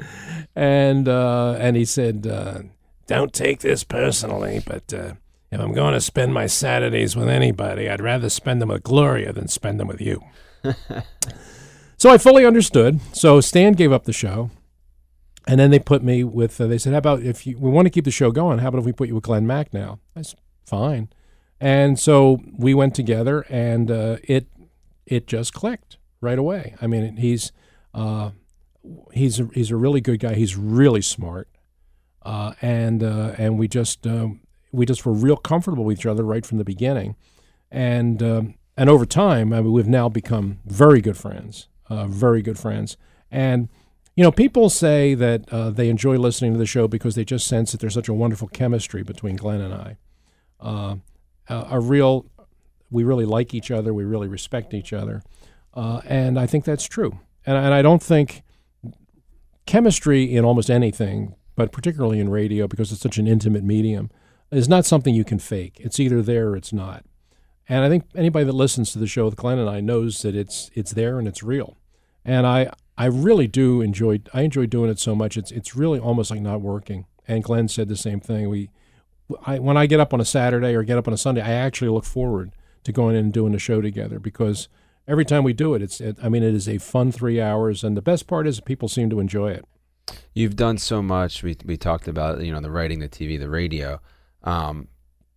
and 0.54 1.08
uh, 1.08 1.56
and 1.58 1.76
he 1.76 1.84
said, 1.84 2.24
uh, 2.24 2.60
"Don't 3.08 3.32
take 3.32 3.60
this 3.60 3.82
personally, 3.82 4.62
but 4.64 4.94
uh, 4.94 5.14
if 5.50 5.60
I'm 5.60 5.72
going 5.72 5.94
to 5.94 6.00
spend 6.00 6.32
my 6.32 6.46
Saturdays 6.46 7.16
with 7.16 7.28
anybody, 7.28 7.90
I'd 7.90 8.00
rather 8.00 8.30
spend 8.30 8.62
them 8.62 8.68
with 8.68 8.84
Gloria 8.84 9.32
than 9.32 9.48
spend 9.48 9.80
them 9.80 9.88
with 9.88 10.00
you." 10.00 10.22
so 11.96 12.10
I 12.10 12.18
fully 12.18 12.46
understood. 12.46 13.00
So 13.12 13.40
Stan 13.40 13.72
gave 13.72 13.90
up 13.90 14.04
the 14.04 14.12
show, 14.12 14.50
and 15.48 15.58
then 15.58 15.72
they 15.72 15.80
put 15.80 16.04
me 16.04 16.22
with. 16.22 16.60
Uh, 16.60 16.68
they 16.68 16.78
said, 16.78 16.92
"How 16.92 16.98
about 16.98 17.22
if 17.22 17.44
you, 17.44 17.58
we 17.58 17.70
want 17.70 17.86
to 17.86 17.90
keep 17.90 18.04
the 18.04 18.12
show 18.12 18.30
going? 18.30 18.60
How 18.60 18.68
about 18.68 18.78
if 18.78 18.84
we 18.84 18.92
put 18.92 19.08
you 19.08 19.16
with 19.16 19.24
Glenn 19.24 19.46
Macnow?" 19.46 19.98
I 20.14 20.22
said, 20.22 20.38
"Fine." 20.64 21.08
And 21.60 21.98
so 21.98 22.40
we 22.56 22.72
went 22.74 22.94
together, 22.94 23.44
and 23.48 23.90
uh, 23.90 24.18
it 24.22 24.46
it 25.06 25.26
just 25.26 25.52
clicked 25.52 25.98
right 26.20 26.38
away. 26.38 26.74
I 26.80 26.86
mean, 26.86 27.16
he's 27.16 27.52
uh, 27.94 28.30
he's 29.12 29.40
a, 29.40 29.48
he's 29.54 29.70
a 29.70 29.76
really 29.76 30.00
good 30.00 30.20
guy. 30.20 30.34
He's 30.34 30.56
really 30.56 31.02
smart, 31.02 31.48
uh, 32.28 32.52
and 32.60 33.02
uh, 33.02 33.34
and 33.38 33.58
we 33.58 33.66
just 33.66 34.06
um, 34.06 34.40
we 34.70 34.84
just 34.84 35.06
were 35.06 35.14
real 35.14 35.38
comfortable 35.38 35.82
with 35.84 35.98
each 35.98 36.04
other 36.04 36.22
right 36.24 36.44
from 36.44 36.58
the 36.58 36.64
beginning, 36.64 37.16
and 37.70 38.22
um, 38.22 38.54
and 38.76 38.90
over 38.90 39.06
time, 39.06 39.54
I 39.54 39.62
mean, 39.62 39.72
we've 39.72 39.88
now 39.88 40.10
become 40.10 40.58
very 40.66 41.00
good 41.00 41.16
friends, 41.16 41.68
uh, 41.88 42.06
very 42.06 42.42
good 42.42 42.58
friends, 42.58 42.96
and. 43.30 43.68
You 44.14 44.24
know, 44.24 44.32
people 44.32 44.68
say 44.68 45.14
that 45.14 45.48
uh, 45.52 45.70
they 45.70 45.88
enjoy 45.88 46.16
listening 46.16 46.52
to 46.52 46.58
the 46.58 46.66
show 46.66 46.88
because 46.88 47.14
they 47.14 47.24
just 47.24 47.46
sense 47.46 47.70
that 47.70 47.80
there's 47.80 47.94
such 47.94 48.08
a 48.08 48.12
wonderful 48.12 48.48
chemistry 48.48 49.04
between 49.04 49.36
Glenn 49.36 49.60
and 49.60 49.72
I. 49.72 49.96
Uh, 50.58 50.96
a 51.48 51.78
real, 51.78 52.26
we 52.90 53.04
really 53.04 53.26
like 53.26 53.54
each 53.54 53.70
other, 53.70 53.94
we 53.94 54.02
really 54.02 54.26
respect 54.26 54.74
each 54.74 54.92
other, 54.92 55.22
uh, 55.74 56.00
and 56.04 56.36
I 56.36 56.48
think 56.48 56.64
that's 56.64 56.84
true. 56.88 57.20
And, 57.46 57.56
and 57.56 57.72
I 57.72 57.80
don't 57.80 58.02
think 58.02 58.42
chemistry 59.66 60.24
in 60.34 60.44
almost 60.44 60.68
anything, 60.68 61.36
but 61.58 61.72
particularly 61.72 62.20
in 62.20 62.28
radio 62.28 62.68
because 62.68 62.92
it's 62.92 63.00
such 63.00 63.18
an 63.18 63.26
intimate 63.26 63.64
medium, 63.64 64.12
is 64.52 64.68
not 64.68 64.86
something 64.86 65.12
you 65.12 65.24
can 65.24 65.40
fake. 65.40 65.78
It's 65.80 65.98
either 65.98 66.22
there 66.22 66.50
or 66.50 66.56
it's 66.56 66.72
not. 66.72 67.04
And 67.68 67.84
I 67.84 67.88
think 67.88 68.04
anybody 68.14 68.44
that 68.44 68.52
listens 68.52 68.92
to 68.92 69.00
the 69.00 69.08
show 69.08 69.24
with 69.24 69.34
Glenn 69.34 69.58
and 69.58 69.68
I 69.68 69.80
knows 69.80 70.22
that 70.22 70.36
it's 70.36 70.70
it's 70.74 70.92
there 70.92 71.18
and 71.18 71.26
it's 71.26 71.42
real. 71.42 71.76
And 72.24 72.46
I 72.46 72.70
I 72.96 73.06
really 73.06 73.48
do 73.48 73.82
enjoy 73.82 74.20
I 74.32 74.42
enjoy 74.42 74.66
doing 74.66 74.88
it 74.88 75.00
so 75.00 75.16
much. 75.16 75.36
It's 75.36 75.50
it's 75.50 75.74
really 75.74 75.98
almost 75.98 76.30
like 76.30 76.40
not 76.40 76.60
working. 76.60 77.06
And 77.26 77.42
Glenn 77.42 77.66
said 77.66 77.88
the 77.88 77.96
same 77.96 78.20
thing. 78.20 78.48
We 78.48 78.70
I, 79.44 79.58
when 79.58 79.76
I 79.76 79.86
get 79.86 79.98
up 79.98 80.14
on 80.14 80.20
a 80.20 80.24
Saturday 80.24 80.76
or 80.76 80.84
get 80.84 80.96
up 80.96 81.08
on 81.08 81.12
a 81.12 81.18
Sunday, 81.18 81.42
I 81.42 81.50
actually 81.50 81.90
look 81.90 82.04
forward 82.04 82.52
to 82.84 82.92
going 82.92 83.16
in 83.16 83.24
and 83.24 83.32
doing 83.32 83.50
the 83.50 83.58
show 83.58 83.80
together 83.80 84.20
because 84.20 84.68
every 85.08 85.24
time 85.24 85.42
we 85.42 85.52
do 85.52 85.74
it, 85.74 85.82
it's 85.82 86.00
it, 86.00 86.18
I 86.22 86.28
mean 86.28 86.44
it 86.44 86.54
is 86.54 86.68
a 86.68 86.78
fun 86.78 87.10
three 87.10 87.40
hours, 87.40 87.82
and 87.82 87.96
the 87.96 88.02
best 88.02 88.28
part 88.28 88.46
is 88.46 88.60
people 88.60 88.88
seem 88.88 89.10
to 89.10 89.18
enjoy 89.18 89.50
it. 89.50 89.64
You've 90.34 90.56
done 90.56 90.78
so 90.78 91.02
much. 91.02 91.42
We 91.42 91.56
we 91.64 91.76
talked 91.76 92.08
about 92.08 92.40
you 92.40 92.52
know 92.52 92.60
the 92.60 92.70
writing, 92.70 93.00
the 93.00 93.08
TV, 93.08 93.38
the 93.38 93.50
radio. 93.50 94.00
Um, 94.44 94.88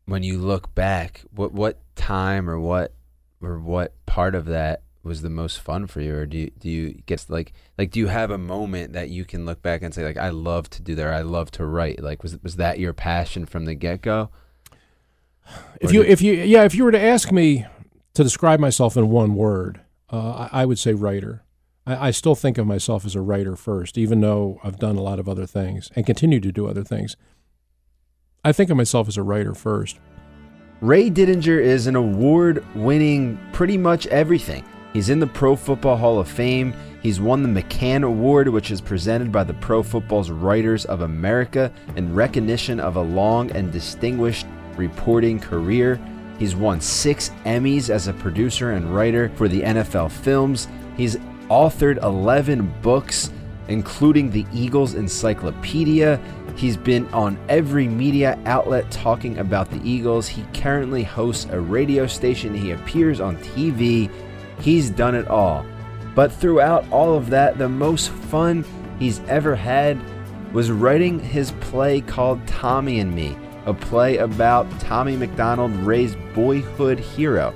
when 0.06 0.24
you 0.24 0.38
look 0.38 0.74
back, 0.76 1.24
what 1.34 1.54
what 1.54 1.80
time 1.96 2.50
or 2.50 2.60
what 2.60 2.94
or 3.42 3.60
what 3.60 3.94
part 4.06 4.36
of 4.36 4.46
that 4.46 4.84
was 5.04 5.22
the 5.22 5.30
most 5.30 5.60
fun 5.60 5.88
for 5.88 6.02
you, 6.02 6.16
or 6.16 6.26
do 6.26 6.38
you 6.38 6.52
do 6.60 6.70
you 6.70 7.02
get 7.06 7.26
like 7.30 7.54
like 7.78 7.92
do 7.92 8.00
you 8.00 8.08
have 8.08 8.32
a 8.32 8.38
moment 8.38 8.94
that 8.94 9.10
you 9.10 9.26
can 9.26 9.46
look 9.46 9.62
back 9.62 9.82
and 9.82 9.94
say 9.94 10.04
like 10.04 10.18
I 10.18 10.30
love 10.30 10.70
to 10.72 10.82
do 10.82 10.96
that, 10.96 11.08
I 11.08 11.22
love 11.22 11.52
to 11.52 11.66
write? 11.66 12.02
Like 12.02 12.24
was 12.24 12.42
was 12.44 12.58
that 12.58 12.80
your 12.80 12.94
passion 12.94 13.46
from 13.46 13.66
the 13.66 13.74
get 13.74 14.02
go? 14.02 14.30
If 15.80 15.92
you 15.92 16.04
if 16.04 16.22
you 16.22 16.34
yeah 16.34 16.64
if 16.64 16.76
you 16.76 16.84
were 16.84 16.92
to 16.92 17.02
ask 17.02 17.32
me 17.32 17.66
to 18.14 18.24
describe 18.24 18.60
myself 18.60 18.96
in 18.96 19.10
one 19.10 19.36
word, 19.36 19.82
uh, 20.12 20.48
I, 20.52 20.62
I, 20.62 20.66
would 20.66 20.78
say 20.78 20.94
writer. 20.94 21.44
I, 21.86 22.08
I 22.08 22.12
still 22.12 22.36
think 22.36 22.58
of 22.58 22.67
myself 22.67 23.06
as 23.06 23.15
a 23.15 23.22
writer 23.22 23.56
first, 23.56 23.98
even 23.98 24.22
though 24.22 24.60
I've 24.63 24.80
done 24.80 24.96
a 24.96 25.02
lot 25.02 25.20
of 25.20 25.28
other 25.28 25.46
things 25.46 25.89
and 25.96 26.06
continue 26.06 26.39
to 26.39 26.52
do 26.52 26.67
other 26.67 26.84
things. 26.84 27.15
I 28.44 28.52
think 28.52 28.70
of 28.70 28.78
myself 28.78 29.08
as 29.08 29.17
a 29.17 29.24
writer 29.24 29.54
first. 29.54 30.00
Ray 30.82 31.12
Didinger 31.12 31.62
is 31.62 31.86
an 31.86 31.96
award 31.96 32.65
winning 32.76 33.39
pretty 33.54 33.78
much 33.78 34.08
everything. 34.08 34.63
He's 34.94 35.10
in 35.10 35.20
the 35.20 35.28
Pro 35.28 35.56
Football 35.56 35.96
Hall 35.96 36.20
of 36.20 36.28
Fame. 36.28 36.74
He's 37.02 37.22
won 37.22 37.44
the 37.44 37.62
McCann 37.62 38.04
Award, 38.04 38.50
which 38.50 38.72
is 38.72 38.82
presented 38.82 39.32
by 39.32 39.44
the 39.44 39.54
Pro 39.54 39.84
Football's 39.84 40.32
Writers 40.32 40.86
of 40.86 41.02
America 41.02 41.72
in 41.96 42.13
recognition 42.13 42.80
of 42.80 42.96
a 42.96 43.02
long 43.02 43.52
and 43.52 43.72
distinguished 43.72 44.48
reporting 44.76 45.39
career. 45.39 46.00
He's 46.39 46.56
won 46.56 46.82
six 46.82 47.30
Emmys 47.46 47.89
as 47.89 48.08
a 48.08 48.13
producer 48.13 48.72
and 48.72 48.94
writer 48.94 49.30
for 49.36 49.48
the 49.48 49.62
NFL 49.62 50.12
films. 50.12 50.67
He's 50.98 51.17
authored 51.52 52.02
11 52.02 52.74
books, 52.82 53.30
including 53.68 54.32
the 54.32 54.46
Eagles 54.54 54.94
Encyclopedia. 54.94 56.18
He's 56.56 56.78
been 56.78 57.06
on 57.08 57.38
every 57.50 57.90
media 57.90 58.40
outlet 58.46 58.90
talking 58.90 59.38
about 59.38 59.70
the 59.70 59.82
Eagles. 59.84 60.30
He 60.30 60.46
currently 60.54 61.04
hosts 61.04 61.48
a 61.52 61.60
radio 61.60 62.08
station. 62.08 62.56
He 62.56 62.72
appears 62.72 63.20
on 63.20 63.36
TV. 63.40 64.10
He's 64.62 64.90
done 64.90 65.14
it 65.14 65.28
all. 65.28 65.66
But 66.16 66.32
throughout 66.32 66.90
all 66.90 67.16
of 67.16 67.30
that, 67.32 67.58
the 67.58 67.68
most 67.68 68.12
fun 68.12 68.64
he's 68.98 69.20
ever 69.28 69.54
had 69.54 70.00
was 70.54 70.72
writing 70.72 71.20
his 71.20 71.52
play 71.60 72.00
called 72.00 72.46
Tommy 72.48 73.02
and 73.02 73.14
Me, 73.14 73.36
a 73.66 73.74
play 73.74 74.18
about 74.18 74.70
Tommy 74.80 75.18
McDonald, 75.18 75.74
Ray's 75.76 76.16
boyhood 76.34 77.00
hero. 77.00 77.54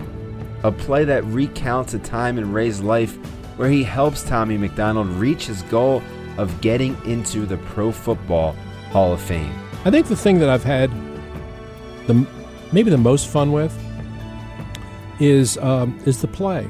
A 0.63 0.71
play 0.71 1.05
that 1.05 1.23
recounts 1.25 1.93
a 1.93 1.99
time 1.99 2.37
in 2.37 2.51
Ray's 2.51 2.81
life 2.81 3.17
where 3.57 3.69
he 3.69 3.83
helps 3.83 4.23
Tommy 4.23 4.57
McDonald 4.57 5.07
reach 5.07 5.47
his 5.47 5.61
goal 5.63 6.01
of 6.37 6.61
getting 6.61 6.97
into 7.05 7.45
the 7.45 7.57
Pro 7.57 7.91
Football 7.91 8.53
Hall 8.91 9.13
of 9.13 9.21
Fame. 9.21 9.53
I 9.85 9.91
think 9.91 10.07
the 10.07 10.15
thing 10.15 10.39
that 10.39 10.49
I've 10.49 10.63
had 10.63 10.91
the 12.07 12.25
maybe 12.71 12.89
the 12.89 12.97
most 12.97 13.27
fun 13.27 13.51
with 13.51 13.77
is 15.19 15.57
um, 15.59 15.99
is 16.05 16.21
the 16.21 16.27
play 16.27 16.67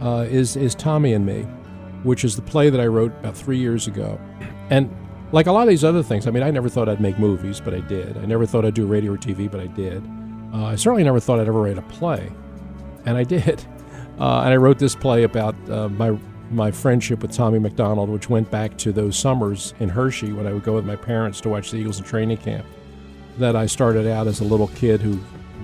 uh, 0.00 0.26
is 0.28 0.56
is 0.56 0.74
Tommy 0.74 1.12
and 1.14 1.24
Me, 1.24 1.42
which 2.02 2.24
is 2.24 2.36
the 2.36 2.42
play 2.42 2.70
that 2.70 2.80
I 2.80 2.86
wrote 2.86 3.12
about 3.20 3.36
three 3.36 3.58
years 3.58 3.86
ago, 3.86 4.20
and 4.70 4.94
like 5.32 5.46
a 5.46 5.52
lot 5.52 5.62
of 5.62 5.68
these 5.68 5.84
other 5.84 6.02
things, 6.02 6.26
I 6.26 6.30
mean, 6.30 6.42
I 6.42 6.50
never 6.50 6.68
thought 6.68 6.90
I'd 6.90 7.00
make 7.00 7.18
movies, 7.18 7.58
but 7.58 7.72
I 7.72 7.80
did. 7.80 8.18
I 8.18 8.26
never 8.26 8.44
thought 8.44 8.66
I'd 8.66 8.74
do 8.74 8.86
radio 8.86 9.12
or 9.14 9.16
TV, 9.16 9.50
but 9.50 9.60
I 9.60 9.66
did. 9.66 10.06
Uh, 10.52 10.66
I 10.66 10.76
certainly 10.76 11.04
never 11.04 11.20
thought 11.20 11.40
I'd 11.40 11.48
ever 11.48 11.62
write 11.62 11.78
a 11.78 11.82
play, 11.82 12.30
and 13.06 13.16
I 13.16 13.24
did. 13.24 13.64
Uh, 14.22 14.42
and 14.44 14.54
I 14.54 14.56
wrote 14.56 14.78
this 14.78 14.94
play 14.94 15.24
about 15.24 15.56
uh, 15.68 15.88
my 15.88 16.16
my 16.52 16.70
friendship 16.70 17.22
with 17.22 17.32
Tommy 17.32 17.58
McDonald, 17.58 18.08
which 18.08 18.30
went 18.30 18.48
back 18.52 18.78
to 18.78 18.92
those 18.92 19.16
summers 19.16 19.74
in 19.80 19.88
Hershey 19.88 20.32
when 20.32 20.46
I 20.46 20.52
would 20.52 20.62
go 20.62 20.74
with 20.74 20.84
my 20.84 20.94
parents 20.94 21.40
to 21.40 21.48
watch 21.48 21.72
the 21.72 21.78
Eagles 21.78 21.98
in 21.98 22.04
training 22.04 22.36
camp. 22.36 22.64
That 23.38 23.56
I 23.56 23.66
started 23.66 24.06
out 24.06 24.28
as 24.28 24.38
a 24.38 24.44
little 24.44 24.68
kid 24.68 25.00
who 25.00 25.18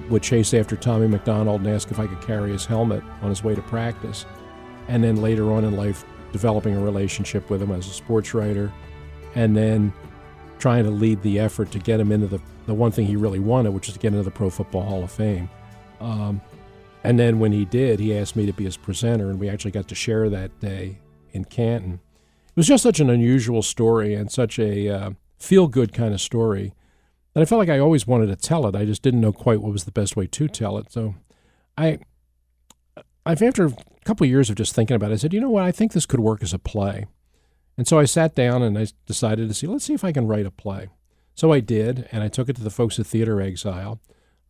would 0.08 0.24
chase 0.24 0.54
after 0.54 0.74
Tommy 0.74 1.06
McDonald 1.06 1.60
and 1.60 1.70
ask 1.70 1.92
if 1.92 2.00
I 2.00 2.08
could 2.08 2.20
carry 2.22 2.50
his 2.50 2.66
helmet 2.66 3.04
on 3.22 3.28
his 3.28 3.44
way 3.44 3.54
to 3.54 3.62
practice. 3.62 4.26
And 4.88 5.04
then 5.04 5.22
later 5.22 5.52
on 5.52 5.64
in 5.64 5.76
life, 5.76 6.04
developing 6.32 6.74
a 6.74 6.80
relationship 6.80 7.50
with 7.50 7.62
him 7.62 7.70
as 7.70 7.86
a 7.86 7.90
sports 7.90 8.34
writer. 8.34 8.72
And 9.36 9.56
then 9.56 9.92
trying 10.58 10.82
to 10.82 10.90
lead 10.90 11.22
the 11.22 11.38
effort 11.38 11.70
to 11.72 11.78
get 11.78 12.00
him 12.00 12.10
into 12.10 12.26
the, 12.26 12.40
the 12.66 12.74
one 12.74 12.90
thing 12.90 13.06
he 13.06 13.14
really 13.14 13.38
wanted, 13.38 13.70
which 13.70 13.86
is 13.86 13.94
to 13.94 14.00
get 14.00 14.08
into 14.08 14.24
the 14.24 14.32
Pro 14.32 14.50
Football 14.50 14.82
Hall 14.82 15.04
of 15.04 15.12
Fame. 15.12 15.48
Um, 16.00 16.40
and 17.04 17.18
then 17.18 17.38
when 17.38 17.52
he 17.52 17.64
did, 17.64 18.00
he 18.00 18.16
asked 18.16 18.36
me 18.36 18.46
to 18.46 18.52
be 18.52 18.64
his 18.64 18.76
presenter, 18.76 19.30
and 19.30 19.38
we 19.38 19.48
actually 19.48 19.70
got 19.70 19.88
to 19.88 19.94
share 19.94 20.28
that 20.30 20.58
day 20.60 20.98
in 21.32 21.44
Canton. 21.44 22.00
It 22.48 22.56
was 22.56 22.66
just 22.66 22.82
such 22.82 23.00
an 23.00 23.10
unusual 23.10 23.62
story 23.62 24.14
and 24.14 24.30
such 24.30 24.58
a 24.58 24.88
uh, 24.88 25.10
feel 25.38 25.68
good 25.68 25.92
kind 25.92 26.12
of 26.12 26.20
story 26.20 26.72
and 27.38 27.44
I 27.44 27.46
felt 27.46 27.60
like 27.60 27.68
I 27.68 27.78
always 27.78 28.04
wanted 28.04 28.26
to 28.26 28.34
tell 28.34 28.66
it. 28.66 28.74
I 28.74 28.84
just 28.84 29.00
didn't 29.00 29.20
know 29.20 29.32
quite 29.32 29.60
what 29.60 29.70
was 29.70 29.84
the 29.84 29.92
best 29.92 30.16
way 30.16 30.26
to 30.26 30.48
tell 30.48 30.76
it. 30.76 30.90
So 30.90 31.14
I, 31.76 32.00
I've 33.24 33.40
after 33.40 33.66
a 33.66 33.76
couple 34.04 34.24
of 34.24 34.30
years 34.30 34.50
of 34.50 34.56
just 34.56 34.74
thinking 34.74 34.96
about 34.96 35.12
it, 35.12 35.14
I 35.14 35.18
said, 35.18 35.32
you 35.32 35.40
know 35.40 35.50
what? 35.50 35.62
I 35.62 35.70
think 35.70 35.92
this 35.92 36.04
could 36.04 36.18
work 36.18 36.42
as 36.42 36.52
a 36.52 36.58
play. 36.58 37.06
And 37.76 37.86
so 37.86 37.96
I 37.96 38.06
sat 38.06 38.34
down 38.34 38.64
and 38.64 38.76
I 38.76 38.88
decided 39.06 39.46
to 39.46 39.54
see, 39.54 39.68
let's 39.68 39.84
see 39.84 39.94
if 39.94 40.02
I 40.02 40.10
can 40.10 40.26
write 40.26 40.46
a 40.46 40.50
play. 40.50 40.88
So 41.36 41.52
I 41.52 41.60
did, 41.60 42.08
and 42.10 42.24
I 42.24 42.28
took 42.28 42.48
it 42.48 42.56
to 42.56 42.64
the 42.64 42.70
folks 42.70 42.98
at 42.98 43.06
Theatre 43.06 43.40
Exile. 43.40 44.00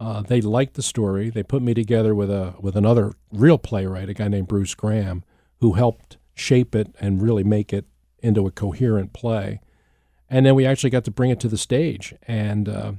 Uh, 0.01 0.23
they 0.23 0.41
liked 0.41 0.75
the 0.75 0.83
story. 0.83 1.31
They 1.31 1.43
put 1.43 1.63
me 1.63 1.75
together 1.75 2.15
with 2.15 2.31
a 2.31 2.55
with 2.61 2.77
another 2.77 3.15
real 3.33 3.59
playwright, 3.59 4.09
a 4.09 4.15
guy 4.15 4.29
named 4.29 4.49
Bruce 4.49 4.75
Graham, 4.75 5.25
who 5.61 5.73
helped 5.73 6.19
shape 6.35 6.75
it 6.75 6.95
and 7.01 7.23
really 7.23 7.45
make 7.45 7.73
it 7.73 7.87
into 8.21 8.47
a 8.47 8.51
coherent 8.51 9.13
play 9.13 9.61
and 10.31 10.45
then 10.45 10.55
we 10.55 10.67
actually 10.67 10.91
got 10.91 11.05
to 11.05 11.11
bring 11.11 11.31
it 11.31 11.41
to 11.41 11.49
the 11.49 11.59
stage. 11.59 12.15
And 12.27 12.69
uh, 12.69 12.93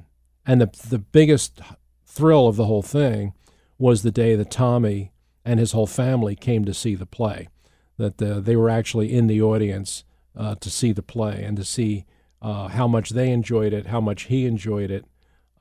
and 0.45 0.61
the 0.61 0.69
the 0.87 0.99
biggest 0.99 1.61
thrill 2.05 2.47
of 2.47 2.55
the 2.55 2.65
whole 2.65 2.81
thing 2.81 3.33
was 3.77 4.01
the 4.01 4.11
day 4.11 4.35
that 4.35 4.51
Tommy 4.51 5.11
and 5.45 5.59
his 5.59 5.71
whole 5.71 5.87
family 5.87 6.35
came 6.35 6.65
to 6.65 6.73
see 6.73 6.95
the 6.95 7.05
play. 7.05 7.47
That 7.97 8.21
uh, 8.21 8.39
they 8.39 8.55
were 8.55 8.69
actually 8.69 9.13
in 9.13 9.27
the 9.27 9.41
audience 9.41 10.03
uh, 10.35 10.55
to 10.55 10.69
see 10.69 10.91
the 10.91 11.01
play 11.01 11.43
and 11.43 11.57
to 11.57 11.63
see 11.63 12.05
uh, 12.41 12.69
how 12.69 12.87
much 12.87 13.09
they 13.11 13.31
enjoyed 13.31 13.73
it, 13.73 13.87
how 13.87 14.01
much 14.01 14.23
he 14.23 14.45
enjoyed 14.45 14.89
it, 14.89 15.05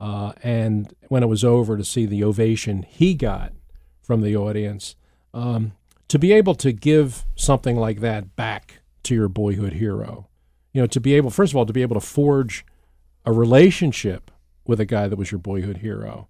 uh, 0.00 0.32
and 0.42 0.94
when 1.08 1.22
it 1.22 1.28
was 1.28 1.44
over, 1.44 1.76
to 1.76 1.84
see 1.84 2.06
the 2.06 2.24
ovation 2.24 2.82
he 2.82 3.14
got 3.14 3.52
from 4.02 4.22
the 4.22 4.36
audience. 4.36 4.96
Um, 5.34 5.72
to 6.08 6.18
be 6.18 6.32
able 6.32 6.54
to 6.54 6.72
give 6.72 7.26
something 7.36 7.76
like 7.76 8.00
that 8.00 8.34
back 8.34 8.80
to 9.02 9.14
your 9.14 9.28
boyhood 9.28 9.74
hero 9.74 10.28
you 10.72 10.82
know, 10.82 10.86
to 10.86 11.00
be 11.00 11.14
able, 11.14 11.30
first 11.30 11.52
of 11.52 11.56
all, 11.56 11.66
to 11.66 11.72
be 11.72 11.82
able 11.82 11.98
to 11.98 12.06
forge 12.06 12.64
a 13.24 13.32
relationship 13.32 14.30
with 14.64 14.80
a 14.80 14.84
guy 14.84 15.08
that 15.08 15.18
was 15.18 15.32
your 15.32 15.38
boyhood 15.38 15.78
hero. 15.78 16.28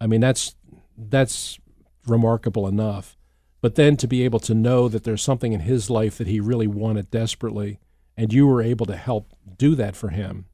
I 0.00 0.06
mean, 0.06 0.20
that's 0.20 0.56
that's 0.96 1.58
remarkable 2.06 2.66
enough. 2.66 3.16
But 3.60 3.76
then 3.76 3.96
to 3.98 4.06
be 4.06 4.24
able 4.24 4.40
to 4.40 4.54
know 4.54 4.88
that 4.88 5.04
there's 5.04 5.22
something 5.22 5.52
in 5.52 5.60
his 5.60 5.88
life 5.88 6.18
that 6.18 6.26
he 6.26 6.40
really 6.40 6.66
wanted 6.66 7.10
desperately, 7.10 7.78
and 8.16 8.32
you 8.32 8.46
were 8.46 8.60
able 8.60 8.86
to 8.86 8.96
help 8.96 9.32
do 9.56 9.74
that 9.76 9.96
for 9.96 10.08
him, 10.08 10.46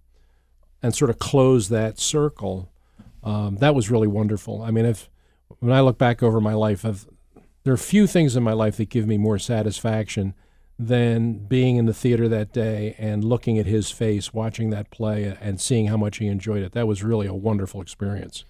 and 0.82 0.94
sort 0.94 1.10
of 1.10 1.18
close 1.18 1.68
that 1.68 1.98
circle, 1.98 2.72
um, 3.22 3.56
that 3.56 3.74
was 3.74 3.90
really 3.90 4.08
wonderful. 4.08 4.62
I 4.62 4.70
mean, 4.70 4.86
if 4.86 5.08
when 5.58 5.72
I 5.72 5.80
look 5.80 5.98
back 5.98 6.22
over 6.22 6.40
my 6.40 6.54
life, 6.54 6.84
I've, 6.84 7.06
there 7.64 7.74
are 7.74 7.78
few 7.78 8.06
things 8.06 8.36
in 8.36 8.42
my 8.42 8.52
life 8.52 8.76
that 8.78 8.88
give 8.88 9.06
me 9.06 9.18
more 9.18 9.38
satisfaction 9.38 10.34
than 10.78 11.34
being 11.34 11.76
in 11.76 11.84
the 11.84 11.92
theater 11.92 12.26
that 12.28 12.52
day 12.52 12.94
and 12.98 13.22
looking 13.22 13.58
at 13.58 13.66
his 13.66 13.90
face, 13.90 14.32
watching 14.32 14.70
that 14.70 14.90
play, 14.90 15.36
and 15.38 15.60
seeing 15.60 15.88
how 15.88 15.96
much 15.98 16.16
he 16.16 16.26
enjoyed 16.26 16.62
it. 16.62 16.72
That 16.72 16.86
was 16.86 17.04
really 17.04 17.26
a 17.26 17.34
wonderful 17.34 17.82
experience. 17.82 18.44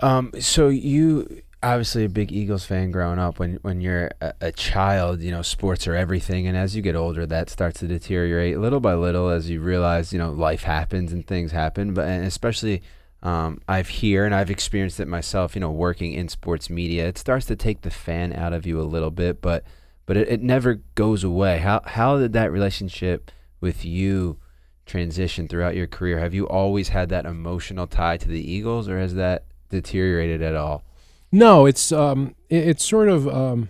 Um, 0.00 0.32
so 0.38 0.68
you 0.68 1.42
obviously 1.62 2.04
a 2.04 2.08
big 2.08 2.32
Eagles 2.32 2.64
fan 2.64 2.90
growing 2.90 3.18
up. 3.18 3.38
When 3.38 3.58
when 3.62 3.80
you're 3.80 4.10
a, 4.20 4.32
a, 4.40 4.52
child, 4.52 5.20
you 5.20 5.30
know 5.30 5.42
sports 5.42 5.86
are 5.86 5.94
everything, 5.94 6.46
and 6.46 6.56
as 6.56 6.76
you 6.76 6.82
get 6.82 6.96
older, 6.96 7.26
that 7.26 7.50
starts 7.50 7.80
to 7.80 7.86
deteriorate 7.86 8.58
little 8.58 8.80
by 8.80 8.94
little 8.94 9.28
as 9.28 9.50
you 9.50 9.60
realize 9.60 10.12
you 10.12 10.18
know 10.18 10.30
life 10.30 10.62
happens 10.62 11.12
and 11.12 11.26
things 11.26 11.52
happen. 11.52 11.94
But 11.94 12.08
especially 12.08 12.82
um, 13.22 13.60
I've 13.68 13.88
here 13.88 14.24
and 14.24 14.34
I've 14.34 14.50
experienced 14.50 15.00
it 15.00 15.08
myself. 15.08 15.54
You 15.54 15.60
know, 15.60 15.70
working 15.70 16.12
in 16.12 16.28
sports 16.28 16.70
media, 16.70 17.08
it 17.08 17.18
starts 17.18 17.46
to 17.46 17.56
take 17.56 17.82
the 17.82 17.90
fan 17.90 18.32
out 18.32 18.52
of 18.52 18.66
you 18.66 18.80
a 18.80 18.82
little 18.82 19.10
bit, 19.10 19.40
but 19.40 19.64
but 20.06 20.16
it, 20.16 20.28
it 20.28 20.42
never 20.42 20.74
goes 20.94 21.24
away. 21.24 21.58
How 21.58 21.82
how 21.84 22.18
did 22.18 22.32
that 22.34 22.52
relationship 22.52 23.30
with 23.60 23.84
you 23.84 24.38
transition 24.86 25.48
throughout 25.48 25.76
your 25.76 25.86
career? 25.86 26.18
Have 26.18 26.34
you 26.34 26.46
always 26.48 26.88
had 26.88 27.08
that 27.10 27.26
emotional 27.26 27.86
tie 27.86 28.16
to 28.16 28.28
the 28.28 28.52
Eagles, 28.52 28.88
or 28.88 28.98
has 28.98 29.14
that 29.14 29.44
deteriorated 29.70 30.40
at 30.40 30.54
all? 30.54 30.84
No, 31.30 31.66
it's 31.66 31.92
um, 31.92 32.34
it, 32.48 32.68
it's 32.68 32.84
sort 32.84 33.08
of 33.08 33.28
um, 33.28 33.68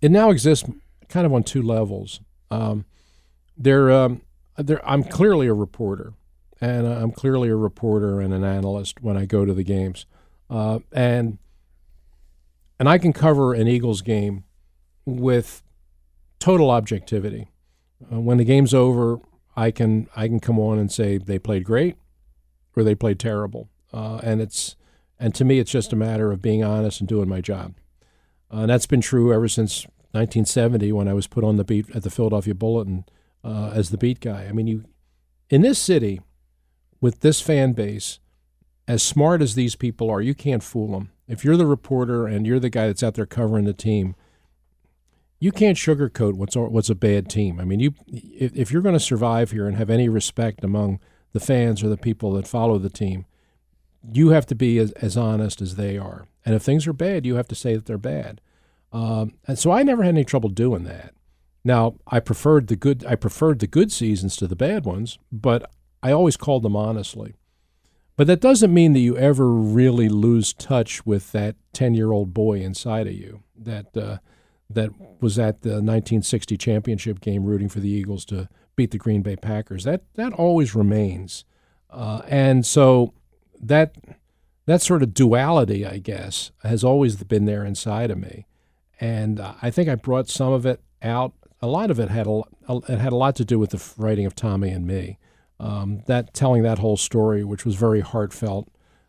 it 0.00 0.10
now 0.10 0.30
exists 0.30 0.68
kind 1.08 1.26
of 1.26 1.32
on 1.32 1.42
two 1.42 1.62
levels. 1.62 2.20
Um, 2.50 2.84
there, 3.56 3.90
um, 3.90 4.22
there, 4.56 4.86
I'm 4.88 5.04
clearly 5.04 5.46
a 5.46 5.54
reporter, 5.54 6.14
and 6.60 6.86
I'm 6.86 7.12
clearly 7.12 7.48
a 7.48 7.56
reporter 7.56 8.20
and 8.20 8.32
an 8.32 8.44
analyst 8.44 9.02
when 9.02 9.16
I 9.16 9.26
go 9.26 9.44
to 9.44 9.54
the 9.54 9.62
games, 9.64 10.06
uh, 10.50 10.80
and 10.92 11.38
and 12.78 12.88
I 12.88 12.98
can 12.98 13.12
cover 13.12 13.54
an 13.54 13.68
Eagles 13.68 14.02
game 14.02 14.44
with 15.04 15.62
total 16.38 16.70
objectivity. 16.70 17.48
Uh, 18.12 18.20
when 18.20 18.38
the 18.38 18.44
game's 18.44 18.74
over, 18.74 19.20
I 19.56 19.70
can 19.70 20.08
I 20.16 20.28
can 20.28 20.40
come 20.40 20.58
on 20.58 20.78
and 20.78 20.90
say 20.90 21.18
they 21.18 21.38
played 21.38 21.64
great 21.64 21.96
or 22.76 22.82
they 22.82 22.94
played 22.94 23.18
terrible, 23.18 23.68
uh, 23.92 24.20
and 24.22 24.40
it's 24.40 24.76
and 25.18 25.34
to 25.34 25.44
me 25.44 25.58
it's 25.58 25.70
just 25.70 25.92
a 25.92 25.96
matter 25.96 26.32
of 26.32 26.42
being 26.42 26.64
honest 26.64 27.00
and 27.00 27.08
doing 27.08 27.28
my 27.28 27.40
job. 27.40 27.74
Uh, 28.52 28.60
and 28.60 28.70
that's 28.70 28.86
been 28.86 29.00
true 29.00 29.32
ever 29.32 29.48
since 29.48 29.84
1970 30.12 30.92
when 30.92 31.08
I 31.08 31.14
was 31.14 31.26
put 31.26 31.44
on 31.44 31.56
the 31.56 31.64
beat 31.64 31.90
at 31.94 32.02
the 32.02 32.10
Philadelphia 32.10 32.54
Bulletin 32.54 33.04
uh, 33.42 33.72
as 33.74 33.90
the 33.90 33.98
beat 33.98 34.20
guy. 34.20 34.46
I 34.48 34.52
mean, 34.52 34.66
you 34.66 34.84
in 35.50 35.62
this 35.62 35.78
city 35.78 36.20
with 37.00 37.20
this 37.20 37.40
fan 37.40 37.72
base, 37.72 38.18
as 38.86 39.02
smart 39.02 39.42
as 39.42 39.54
these 39.54 39.76
people 39.76 40.10
are, 40.10 40.20
you 40.20 40.34
can't 40.34 40.62
fool 40.62 40.92
them. 40.92 41.10
If 41.26 41.44
you're 41.44 41.56
the 41.56 41.66
reporter 41.66 42.26
and 42.26 42.46
you're 42.46 42.60
the 42.60 42.70
guy 42.70 42.86
that's 42.86 43.02
out 43.02 43.14
there 43.14 43.26
covering 43.26 43.64
the 43.64 43.72
team, 43.72 44.14
you 45.38 45.52
can't 45.52 45.76
sugarcoat 45.76 46.34
what's 46.34 46.56
what's 46.56 46.90
a 46.90 46.94
bad 46.94 47.28
team. 47.28 47.60
I 47.60 47.64
mean, 47.64 47.80
you 47.80 47.94
if, 48.06 48.54
if 48.54 48.72
you're 48.72 48.82
going 48.82 48.94
to 48.94 49.00
survive 49.00 49.50
here 49.50 49.66
and 49.66 49.76
have 49.76 49.90
any 49.90 50.08
respect 50.08 50.64
among 50.64 51.00
the 51.32 51.40
fans 51.40 51.82
or 51.82 51.88
the 51.88 51.96
people 51.96 52.32
that 52.32 52.46
follow 52.46 52.78
the 52.78 52.90
team, 52.90 53.26
you 54.12 54.30
have 54.30 54.46
to 54.46 54.54
be 54.54 54.78
as, 54.78 54.92
as 54.92 55.16
honest 55.16 55.60
as 55.60 55.76
they 55.76 55.96
are. 55.96 56.26
And 56.44 56.54
if 56.54 56.62
things 56.62 56.86
are 56.86 56.92
bad, 56.92 57.24
you 57.24 57.36
have 57.36 57.48
to 57.48 57.54
say 57.54 57.74
that 57.74 57.86
they're 57.86 57.98
bad. 57.98 58.40
Um, 58.92 59.34
and 59.46 59.58
so 59.58 59.72
I 59.72 59.82
never 59.82 60.02
had 60.02 60.14
any 60.14 60.24
trouble 60.24 60.50
doing 60.50 60.84
that. 60.84 61.14
Now 61.64 61.96
I 62.06 62.20
preferred 62.20 62.66
the 62.66 62.76
good 62.76 63.04
I 63.06 63.14
preferred 63.16 63.58
the 63.58 63.66
good 63.66 63.90
seasons 63.90 64.36
to 64.36 64.46
the 64.46 64.56
bad 64.56 64.84
ones, 64.84 65.18
but 65.32 65.70
I 66.02 66.12
always 66.12 66.36
called 66.36 66.62
them 66.62 66.76
honestly. 66.76 67.34
But 68.16 68.28
that 68.28 68.40
doesn't 68.40 68.72
mean 68.72 68.92
that 68.92 69.00
you 69.00 69.16
ever 69.16 69.50
really 69.50 70.08
lose 70.08 70.52
touch 70.52 71.04
with 71.04 71.32
that 71.32 71.56
ten 71.72 71.94
year 71.94 72.12
old 72.12 72.34
boy 72.34 72.60
inside 72.60 73.06
of 73.06 73.14
you. 73.14 73.42
That 73.56 73.96
uh, 73.96 74.18
that 74.70 74.90
was 75.20 75.38
at 75.38 75.62
the 75.62 75.70
1960 75.70 76.56
championship 76.56 77.20
game 77.20 77.44
rooting 77.44 77.68
for 77.68 77.80
the 77.80 77.88
Eagles 77.88 78.24
to 78.26 78.48
beat 78.76 78.90
the 78.90 78.98
Green 78.98 79.22
Bay 79.22 79.36
Packers. 79.36 79.84
That 79.84 80.02
that 80.14 80.32
always 80.34 80.74
remains, 80.74 81.44
uh, 81.90 82.22
and 82.28 82.64
so 82.64 83.14
that 83.68 83.94
that 84.66 84.82
sort 84.82 85.02
of 85.02 85.12
duality, 85.12 85.84
I 85.84 85.98
guess, 85.98 86.50
has 86.62 86.84
always 86.84 87.16
been 87.22 87.44
there 87.44 87.64
inside 87.64 88.10
of 88.10 88.18
me, 88.18 88.46
and 89.00 89.40
uh, 89.40 89.54
I 89.62 89.70
think 89.70 89.88
I 89.88 89.94
brought 89.94 90.28
some 90.28 90.52
of 90.52 90.66
it 90.66 90.80
out. 91.02 91.32
A 91.60 91.66
lot 91.66 91.90
of 91.90 91.98
it 91.98 92.08
had 92.08 92.26
a 92.26 92.42
it 92.88 92.98
had 92.98 93.12
a 93.12 93.16
lot 93.16 93.36
to 93.36 93.44
do 93.44 93.58
with 93.58 93.70
the 93.70 93.82
writing 93.96 94.26
of 94.26 94.34
Tommy 94.34 94.70
and 94.70 94.86
me. 94.86 95.18
Um, 95.60 96.02
that 96.06 96.34
telling 96.34 96.62
that 96.62 96.78
whole 96.78 96.96
story, 96.96 97.44
which 97.44 97.64
was 97.64 97.76
very 97.76 98.00
heartfelt, 98.00 98.68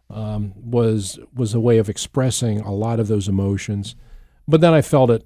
um, 0.09 0.53
was 0.55 1.19
was 1.33 1.53
a 1.53 1.59
way 1.59 1.77
of 1.77 1.89
expressing 1.89 2.59
a 2.59 2.73
lot 2.73 2.99
of 2.99 3.07
those 3.07 3.27
emotions. 3.27 3.95
But 4.47 4.61
then 4.61 4.73
I 4.73 4.81
felt 4.81 5.09
it 5.09 5.25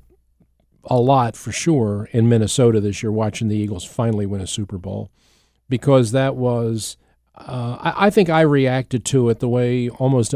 a 0.86 0.98
lot 0.98 1.36
for 1.36 1.52
sure 1.52 2.08
in 2.12 2.30
Minnesota 2.30 2.80
this 2.80 3.04
year, 3.04 3.12
watching 3.12 3.50
the 3.50 3.58
Eagles 3.58 3.84
finally 3.84 4.26
win 4.26 4.42
a 4.42 4.48
Super 4.48 4.78
Bowl, 4.78 5.12
because 5.68 6.12
that 6.14 6.36
was, 6.36 6.98
uh, 7.40 7.78
I, 7.80 8.08
I, 8.08 8.10
think 8.10 8.30
I 8.30 8.42
reacted 8.42 9.06
to 9.06 9.30
it 9.30 9.40
the 9.40 9.48
way 9.48 9.90
almost 9.90 10.36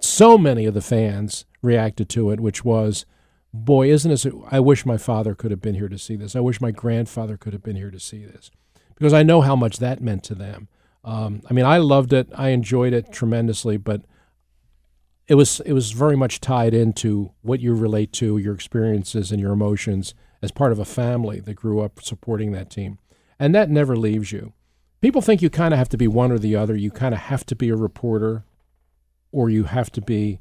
so 0.00 0.38
many 0.38 0.66
of 0.66 0.74
the 0.74 0.82
fans 0.82 1.44
reacted 1.62 2.08
to 2.10 2.30
it, 2.30 2.40
which 2.40 2.64
was, 2.64 3.06
boy, 3.52 3.90
isn't 3.90 4.10
this, 4.10 4.26
I 4.50 4.60
wish 4.60 4.86
my 4.86 4.98
father 4.98 5.34
could 5.34 5.50
have 5.50 5.62
been 5.62 5.74
here 5.74 5.88
to 5.88 5.98
see 5.98 6.16
this. 6.16 6.36
I 6.36 6.40
wish 6.40 6.60
my 6.60 6.70
grandfather 6.70 7.36
could 7.36 7.52
have 7.52 7.62
been 7.62 7.76
here 7.76 7.90
to 7.90 8.00
see 8.00 8.24
this, 8.24 8.50
because 8.94 9.12
I 9.12 9.22
know 9.22 9.40
how 9.40 9.56
much 9.56 9.78
that 9.78 10.00
meant 10.00 10.24
to 10.24 10.34
them. 10.34 10.68
Um, 11.04 11.42
I 11.48 11.52
mean, 11.52 11.64
I 11.64 11.78
loved 11.78 12.12
it. 12.12 12.28
I 12.34 12.48
enjoyed 12.48 12.92
it 12.92 13.12
tremendously, 13.12 13.76
but 13.76 14.02
it 15.28 15.34
was 15.34 15.60
it 15.60 15.72
was 15.72 15.92
very 15.92 16.16
much 16.16 16.40
tied 16.40 16.74
into 16.74 17.32
what 17.42 17.60
you 17.60 17.74
relate 17.74 18.12
to, 18.14 18.38
your 18.38 18.54
experiences 18.54 19.32
and 19.32 19.40
your 19.40 19.52
emotions 19.52 20.14
as 20.42 20.50
part 20.50 20.72
of 20.72 20.78
a 20.78 20.84
family 20.84 21.40
that 21.40 21.54
grew 21.54 21.80
up 21.80 22.02
supporting 22.02 22.52
that 22.52 22.70
team. 22.70 22.98
And 23.38 23.54
that 23.54 23.70
never 23.70 23.96
leaves 23.96 24.32
you. 24.32 24.52
People 25.00 25.20
think 25.20 25.42
you 25.42 25.50
kind 25.50 25.74
of 25.74 25.78
have 25.78 25.88
to 25.90 25.96
be 25.96 26.08
one 26.08 26.32
or 26.32 26.38
the 26.38 26.56
other. 26.56 26.74
You 26.74 26.90
kind 26.90 27.14
of 27.14 27.20
have 27.20 27.44
to 27.46 27.56
be 27.56 27.68
a 27.68 27.76
reporter 27.76 28.44
or 29.30 29.50
you 29.50 29.64
have 29.64 29.90
to 29.92 30.00
be 30.00 30.40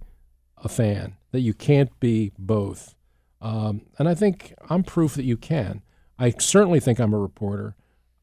a 0.57 0.69
fan, 0.69 1.17
that 1.31 1.41
you 1.41 1.53
can't 1.53 1.99
be 1.99 2.31
both. 2.37 2.95
Um, 3.41 3.81
and 3.99 4.07
I 4.07 4.15
think 4.15 4.53
I'm 4.69 4.83
proof 4.83 5.15
that 5.15 5.25
you 5.25 5.37
can. 5.37 5.81
I 6.17 6.33
certainly 6.39 6.79
think 6.79 6.99
I'm 6.99 7.13
a 7.13 7.19
reporter. 7.19 7.75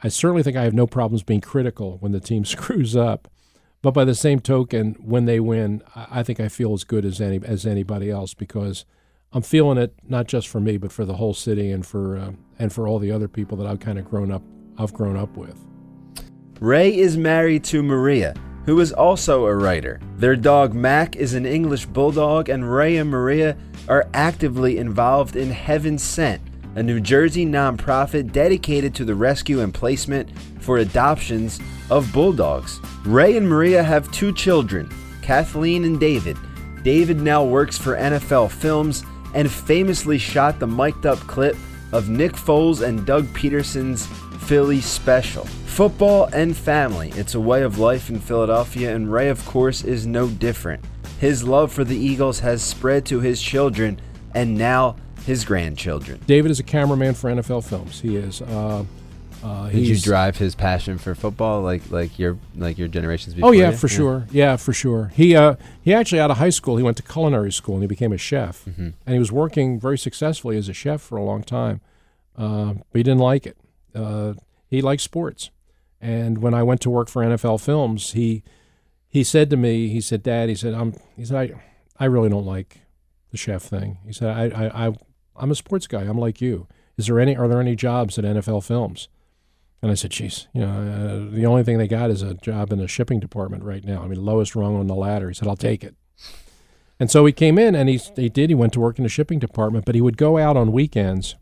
I 0.03 0.09
certainly 0.09 0.43
think 0.43 0.57
I 0.57 0.65
have 0.65 0.75
no 0.75 0.87
problems 0.87 1.23
being 1.23 1.41
critical 1.41 1.99
when 1.99 2.13
the 2.13 2.21
team 2.21 2.45
screws 2.47 2.97
up. 2.97 3.29
But 3.83 3.93
by 3.93 4.05
the 4.05 4.15
same 4.15 4.41
token, 4.41 4.95
when 5.01 5.25
they 5.25 5.41
win, 5.41 5.83
I 5.95 6.23
think 6.23 6.39
I 6.39 6.49
feel 6.49 6.73
as 6.73 6.85
good 6.85 7.05
as 7.05 7.21
any 7.21 7.41
as 7.45 7.67
anybody 7.67 8.11
else 8.11 8.33
because 8.33 8.85
I'm 9.33 9.43
feeling 9.43 9.77
it 9.77 9.95
not 10.09 10.29
just 10.29 10.47
for 10.47 10.61
me, 10.61 10.77
but 10.77 10.93
for 10.93 11.05
the 11.05 11.17
whole 11.17 11.35
city 11.35 11.73
and 11.73 11.85
for 11.85 12.17
uh, 12.17 12.33
and 12.61 12.73
for 12.73 12.87
all 12.87 13.01
the 13.01 13.11
other 13.11 13.27
people 13.27 13.59
that 13.59 13.67
I've 13.67 13.81
kind 13.81 13.99
of 13.99 14.05
grown 14.05 14.31
up 14.31 14.43
I've 14.79 14.95
grown 14.95 15.17
up 15.17 15.37
with. 15.37 15.72
Ray 16.63 16.97
is 16.97 17.17
married 17.17 17.65
to 17.65 17.83
Maria, 17.83 18.37
who 18.67 18.79
is 18.79 18.93
also 18.93 19.47
a 19.47 19.57
writer. 19.57 19.99
Their 20.19 20.37
dog 20.37 20.75
Mac 20.75 21.17
is 21.17 21.35
an 21.35 21.45
English 21.45 21.87
bulldog, 21.87 22.49
and 22.49 22.73
Ray 22.73 22.99
and 22.99 23.11
Maria 23.11 23.57
are 23.89 24.07
actively 24.15 24.79
involved 24.79 25.35
in 25.35 25.51
Heaven 25.51 25.99
Sent, 25.99 26.41
a 26.77 26.83
New 26.85 27.01
Jersey 27.01 27.45
nonprofit 27.45 28.31
dedicated 28.31 28.95
to 28.95 29.05
the 29.05 29.17
rescue 29.17 29.59
and 29.59 29.75
placement 29.75 30.31
for 30.61 30.79
adoptions 30.79 31.59
of 31.91 32.13
bulldogs. 32.13 32.79
Ray 33.05 33.37
and 33.37 33.49
Maria 33.49 33.83
have 33.83 34.13
two 34.13 34.33
children, 34.33 34.89
Kathleen 35.21 35.83
and 35.83 35.99
David. 35.99 36.37
David 36.85 37.21
now 37.21 37.43
works 37.43 37.77
for 37.77 37.97
NFL 37.97 38.53
Films 38.53 39.03
and 39.35 39.51
famously 39.51 40.17
shot 40.17 40.61
the 40.61 40.67
mic'd 40.69 41.07
up 41.07 41.19
clip 41.27 41.57
of 41.91 42.09
Nick 42.09 42.35
Foles 42.35 42.87
and 42.87 43.05
Doug 43.05 43.27
Pederson's 43.35 44.07
Philly 44.47 44.81
special. 44.81 45.45
Football 45.45 46.29
and 46.33 46.57
family, 46.57 47.11
it's 47.15 47.35
a 47.35 47.41
way 47.41 47.63
of 47.63 47.79
life 47.79 48.11
in 48.11 48.19
Philadelphia, 48.19 48.95
and 48.95 49.11
Ray, 49.11 49.29
of 49.29 49.45
course, 49.47 49.85
is 49.85 50.07
no 50.07 50.29
different. 50.29 50.85
His 51.19 51.45
love 51.45 51.73
for 51.73 51.85
the 51.85 51.97
Eagles 51.97 52.41
has 52.41 52.63
spread 52.63 53.07
to 53.07 53.21
his 53.21 53.41
children 53.41 54.01
and 54.35 54.59
now 54.59 54.97
his 55.25 55.45
grandchildren. 55.45 56.21
David 56.27 56.51
is 56.51 56.59
a 56.61 56.65
cameraman 56.65 57.15
for 57.15 57.31
NFL 57.31 57.65
Films. 57.65 58.01
He 58.01 58.17
is. 58.17 58.43
Uh, 58.43 58.85
uh, 59.43 59.69
Did 59.71 59.87
you 59.87 59.99
drive 59.99 60.37
his 60.37 60.55
passion 60.55 60.99
for 60.99 61.15
football 61.15 61.63
like 61.63 61.91
like 61.91 62.19
your 62.19 62.39
like 62.57 62.79
your 62.79 62.89
generations 62.89 63.35
before? 63.35 63.51
Oh 63.51 63.53
yeah, 63.53 63.71
you? 63.71 63.77
for 63.77 63.89
yeah. 63.89 63.97
sure. 63.97 64.27
Yeah, 64.31 64.57
for 64.57 64.73
sure. 64.73 65.13
He 65.15 65.35
uh, 65.35 65.57
he 65.81 65.93
actually 65.93 66.21
out 66.21 66.31
of 66.31 66.39
high 66.39 66.51
school 66.51 66.77
he 66.77 66.83
went 66.83 66.97
to 66.99 67.03
culinary 67.03 67.51
school 67.51 67.75
and 67.75 67.83
he 67.83 67.89
became 67.89 68.13
a 68.13 68.19
chef, 68.19 68.65
mm-hmm. 68.65 68.91
and 69.07 69.13
he 69.13 69.19
was 69.19 69.33
working 69.33 69.81
very 69.81 69.99
successfully 69.99 70.57
as 70.57 70.69
a 70.69 70.73
chef 70.73 71.01
for 71.01 71.17
a 71.17 71.25
long 71.25 71.43
time, 71.43 71.81
uh, 72.37 72.75
but 72.75 72.99
he 72.99 73.03
didn't 73.03 73.21
like 73.21 73.47
it. 73.47 73.57
Uh, 73.95 74.35
he 74.69 74.81
likes 74.81 75.03
sports. 75.03 75.51
And 76.01 76.39
when 76.39 76.55
I 76.55 76.63
went 76.63 76.81
to 76.83 76.91
work 76.91 77.09
for 77.09 77.23
NFL 77.23 77.61
Films, 77.61 78.13
he 78.13 78.43
he 79.09 79.23
said 79.23 79.51
to 79.51 79.57
me, 79.57 79.89
he 79.89 80.01
said, 80.01 80.23
"Dad," 80.23 80.49
he 80.49 80.55
said, 80.55 80.75
"I'm," 80.75 80.95
he 81.17 81.25
said, 81.25 81.37
"I, 81.37 82.05
I 82.05 82.07
really 82.07 82.29
don't 82.29 82.47
like 82.47 82.81
the 83.31 83.37
chef 83.37 83.63
thing." 83.63 83.99
He 84.05 84.13
said, 84.13 84.29
"I, 84.29 84.65
I, 84.65 84.87
I 84.89 84.93
I'm 85.37 85.51
a 85.51 85.55
sports 85.55 85.87
guy. 85.87 86.03
I'm 86.03 86.19
like 86.19 86.41
you. 86.41 86.67
Is 86.97 87.07
there 87.07 87.21
any? 87.21 87.37
Are 87.37 87.47
there 87.47 87.61
any 87.61 87.77
jobs 87.77 88.19
at 88.19 88.25
NFL 88.25 88.65
Films?" 88.65 89.09
And 89.81 89.91
I 89.91 89.95
said, 89.95 90.11
"Geez, 90.11 90.49
you 90.53 90.63
know, 90.63 90.71
uh, 91.29 91.35
the 91.35 91.47
only 91.47 91.63
thing 91.63 91.79
they 91.79 91.87
got 91.87 92.11
is 92.11 92.23
a 92.23 92.35
job 92.35 92.73
in 92.73 92.79
the 92.79 92.89
shipping 92.89 93.21
department 93.21 93.63
right 93.63 93.85
now. 93.85 94.03
I 94.03 94.09
mean, 94.09 94.25
lowest 94.25 94.57
rung 94.57 94.75
on 94.77 94.89
the 94.89 94.95
ladder." 94.95 95.29
He 95.29 95.35
said, 95.35 95.47
"I'll 95.47 95.57
take 95.57 95.85
it." 95.85 95.95
And 96.99 97.11
so 97.11 97.27
he 97.27 97.33
came 97.33 97.59
in 97.59 97.75
and 97.75 97.89
he, 97.89 97.97
he 98.17 98.29
did. 98.29 98.49
He 98.49 98.55
went 98.55 98.73
to 98.75 98.81
work 98.81 98.97
in 98.97 99.03
the 99.03 99.09
shipping 99.09 99.41
department, 99.41 99.85
but 99.85 99.95
he 99.95 100.01
would 100.01 100.17
go 100.17 100.39
out 100.39 100.57
on 100.57 100.71
weekends 100.71 101.35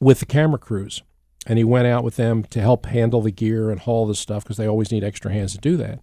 with 0.00 0.18
the 0.20 0.26
camera 0.26 0.58
crews. 0.58 1.02
And 1.46 1.58
he 1.58 1.64
went 1.64 1.86
out 1.86 2.04
with 2.04 2.16
them 2.16 2.44
to 2.44 2.60
help 2.60 2.86
handle 2.86 3.20
the 3.20 3.30
gear 3.30 3.70
and 3.70 3.80
haul 3.80 4.06
the 4.06 4.14
stuff 4.14 4.44
because 4.44 4.56
they 4.56 4.66
always 4.66 4.90
need 4.90 5.04
extra 5.04 5.32
hands 5.32 5.52
to 5.52 5.58
do 5.58 5.76
that. 5.76 6.00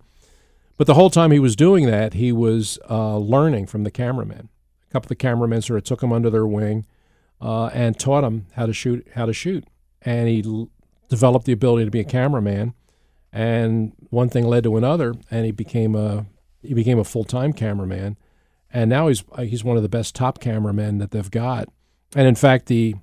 But 0.77 0.87
the 0.87 0.93
whole 0.93 1.09
time 1.09 1.31
he 1.31 1.39
was 1.39 1.55
doing 1.55 1.85
that, 1.87 2.13
he 2.13 2.31
was 2.31 2.79
uh, 2.89 3.17
learning 3.17 3.67
from 3.67 3.83
the 3.83 3.91
cameramen. 3.91 4.49
A 4.89 4.91
couple 4.91 5.05
of 5.05 5.09
the 5.09 5.15
cameramen 5.15 5.61
sort 5.61 5.77
of 5.77 5.83
took 5.83 6.03
him 6.03 6.13
under 6.13 6.29
their 6.29 6.45
wing 6.45 6.85
uh, 7.39 7.67
and 7.67 7.99
taught 7.99 8.23
him 8.23 8.47
how 8.53 8.65
to 8.65 8.73
shoot. 8.73 9.07
How 9.15 9.25
to 9.25 9.33
shoot, 9.33 9.65
and 10.01 10.27
he 10.27 10.43
l- 10.45 10.69
developed 11.09 11.45
the 11.45 11.53
ability 11.53 11.85
to 11.85 11.91
be 11.91 11.99
a 11.99 12.05
cameraman. 12.05 12.73
And 13.31 13.93
one 14.09 14.29
thing 14.29 14.45
led 14.45 14.63
to 14.65 14.77
another, 14.77 15.15
and 15.29 15.45
he 15.45 15.51
became 15.51 15.95
a 15.95 16.25
he 16.61 16.73
became 16.73 16.99
a 16.99 17.03
full 17.03 17.23
time 17.23 17.53
cameraman 17.53 18.17
and 18.73 18.89
now 18.89 19.07
he's 19.07 19.23
uh, 19.33 19.43
he's 19.43 19.63
one 19.63 19.77
of 19.77 19.83
the 19.83 19.89
best 19.89 20.15
top 20.15 20.39
cameramen 20.39 20.97
that 20.99 21.11
they've 21.11 21.31
got. 21.31 21.69
And 22.15 22.27
in 22.27 22.35
fact, 22.35 22.67
the 22.67 22.95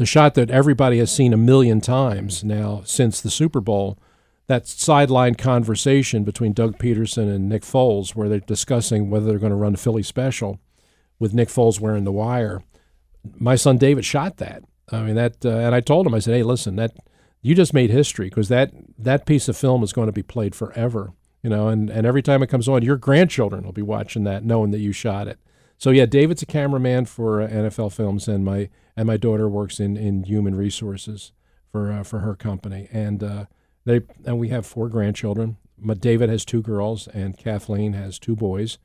the 0.00 0.06
shot 0.06 0.32
that 0.32 0.50
everybody 0.50 0.96
has 0.96 1.12
seen 1.12 1.34
a 1.34 1.36
million 1.36 1.78
times 1.78 2.42
now 2.42 2.80
since 2.86 3.20
the 3.20 3.28
Super 3.28 3.60
Bowl, 3.60 3.98
that 4.46 4.66
sideline 4.66 5.34
conversation 5.34 6.24
between 6.24 6.54
Doug 6.54 6.78
Pederson 6.78 7.30
and 7.30 7.50
Nick 7.50 7.64
Foles, 7.64 8.14
where 8.14 8.26
they're 8.26 8.40
discussing 8.40 9.10
whether 9.10 9.26
they're 9.26 9.38
going 9.38 9.50
to 9.50 9.56
run 9.56 9.74
a 9.74 9.76
Philly 9.76 10.02
special, 10.02 10.58
with 11.18 11.34
Nick 11.34 11.48
Foles 11.48 11.80
wearing 11.80 12.04
the 12.04 12.12
wire. 12.12 12.62
My 13.38 13.56
son 13.56 13.76
David 13.76 14.06
shot 14.06 14.38
that. 14.38 14.64
I 14.90 15.02
mean 15.02 15.16
that, 15.16 15.44
uh, 15.44 15.50
and 15.50 15.74
I 15.74 15.80
told 15.80 16.06
him, 16.06 16.14
I 16.14 16.20
said, 16.20 16.32
"Hey, 16.32 16.44
listen, 16.44 16.76
that 16.76 16.92
you 17.42 17.54
just 17.54 17.74
made 17.74 17.90
history 17.90 18.30
because 18.30 18.48
that 18.48 18.72
that 18.96 19.26
piece 19.26 19.50
of 19.50 19.56
film 19.58 19.82
is 19.82 19.92
going 19.92 20.06
to 20.06 20.12
be 20.12 20.22
played 20.22 20.54
forever." 20.54 21.12
you 21.42 21.48
know, 21.48 21.68
and, 21.68 21.88
and 21.88 22.06
every 22.06 22.22
time 22.22 22.42
it 22.42 22.48
comes 22.48 22.68
on, 22.68 22.82
your 22.82 22.96
grandchildren 22.96 23.64
will 23.64 23.72
be 23.72 23.82
watching 23.82 24.24
that, 24.24 24.44
knowing 24.44 24.72
that 24.72 24.80
you 24.80 24.92
shot 24.92 25.26
it. 25.26 25.38
So 25.80 25.88
yeah, 25.88 26.04
David's 26.04 26.42
a 26.42 26.46
cameraman 26.46 27.06
for 27.06 27.40
uh, 27.40 27.48
NFL 27.48 27.94
Films, 27.94 28.28
and 28.28 28.44
my 28.44 28.68
and 28.98 29.06
my 29.06 29.16
daughter 29.16 29.48
works 29.48 29.80
in, 29.80 29.96
in 29.96 30.24
human 30.24 30.54
resources 30.54 31.32
for 31.72 31.90
uh, 31.90 32.02
for 32.02 32.18
her 32.18 32.34
company, 32.34 32.86
and 32.92 33.24
uh, 33.24 33.44
they 33.86 34.02
and 34.26 34.38
we 34.38 34.50
have 34.50 34.66
four 34.66 34.90
grandchildren. 34.90 35.56
My, 35.78 35.94
David 35.94 36.28
has 36.28 36.44
two 36.44 36.60
girls, 36.60 37.08
and 37.08 37.38
Kathleen 37.38 37.94
has 37.94 38.18
two 38.18 38.36
boys, 38.36 38.76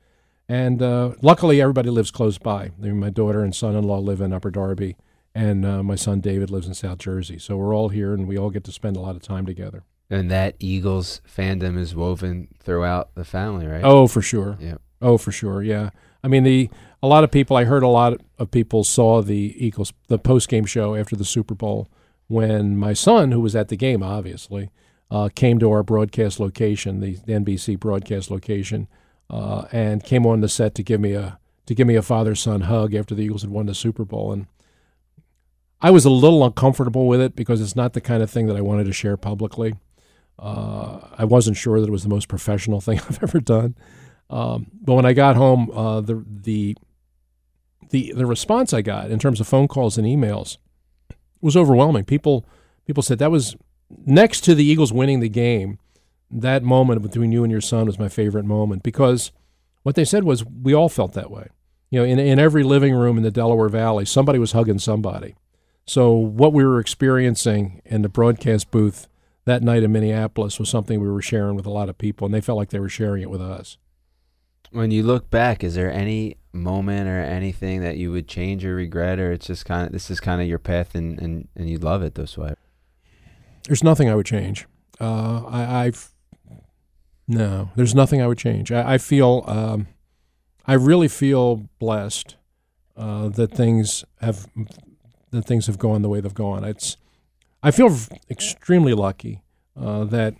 and 0.48 0.80
uh, 0.80 1.12
luckily 1.20 1.60
everybody 1.60 1.90
lives 1.90 2.10
close 2.10 2.38
by. 2.38 2.64
I 2.64 2.72
mean, 2.78 2.98
my 2.98 3.10
daughter 3.10 3.44
and 3.44 3.54
son-in-law 3.54 3.98
live 3.98 4.22
in 4.22 4.32
Upper 4.32 4.50
Darby, 4.50 4.96
and 5.34 5.66
uh, 5.66 5.82
my 5.82 5.96
son 5.96 6.20
David 6.20 6.48
lives 6.48 6.66
in 6.66 6.72
South 6.72 6.96
Jersey. 6.96 7.38
So 7.38 7.58
we're 7.58 7.76
all 7.76 7.90
here, 7.90 8.14
and 8.14 8.26
we 8.26 8.38
all 8.38 8.48
get 8.48 8.64
to 8.64 8.72
spend 8.72 8.96
a 8.96 9.00
lot 9.00 9.16
of 9.16 9.20
time 9.20 9.44
together. 9.44 9.84
And 10.08 10.30
that 10.30 10.54
Eagles 10.60 11.20
fandom 11.28 11.76
is 11.78 11.94
woven 11.94 12.48
throughout 12.58 13.14
the 13.14 13.24
family, 13.24 13.66
right? 13.66 13.84
Oh, 13.84 14.06
for 14.06 14.22
sure. 14.22 14.56
Yeah. 14.58 14.76
Oh, 15.02 15.18
for 15.18 15.30
sure. 15.30 15.62
Yeah. 15.62 15.90
I 16.22 16.28
mean, 16.28 16.44
the 16.44 16.70
a 17.02 17.06
lot 17.06 17.24
of 17.24 17.30
people. 17.30 17.56
I 17.56 17.64
heard 17.64 17.82
a 17.82 17.88
lot 17.88 18.20
of 18.38 18.50
people 18.50 18.84
saw 18.84 19.22
the 19.22 19.54
Eagles 19.56 19.92
the 20.08 20.18
post 20.18 20.48
game 20.48 20.64
show 20.64 20.94
after 20.94 21.16
the 21.16 21.24
Super 21.24 21.54
Bowl 21.54 21.88
when 22.28 22.76
my 22.76 22.92
son, 22.92 23.32
who 23.32 23.40
was 23.40 23.54
at 23.54 23.68
the 23.68 23.76
game, 23.76 24.02
obviously, 24.02 24.70
uh, 25.10 25.28
came 25.34 25.58
to 25.58 25.70
our 25.70 25.82
broadcast 25.82 26.40
location, 26.40 27.00
the, 27.00 27.16
NBC 27.16 27.78
broadcast 27.78 28.30
location, 28.30 28.88
uh, 29.30 29.66
and 29.72 30.02
came 30.02 30.26
on 30.26 30.40
the 30.40 30.48
set 30.48 30.74
to 30.74 30.82
give 30.82 31.00
me 31.00 31.12
a 31.12 31.38
to 31.66 31.74
give 31.74 31.86
me 31.86 31.96
a 31.96 32.02
father 32.02 32.34
son 32.34 32.62
hug 32.62 32.94
after 32.94 33.14
the 33.14 33.22
Eagles 33.22 33.42
had 33.42 33.50
won 33.50 33.66
the 33.66 33.74
Super 33.74 34.04
Bowl. 34.04 34.32
And 34.32 34.46
I 35.80 35.90
was 35.90 36.04
a 36.04 36.10
little 36.10 36.44
uncomfortable 36.44 37.08
with 37.08 37.20
it 37.20 37.34
because 37.34 37.60
it's 37.60 37.74
not 37.74 37.92
the 37.92 38.00
kind 38.00 38.22
of 38.22 38.30
thing 38.30 38.46
that 38.46 38.56
I 38.56 38.60
wanted 38.60 38.84
to 38.84 38.92
share 38.92 39.16
publicly. 39.16 39.74
Uh, 40.38 41.00
I 41.18 41.24
wasn't 41.24 41.56
sure 41.56 41.80
that 41.80 41.88
it 41.88 41.92
was 41.92 42.04
the 42.04 42.08
most 42.08 42.28
professional 42.28 42.80
thing 42.80 43.00
I've 43.00 43.22
ever 43.22 43.40
done. 43.40 43.74
Um, 44.28 44.66
but 44.80 44.94
when 44.94 45.06
I 45.06 45.12
got 45.12 45.36
home, 45.36 45.70
uh, 45.70 46.00
the 46.00 46.24
the 46.26 46.76
the 47.90 48.12
the 48.16 48.26
response 48.26 48.72
I 48.72 48.82
got 48.82 49.10
in 49.10 49.18
terms 49.18 49.40
of 49.40 49.46
phone 49.46 49.68
calls 49.68 49.96
and 49.96 50.06
emails 50.06 50.58
was 51.40 51.56
overwhelming. 51.56 52.04
People 52.04 52.44
people 52.86 53.02
said 53.02 53.18
that 53.18 53.30
was 53.30 53.56
next 54.04 54.40
to 54.42 54.54
the 54.54 54.64
Eagles 54.64 54.92
winning 54.92 55.20
the 55.20 55.28
game. 55.28 55.78
That 56.30 56.64
moment 56.64 57.02
between 57.02 57.30
you 57.30 57.44
and 57.44 57.52
your 57.52 57.60
son 57.60 57.86
was 57.86 57.98
my 57.98 58.08
favorite 58.08 58.44
moment 58.44 58.82
because 58.82 59.30
what 59.84 59.94
they 59.94 60.04
said 60.04 60.24
was 60.24 60.44
we 60.44 60.74
all 60.74 60.88
felt 60.88 61.12
that 61.12 61.30
way. 61.30 61.48
You 61.90 62.00
know, 62.00 62.04
in 62.04 62.18
in 62.18 62.40
every 62.40 62.64
living 62.64 62.94
room 62.94 63.16
in 63.16 63.22
the 63.22 63.30
Delaware 63.30 63.68
Valley, 63.68 64.04
somebody 64.04 64.40
was 64.40 64.52
hugging 64.52 64.80
somebody. 64.80 65.36
So 65.86 66.12
what 66.14 66.52
we 66.52 66.64
were 66.64 66.80
experiencing 66.80 67.80
in 67.84 68.02
the 68.02 68.08
broadcast 68.08 68.72
booth 68.72 69.06
that 69.44 69.62
night 69.62 69.84
in 69.84 69.92
Minneapolis 69.92 70.58
was 70.58 70.68
something 70.68 71.00
we 71.00 71.08
were 71.08 71.22
sharing 71.22 71.54
with 71.54 71.66
a 71.66 71.70
lot 71.70 71.88
of 71.88 71.96
people, 71.96 72.24
and 72.24 72.34
they 72.34 72.40
felt 72.40 72.58
like 72.58 72.70
they 72.70 72.80
were 72.80 72.88
sharing 72.88 73.22
it 73.22 73.30
with 73.30 73.40
us. 73.40 73.78
When 74.72 74.90
you 74.90 75.02
look 75.02 75.30
back, 75.30 75.64
is 75.64 75.74
there 75.74 75.92
any 75.92 76.36
moment 76.52 77.08
or 77.08 77.20
anything 77.20 77.82
that 77.82 77.96
you 77.96 78.10
would 78.12 78.28
change 78.28 78.64
or 78.64 78.74
regret, 78.74 79.18
or 79.18 79.32
it's 79.32 79.46
just 79.46 79.64
kind 79.64 79.86
of 79.86 79.92
this 79.92 80.10
is 80.10 80.20
kind 80.20 80.40
of 80.40 80.48
your 80.48 80.58
path 80.58 80.94
and, 80.94 81.18
and, 81.20 81.48
and 81.56 81.68
you 81.68 81.78
love 81.78 82.02
it 82.02 82.14
this 82.14 82.36
way? 82.36 82.54
There's 83.66 83.84
nothing 83.84 84.08
I 84.08 84.14
would 84.14 84.26
change. 84.26 84.66
Uh, 85.00 85.44
I, 85.46 85.86
I've 85.86 86.10
no, 87.28 87.70
there's 87.74 87.94
nothing 87.94 88.22
I 88.22 88.26
would 88.26 88.38
change. 88.38 88.70
I, 88.70 88.94
I 88.94 88.98
feel, 88.98 89.44
um, 89.46 89.88
I 90.66 90.74
really 90.74 91.08
feel 91.08 91.68
blessed 91.78 92.36
uh, 92.96 93.28
that 93.30 93.52
things 93.52 94.04
have 94.20 94.46
that 95.30 95.44
things 95.44 95.66
have 95.66 95.78
gone 95.78 96.02
the 96.02 96.08
way 96.08 96.20
they've 96.20 96.32
gone. 96.32 96.64
It's 96.64 96.96
I 97.62 97.70
feel 97.70 97.94
extremely 98.30 98.94
lucky 98.94 99.42
uh, 99.78 100.04
that 100.04 100.34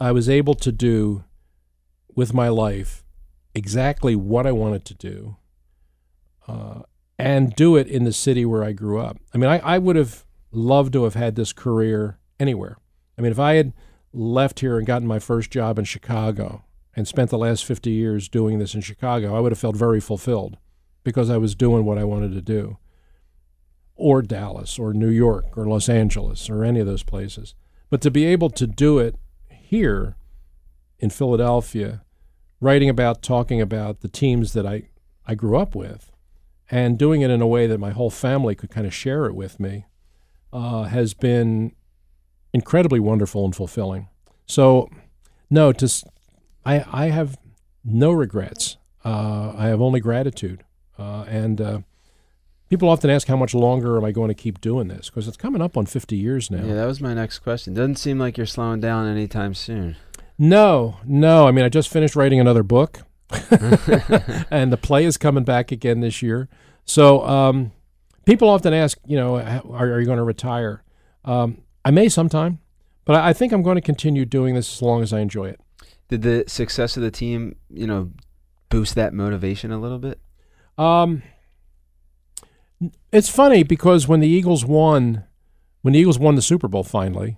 I 0.00 0.12
was 0.12 0.28
able 0.28 0.54
to 0.54 0.72
do 0.72 1.24
with 2.14 2.32
my 2.32 2.48
life 2.48 3.04
exactly 3.58 4.14
what 4.16 4.46
I 4.46 4.52
wanted 4.52 4.84
to 4.86 4.94
do 4.94 5.36
uh, 6.46 6.82
and 7.18 7.54
do 7.54 7.76
it 7.76 7.88
in 7.88 8.04
the 8.04 8.12
city 8.12 8.46
where 8.46 8.62
I 8.62 8.72
grew 8.72 9.00
up. 9.00 9.18
I 9.34 9.38
mean, 9.38 9.50
I, 9.50 9.58
I 9.58 9.78
would 9.78 9.96
have 9.96 10.24
loved 10.52 10.92
to 10.94 11.04
have 11.04 11.14
had 11.14 11.34
this 11.34 11.52
career 11.52 12.18
anywhere. 12.38 12.78
I 13.18 13.22
mean, 13.22 13.32
if 13.32 13.38
I 13.40 13.54
had 13.54 13.72
left 14.12 14.60
here 14.60 14.78
and 14.78 14.86
gotten 14.86 15.08
my 15.08 15.18
first 15.18 15.50
job 15.50 15.78
in 15.78 15.84
Chicago 15.84 16.64
and 16.94 17.06
spent 17.06 17.30
the 17.30 17.38
last 17.38 17.64
50 17.64 17.90
years 17.90 18.28
doing 18.28 18.60
this 18.60 18.74
in 18.74 18.80
Chicago, 18.80 19.36
I 19.36 19.40
would 19.40 19.52
have 19.52 19.58
felt 19.58 19.76
very 19.76 20.00
fulfilled 20.00 20.56
because 21.02 21.28
I 21.28 21.36
was 21.36 21.54
doing 21.54 21.84
what 21.84 21.98
I 21.98 22.04
wanted 22.04 22.32
to 22.32 22.40
do 22.40 22.78
or 23.96 24.22
Dallas 24.22 24.78
or 24.78 24.94
New 24.94 25.10
York 25.10 25.58
or 25.58 25.66
Los 25.66 25.88
Angeles 25.88 26.48
or 26.48 26.64
any 26.64 26.78
of 26.78 26.86
those 26.86 27.02
places. 27.02 27.54
But 27.90 28.00
to 28.02 28.10
be 28.10 28.24
able 28.26 28.50
to 28.50 28.66
do 28.66 29.00
it 29.00 29.16
here 29.50 30.16
in 31.00 31.10
Philadelphia, 31.10 32.02
writing 32.60 32.88
about, 32.88 33.22
talking 33.22 33.60
about 33.60 34.00
the 34.00 34.08
teams 34.08 34.52
that 34.52 34.66
I, 34.66 34.88
I 35.26 35.34
grew 35.34 35.56
up 35.56 35.74
with, 35.74 36.10
and 36.70 36.98
doing 36.98 37.22
it 37.22 37.30
in 37.30 37.40
a 37.40 37.46
way 37.46 37.66
that 37.66 37.78
my 37.78 37.90
whole 37.90 38.10
family 38.10 38.54
could 38.54 38.70
kind 38.70 38.86
of 38.86 38.94
share 38.94 39.26
it 39.26 39.34
with 39.34 39.58
me, 39.58 39.86
uh, 40.52 40.84
has 40.84 41.14
been 41.14 41.72
incredibly 42.52 43.00
wonderful 43.00 43.44
and 43.44 43.54
fulfilling. 43.54 44.08
So, 44.46 44.88
no, 45.50 45.72
to, 45.72 46.04
I, 46.64 46.84
I 46.90 47.06
have 47.06 47.38
no 47.84 48.12
regrets. 48.12 48.76
Uh, 49.04 49.54
I 49.56 49.66
have 49.66 49.80
only 49.80 50.00
gratitude. 50.00 50.64
Uh, 50.98 51.24
and 51.28 51.60
uh, 51.60 51.78
People 52.68 52.90
often 52.90 53.08
ask 53.08 53.26
how 53.28 53.36
much 53.36 53.54
longer 53.54 53.96
am 53.96 54.04
I 54.04 54.12
going 54.12 54.28
to 54.28 54.34
keep 54.34 54.60
doing 54.60 54.88
this 54.88 55.08
because 55.08 55.26
it's 55.26 55.38
coming 55.38 55.62
up 55.62 55.76
on 55.76 55.86
50 55.86 56.16
years 56.16 56.50
now. 56.50 56.62
Yeah, 56.64 56.74
that 56.74 56.84
was 56.84 57.00
my 57.00 57.14
next 57.14 57.38
question. 57.38 57.72
Doesn't 57.72 57.96
seem 57.96 58.18
like 58.18 58.36
you're 58.36 58.46
slowing 58.46 58.80
down 58.80 59.06
anytime 59.06 59.54
soon. 59.54 59.96
No, 60.38 60.98
no. 61.04 61.48
I 61.48 61.50
mean, 61.50 61.64
I 61.64 61.68
just 61.68 61.88
finished 61.88 62.14
writing 62.14 62.38
another 62.38 62.62
book, 62.62 63.00
and 64.50 64.72
the 64.72 64.78
play 64.80 65.04
is 65.04 65.16
coming 65.16 65.44
back 65.44 65.72
again 65.72 66.00
this 66.00 66.22
year. 66.22 66.48
So 66.84 67.26
um, 67.26 67.72
people 68.24 68.48
often 68.48 68.72
ask, 68.72 68.98
you 69.04 69.16
know, 69.16 69.36
are, 69.38 69.92
are 69.92 70.00
you 70.00 70.06
going 70.06 70.18
to 70.18 70.24
retire? 70.24 70.82
Um, 71.24 71.62
I 71.84 71.90
may 71.90 72.08
sometime, 72.08 72.60
but 73.04 73.16
I, 73.16 73.30
I 73.30 73.32
think 73.32 73.52
I'm 73.52 73.62
going 73.62 73.76
to 73.76 73.82
continue 73.82 74.24
doing 74.24 74.54
this 74.54 74.72
as 74.74 74.82
long 74.82 75.02
as 75.02 75.12
I 75.12 75.20
enjoy 75.20 75.46
it. 75.46 75.60
Did 76.08 76.22
the 76.22 76.44
success 76.46 76.96
of 76.96 77.02
the 77.02 77.10
team, 77.10 77.56
you 77.68 77.86
know, 77.86 78.12
boost 78.70 78.94
that 78.94 79.12
motivation 79.12 79.72
a 79.72 79.78
little 79.78 79.98
bit? 79.98 80.20
Um, 80.78 81.22
it's 83.12 83.28
funny 83.28 83.62
because 83.62 84.06
when 84.06 84.20
the 84.20 84.28
Eagles 84.28 84.64
won, 84.64 85.24
when 85.82 85.92
the 85.92 86.00
Eagles 86.00 86.18
won 86.18 86.34
the 86.34 86.42
Super 86.42 86.68
Bowl 86.68 86.84
finally, 86.84 87.36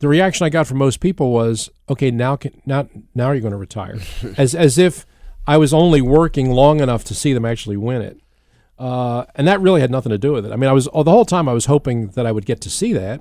the 0.00 0.08
reaction 0.08 0.44
I 0.46 0.50
got 0.50 0.66
from 0.66 0.78
most 0.78 1.00
people 1.00 1.32
was, 1.32 1.70
"Okay, 1.88 2.10
now 2.10 2.36
can, 2.36 2.60
now 2.66 2.88
now 3.14 3.30
you're 3.32 3.40
going 3.40 3.52
to 3.52 3.56
retire," 3.58 3.98
as 4.36 4.54
as 4.54 4.78
if 4.78 5.06
I 5.46 5.56
was 5.56 5.72
only 5.74 6.00
working 6.00 6.50
long 6.50 6.80
enough 6.80 7.04
to 7.04 7.14
see 7.14 7.32
them 7.32 7.44
actually 7.44 7.76
win 7.76 8.02
it. 8.02 8.20
Uh, 8.78 9.24
and 9.34 9.48
that 9.48 9.60
really 9.60 9.80
had 9.80 9.90
nothing 9.90 10.10
to 10.10 10.18
do 10.18 10.32
with 10.32 10.46
it. 10.46 10.52
I 10.52 10.56
mean, 10.56 10.70
I 10.70 10.72
was 10.72 10.84
the 10.84 11.10
whole 11.10 11.24
time 11.24 11.48
I 11.48 11.52
was 11.52 11.66
hoping 11.66 12.08
that 12.10 12.26
I 12.26 12.32
would 12.32 12.46
get 12.46 12.60
to 12.60 12.70
see 12.70 12.92
that, 12.92 13.20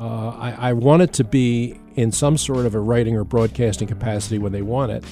Uh, 0.00 0.30
I, 0.30 0.70
I 0.70 0.72
want 0.72 1.02
it 1.02 1.12
to 1.14 1.24
be 1.24 1.78
in 1.94 2.10
some 2.12 2.36
sort 2.36 2.66
of 2.66 2.74
a 2.74 2.80
writing 2.80 3.16
or 3.16 3.24
broadcasting 3.24 3.86
capacity 3.88 4.38
when 4.38 4.52
they 4.52 4.62
want 4.62 4.92
it. 4.92 5.04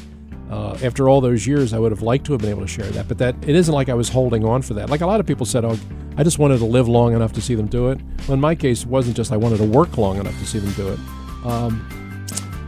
Uh, 0.50 0.76
after 0.82 1.08
all 1.08 1.20
those 1.20 1.46
years, 1.46 1.72
I 1.72 1.78
would 1.78 1.92
have 1.92 2.02
liked 2.02 2.26
to 2.26 2.32
have 2.32 2.40
been 2.40 2.50
able 2.50 2.62
to 2.62 2.68
share 2.68 2.86
that, 2.86 3.06
but 3.06 3.18
that 3.18 3.36
it 3.42 3.54
isn't 3.54 3.72
like 3.72 3.88
I 3.88 3.94
was 3.94 4.08
holding 4.08 4.44
on 4.44 4.62
for 4.62 4.74
that. 4.74 4.90
Like 4.90 5.00
a 5.00 5.06
lot 5.06 5.20
of 5.20 5.26
people 5.26 5.46
said, 5.46 5.64
"Oh, 5.64 5.78
I 6.16 6.24
just 6.24 6.40
wanted 6.40 6.58
to 6.58 6.64
live 6.64 6.88
long 6.88 7.14
enough 7.14 7.32
to 7.34 7.40
see 7.40 7.54
them 7.54 7.66
do 7.66 7.90
it." 7.90 8.00
Well, 8.26 8.34
in 8.34 8.40
my 8.40 8.56
case, 8.56 8.82
it 8.82 8.88
wasn't 8.88 9.16
just 9.16 9.30
I 9.30 9.36
wanted 9.36 9.58
to 9.58 9.64
work 9.64 9.96
long 9.96 10.18
enough 10.18 10.36
to 10.40 10.46
see 10.46 10.58
them 10.58 10.72
do 10.72 10.88
it. 10.88 10.98
Um, 11.46 11.86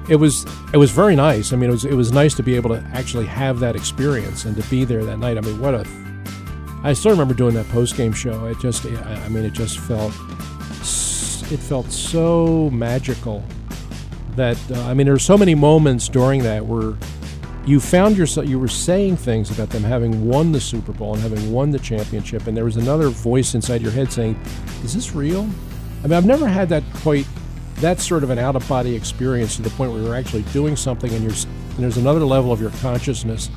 it 0.09 0.17
was 0.17 0.47
it 0.73 0.77
was 0.77 0.93
very 0.93 1.17
nice. 1.17 1.53
I 1.53 1.57
mean, 1.57 1.71
it 1.71 1.73
was 1.73 1.85
it 1.85 1.95
was 1.95 2.13
nice 2.13 2.35
to 2.35 2.43
be 2.45 2.55
able 2.55 2.71
to 2.71 2.87
actually 2.95 3.27
have 3.27 3.59
that 3.61 3.75
experience 3.75 4.45
and 4.45 4.55
to 4.57 4.63
be 4.71 4.85
there 4.85 5.05
that 5.05 5.19
night. 5.19 5.37
I 5.37 5.41
mean, 5.41 5.61
what 5.61 5.75
a 5.75 5.85
I 6.85 6.93
still 6.93 7.11
remember 7.11 7.35
doing 7.35 7.55
that 7.55 7.69
post 7.69 7.97
game 7.97 8.13
show. 8.13 8.47
It 8.47 8.59
just 8.61 8.87
I 8.87 9.29
mean, 9.29 9.45
it 9.45 9.53
just 9.53 9.79
felt 9.79 10.13
it 11.53 11.59
felt 11.59 11.91
so 11.91 12.71
magical 12.71 13.45
that 14.37 14.59
uh, 14.71 14.81
I 14.83 14.95
mean, 14.95 15.07
there 15.07 15.15
were 15.15 15.19
so 15.19 15.37
many 15.37 15.57
moments 15.57 16.09
during 16.09 16.45
that 16.45 16.65
where 16.65 16.95
you 17.65 17.79
found 17.79 18.17
yourself 18.17 18.49
you 18.49 18.59
were 18.59 18.69
saying 18.69 19.17
things 19.17 19.51
about 19.51 19.71
them 19.71 19.83
having 19.83 20.27
won 20.27 20.53
the 20.53 20.61
Super 20.61 20.93
Bowl 20.93 21.15
and 21.15 21.23
having 21.23 21.53
won 21.53 21.71
the 21.71 21.79
championship, 21.79 22.47
and 22.47 22.57
there 22.57 22.65
was 22.65 22.77
another 22.77 23.09
voice 23.09 23.55
inside 23.55 23.83
your 23.83 23.93
head 23.93 24.13
saying, 24.13 24.39
"Is 24.83 24.95
this 24.95 25.15
real?" 25.15 25.49
I 26.03 26.09
mean, 26.09 26.15
I've 26.15 26.27
never 26.27 26.49
had 26.49 26.69
that 26.71 26.83
quite 26.95 27.27
that 27.77 28.01
sort 28.01 28.23
of 28.23 28.31
an 28.31 28.39
out 28.39 28.57
of 28.57 28.69
body 28.69 28.95
experience 28.95 29.57
to 29.57 29.63
the 29.63 29.71
point 29.71 29.93
where 29.93 30.03
you're 30.03 30.15
actually 30.15 30.43
doing 30.53 30.77
something 30.77 31.13
and 31.13 31.23
you're 31.23 31.33
and 31.33 31.79
there's 31.79 31.97
another 31.97 32.25
level 32.25 32.53
of 32.53 32.61
your 32.61 32.71
consciousness 32.83 33.51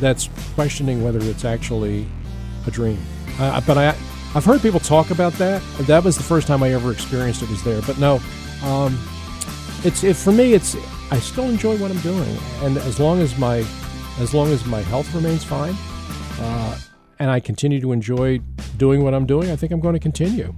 that's 0.00 0.28
questioning 0.54 1.04
whether 1.04 1.20
it's 1.20 1.44
actually 1.44 2.06
a 2.66 2.70
dream. 2.70 2.98
Uh, 3.38 3.60
but 3.66 3.78
I 3.78 3.88
I've 4.34 4.44
heard 4.44 4.62
people 4.62 4.80
talk 4.80 5.10
about 5.10 5.32
that. 5.34 5.62
That 5.80 6.04
was 6.04 6.16
the 6.16 6.22
first 6.22 6.46
time 6.46 6.62
I 6.62 6.72
ever 6.72 6.92
experienced 6.92 7.42
it 7.42 7.50
was 7.50 7.62
there. 7.64 7.82
But 7.82 7.98
no, 7.98 8.20
um, 8.62 8.98
it's 9.84 10.04
it, 10.04 10.16
for 10.16 10.32
me. 10.32 10.54
It's 10.54 10.76
I 11.10 11.18
still 11.18 11.44
enjoy 11.44 11.76
what 11.78 11.90
I'm 11.90 12.00
doing, 12.00 12.38
and 12.62 12.78
as 12.78 13.00
long 13.00 13.20
as 13.20 13.36
my 13.36 13.64
as 14.18 14.34
long 14.34 14.48
as 14.48 14.64
my 14.66 14.80
health 14.82 15.12
remains 15.14 15.42
fine, 15.42 15.74
uh, 16.38 16.78
and 17.18 17.30
I 17.30 17.40
continue 17.40 17.80
to 17.80 17.92
enjoy 17.92 18.40
doing 18.76 19.02
what 19.02 19.14
I'm 19.14 19.26
doing, 19.26 19.50
I 19.50 19.56
think 19.56 19.72
I'm 19.72 19.80
going 19.80 19.94
to 19.94 20.00
continue. 20.00 20.54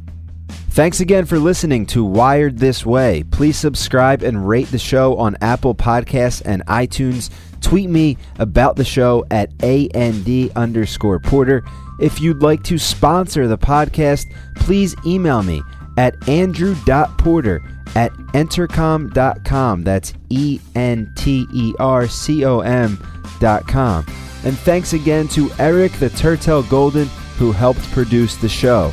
Thanks 0.70 1.00
again 1.00 1.26
for 1.26 1.38
listening 1.38 1.84
to 1.86 2.04
Wired 2.04 2.58
This 2.58 2.86
Way. 2.86 3.24
Please 3.30 3.58
subscribe 3.58 4.22
and 4.22 4.48
rate 4.48 4.68
the 4.68 4.78
show 4.78 5.16
on 5.16 5.36
Apple 5.42 5.74
Podcasts 5.74 6.40
and 6.44 6.64
iTunes. 6.66 7.30
Tweet 7.60 7.90
me 7.90 8.16
about 8.38 8.76
the 8.76 8.84
show 8.84 9.26
at 9.30 9.50
AND 9.62 10.50
underscore 10.56 11.20
Porter. 11.20 11.62
If 12.00 12.20
you'd 12.20 12.42
like 12.42 12.62
to 12.64 12.78
sponsor 12.78 13.46
the 13.46 13.58
podcast, 13.58 14.24
please 14.56 14.96
email 15.06 15.42
me 15.42 15.62
at 15.96 16.28
andrew.porter 16.28 17.62
at 17.94 18.12
entercom.com. 18.12 19.82
That's 19.82 20.14
E 20.30 20.60
N 20.74 21.12
T 21.16 21.46
E 21.52 21.74
R 21.78 22.08
C 22.08 22.44
O 22.44 22.60
M.com. 22.60 24.06
And 24.44 24.58
thanks 24.58 24.92
again 24.92 25.28
to 25.28 25.50
Eric 25.58 25.92
the 25.92 26.10
Turtle 26.10 26.62
Golden 26.64 27.08
who 27.36 27.52
helped 27.52 27.82
produce 27.92 28.36
the 28.36 28.48
show. 28.48 28.92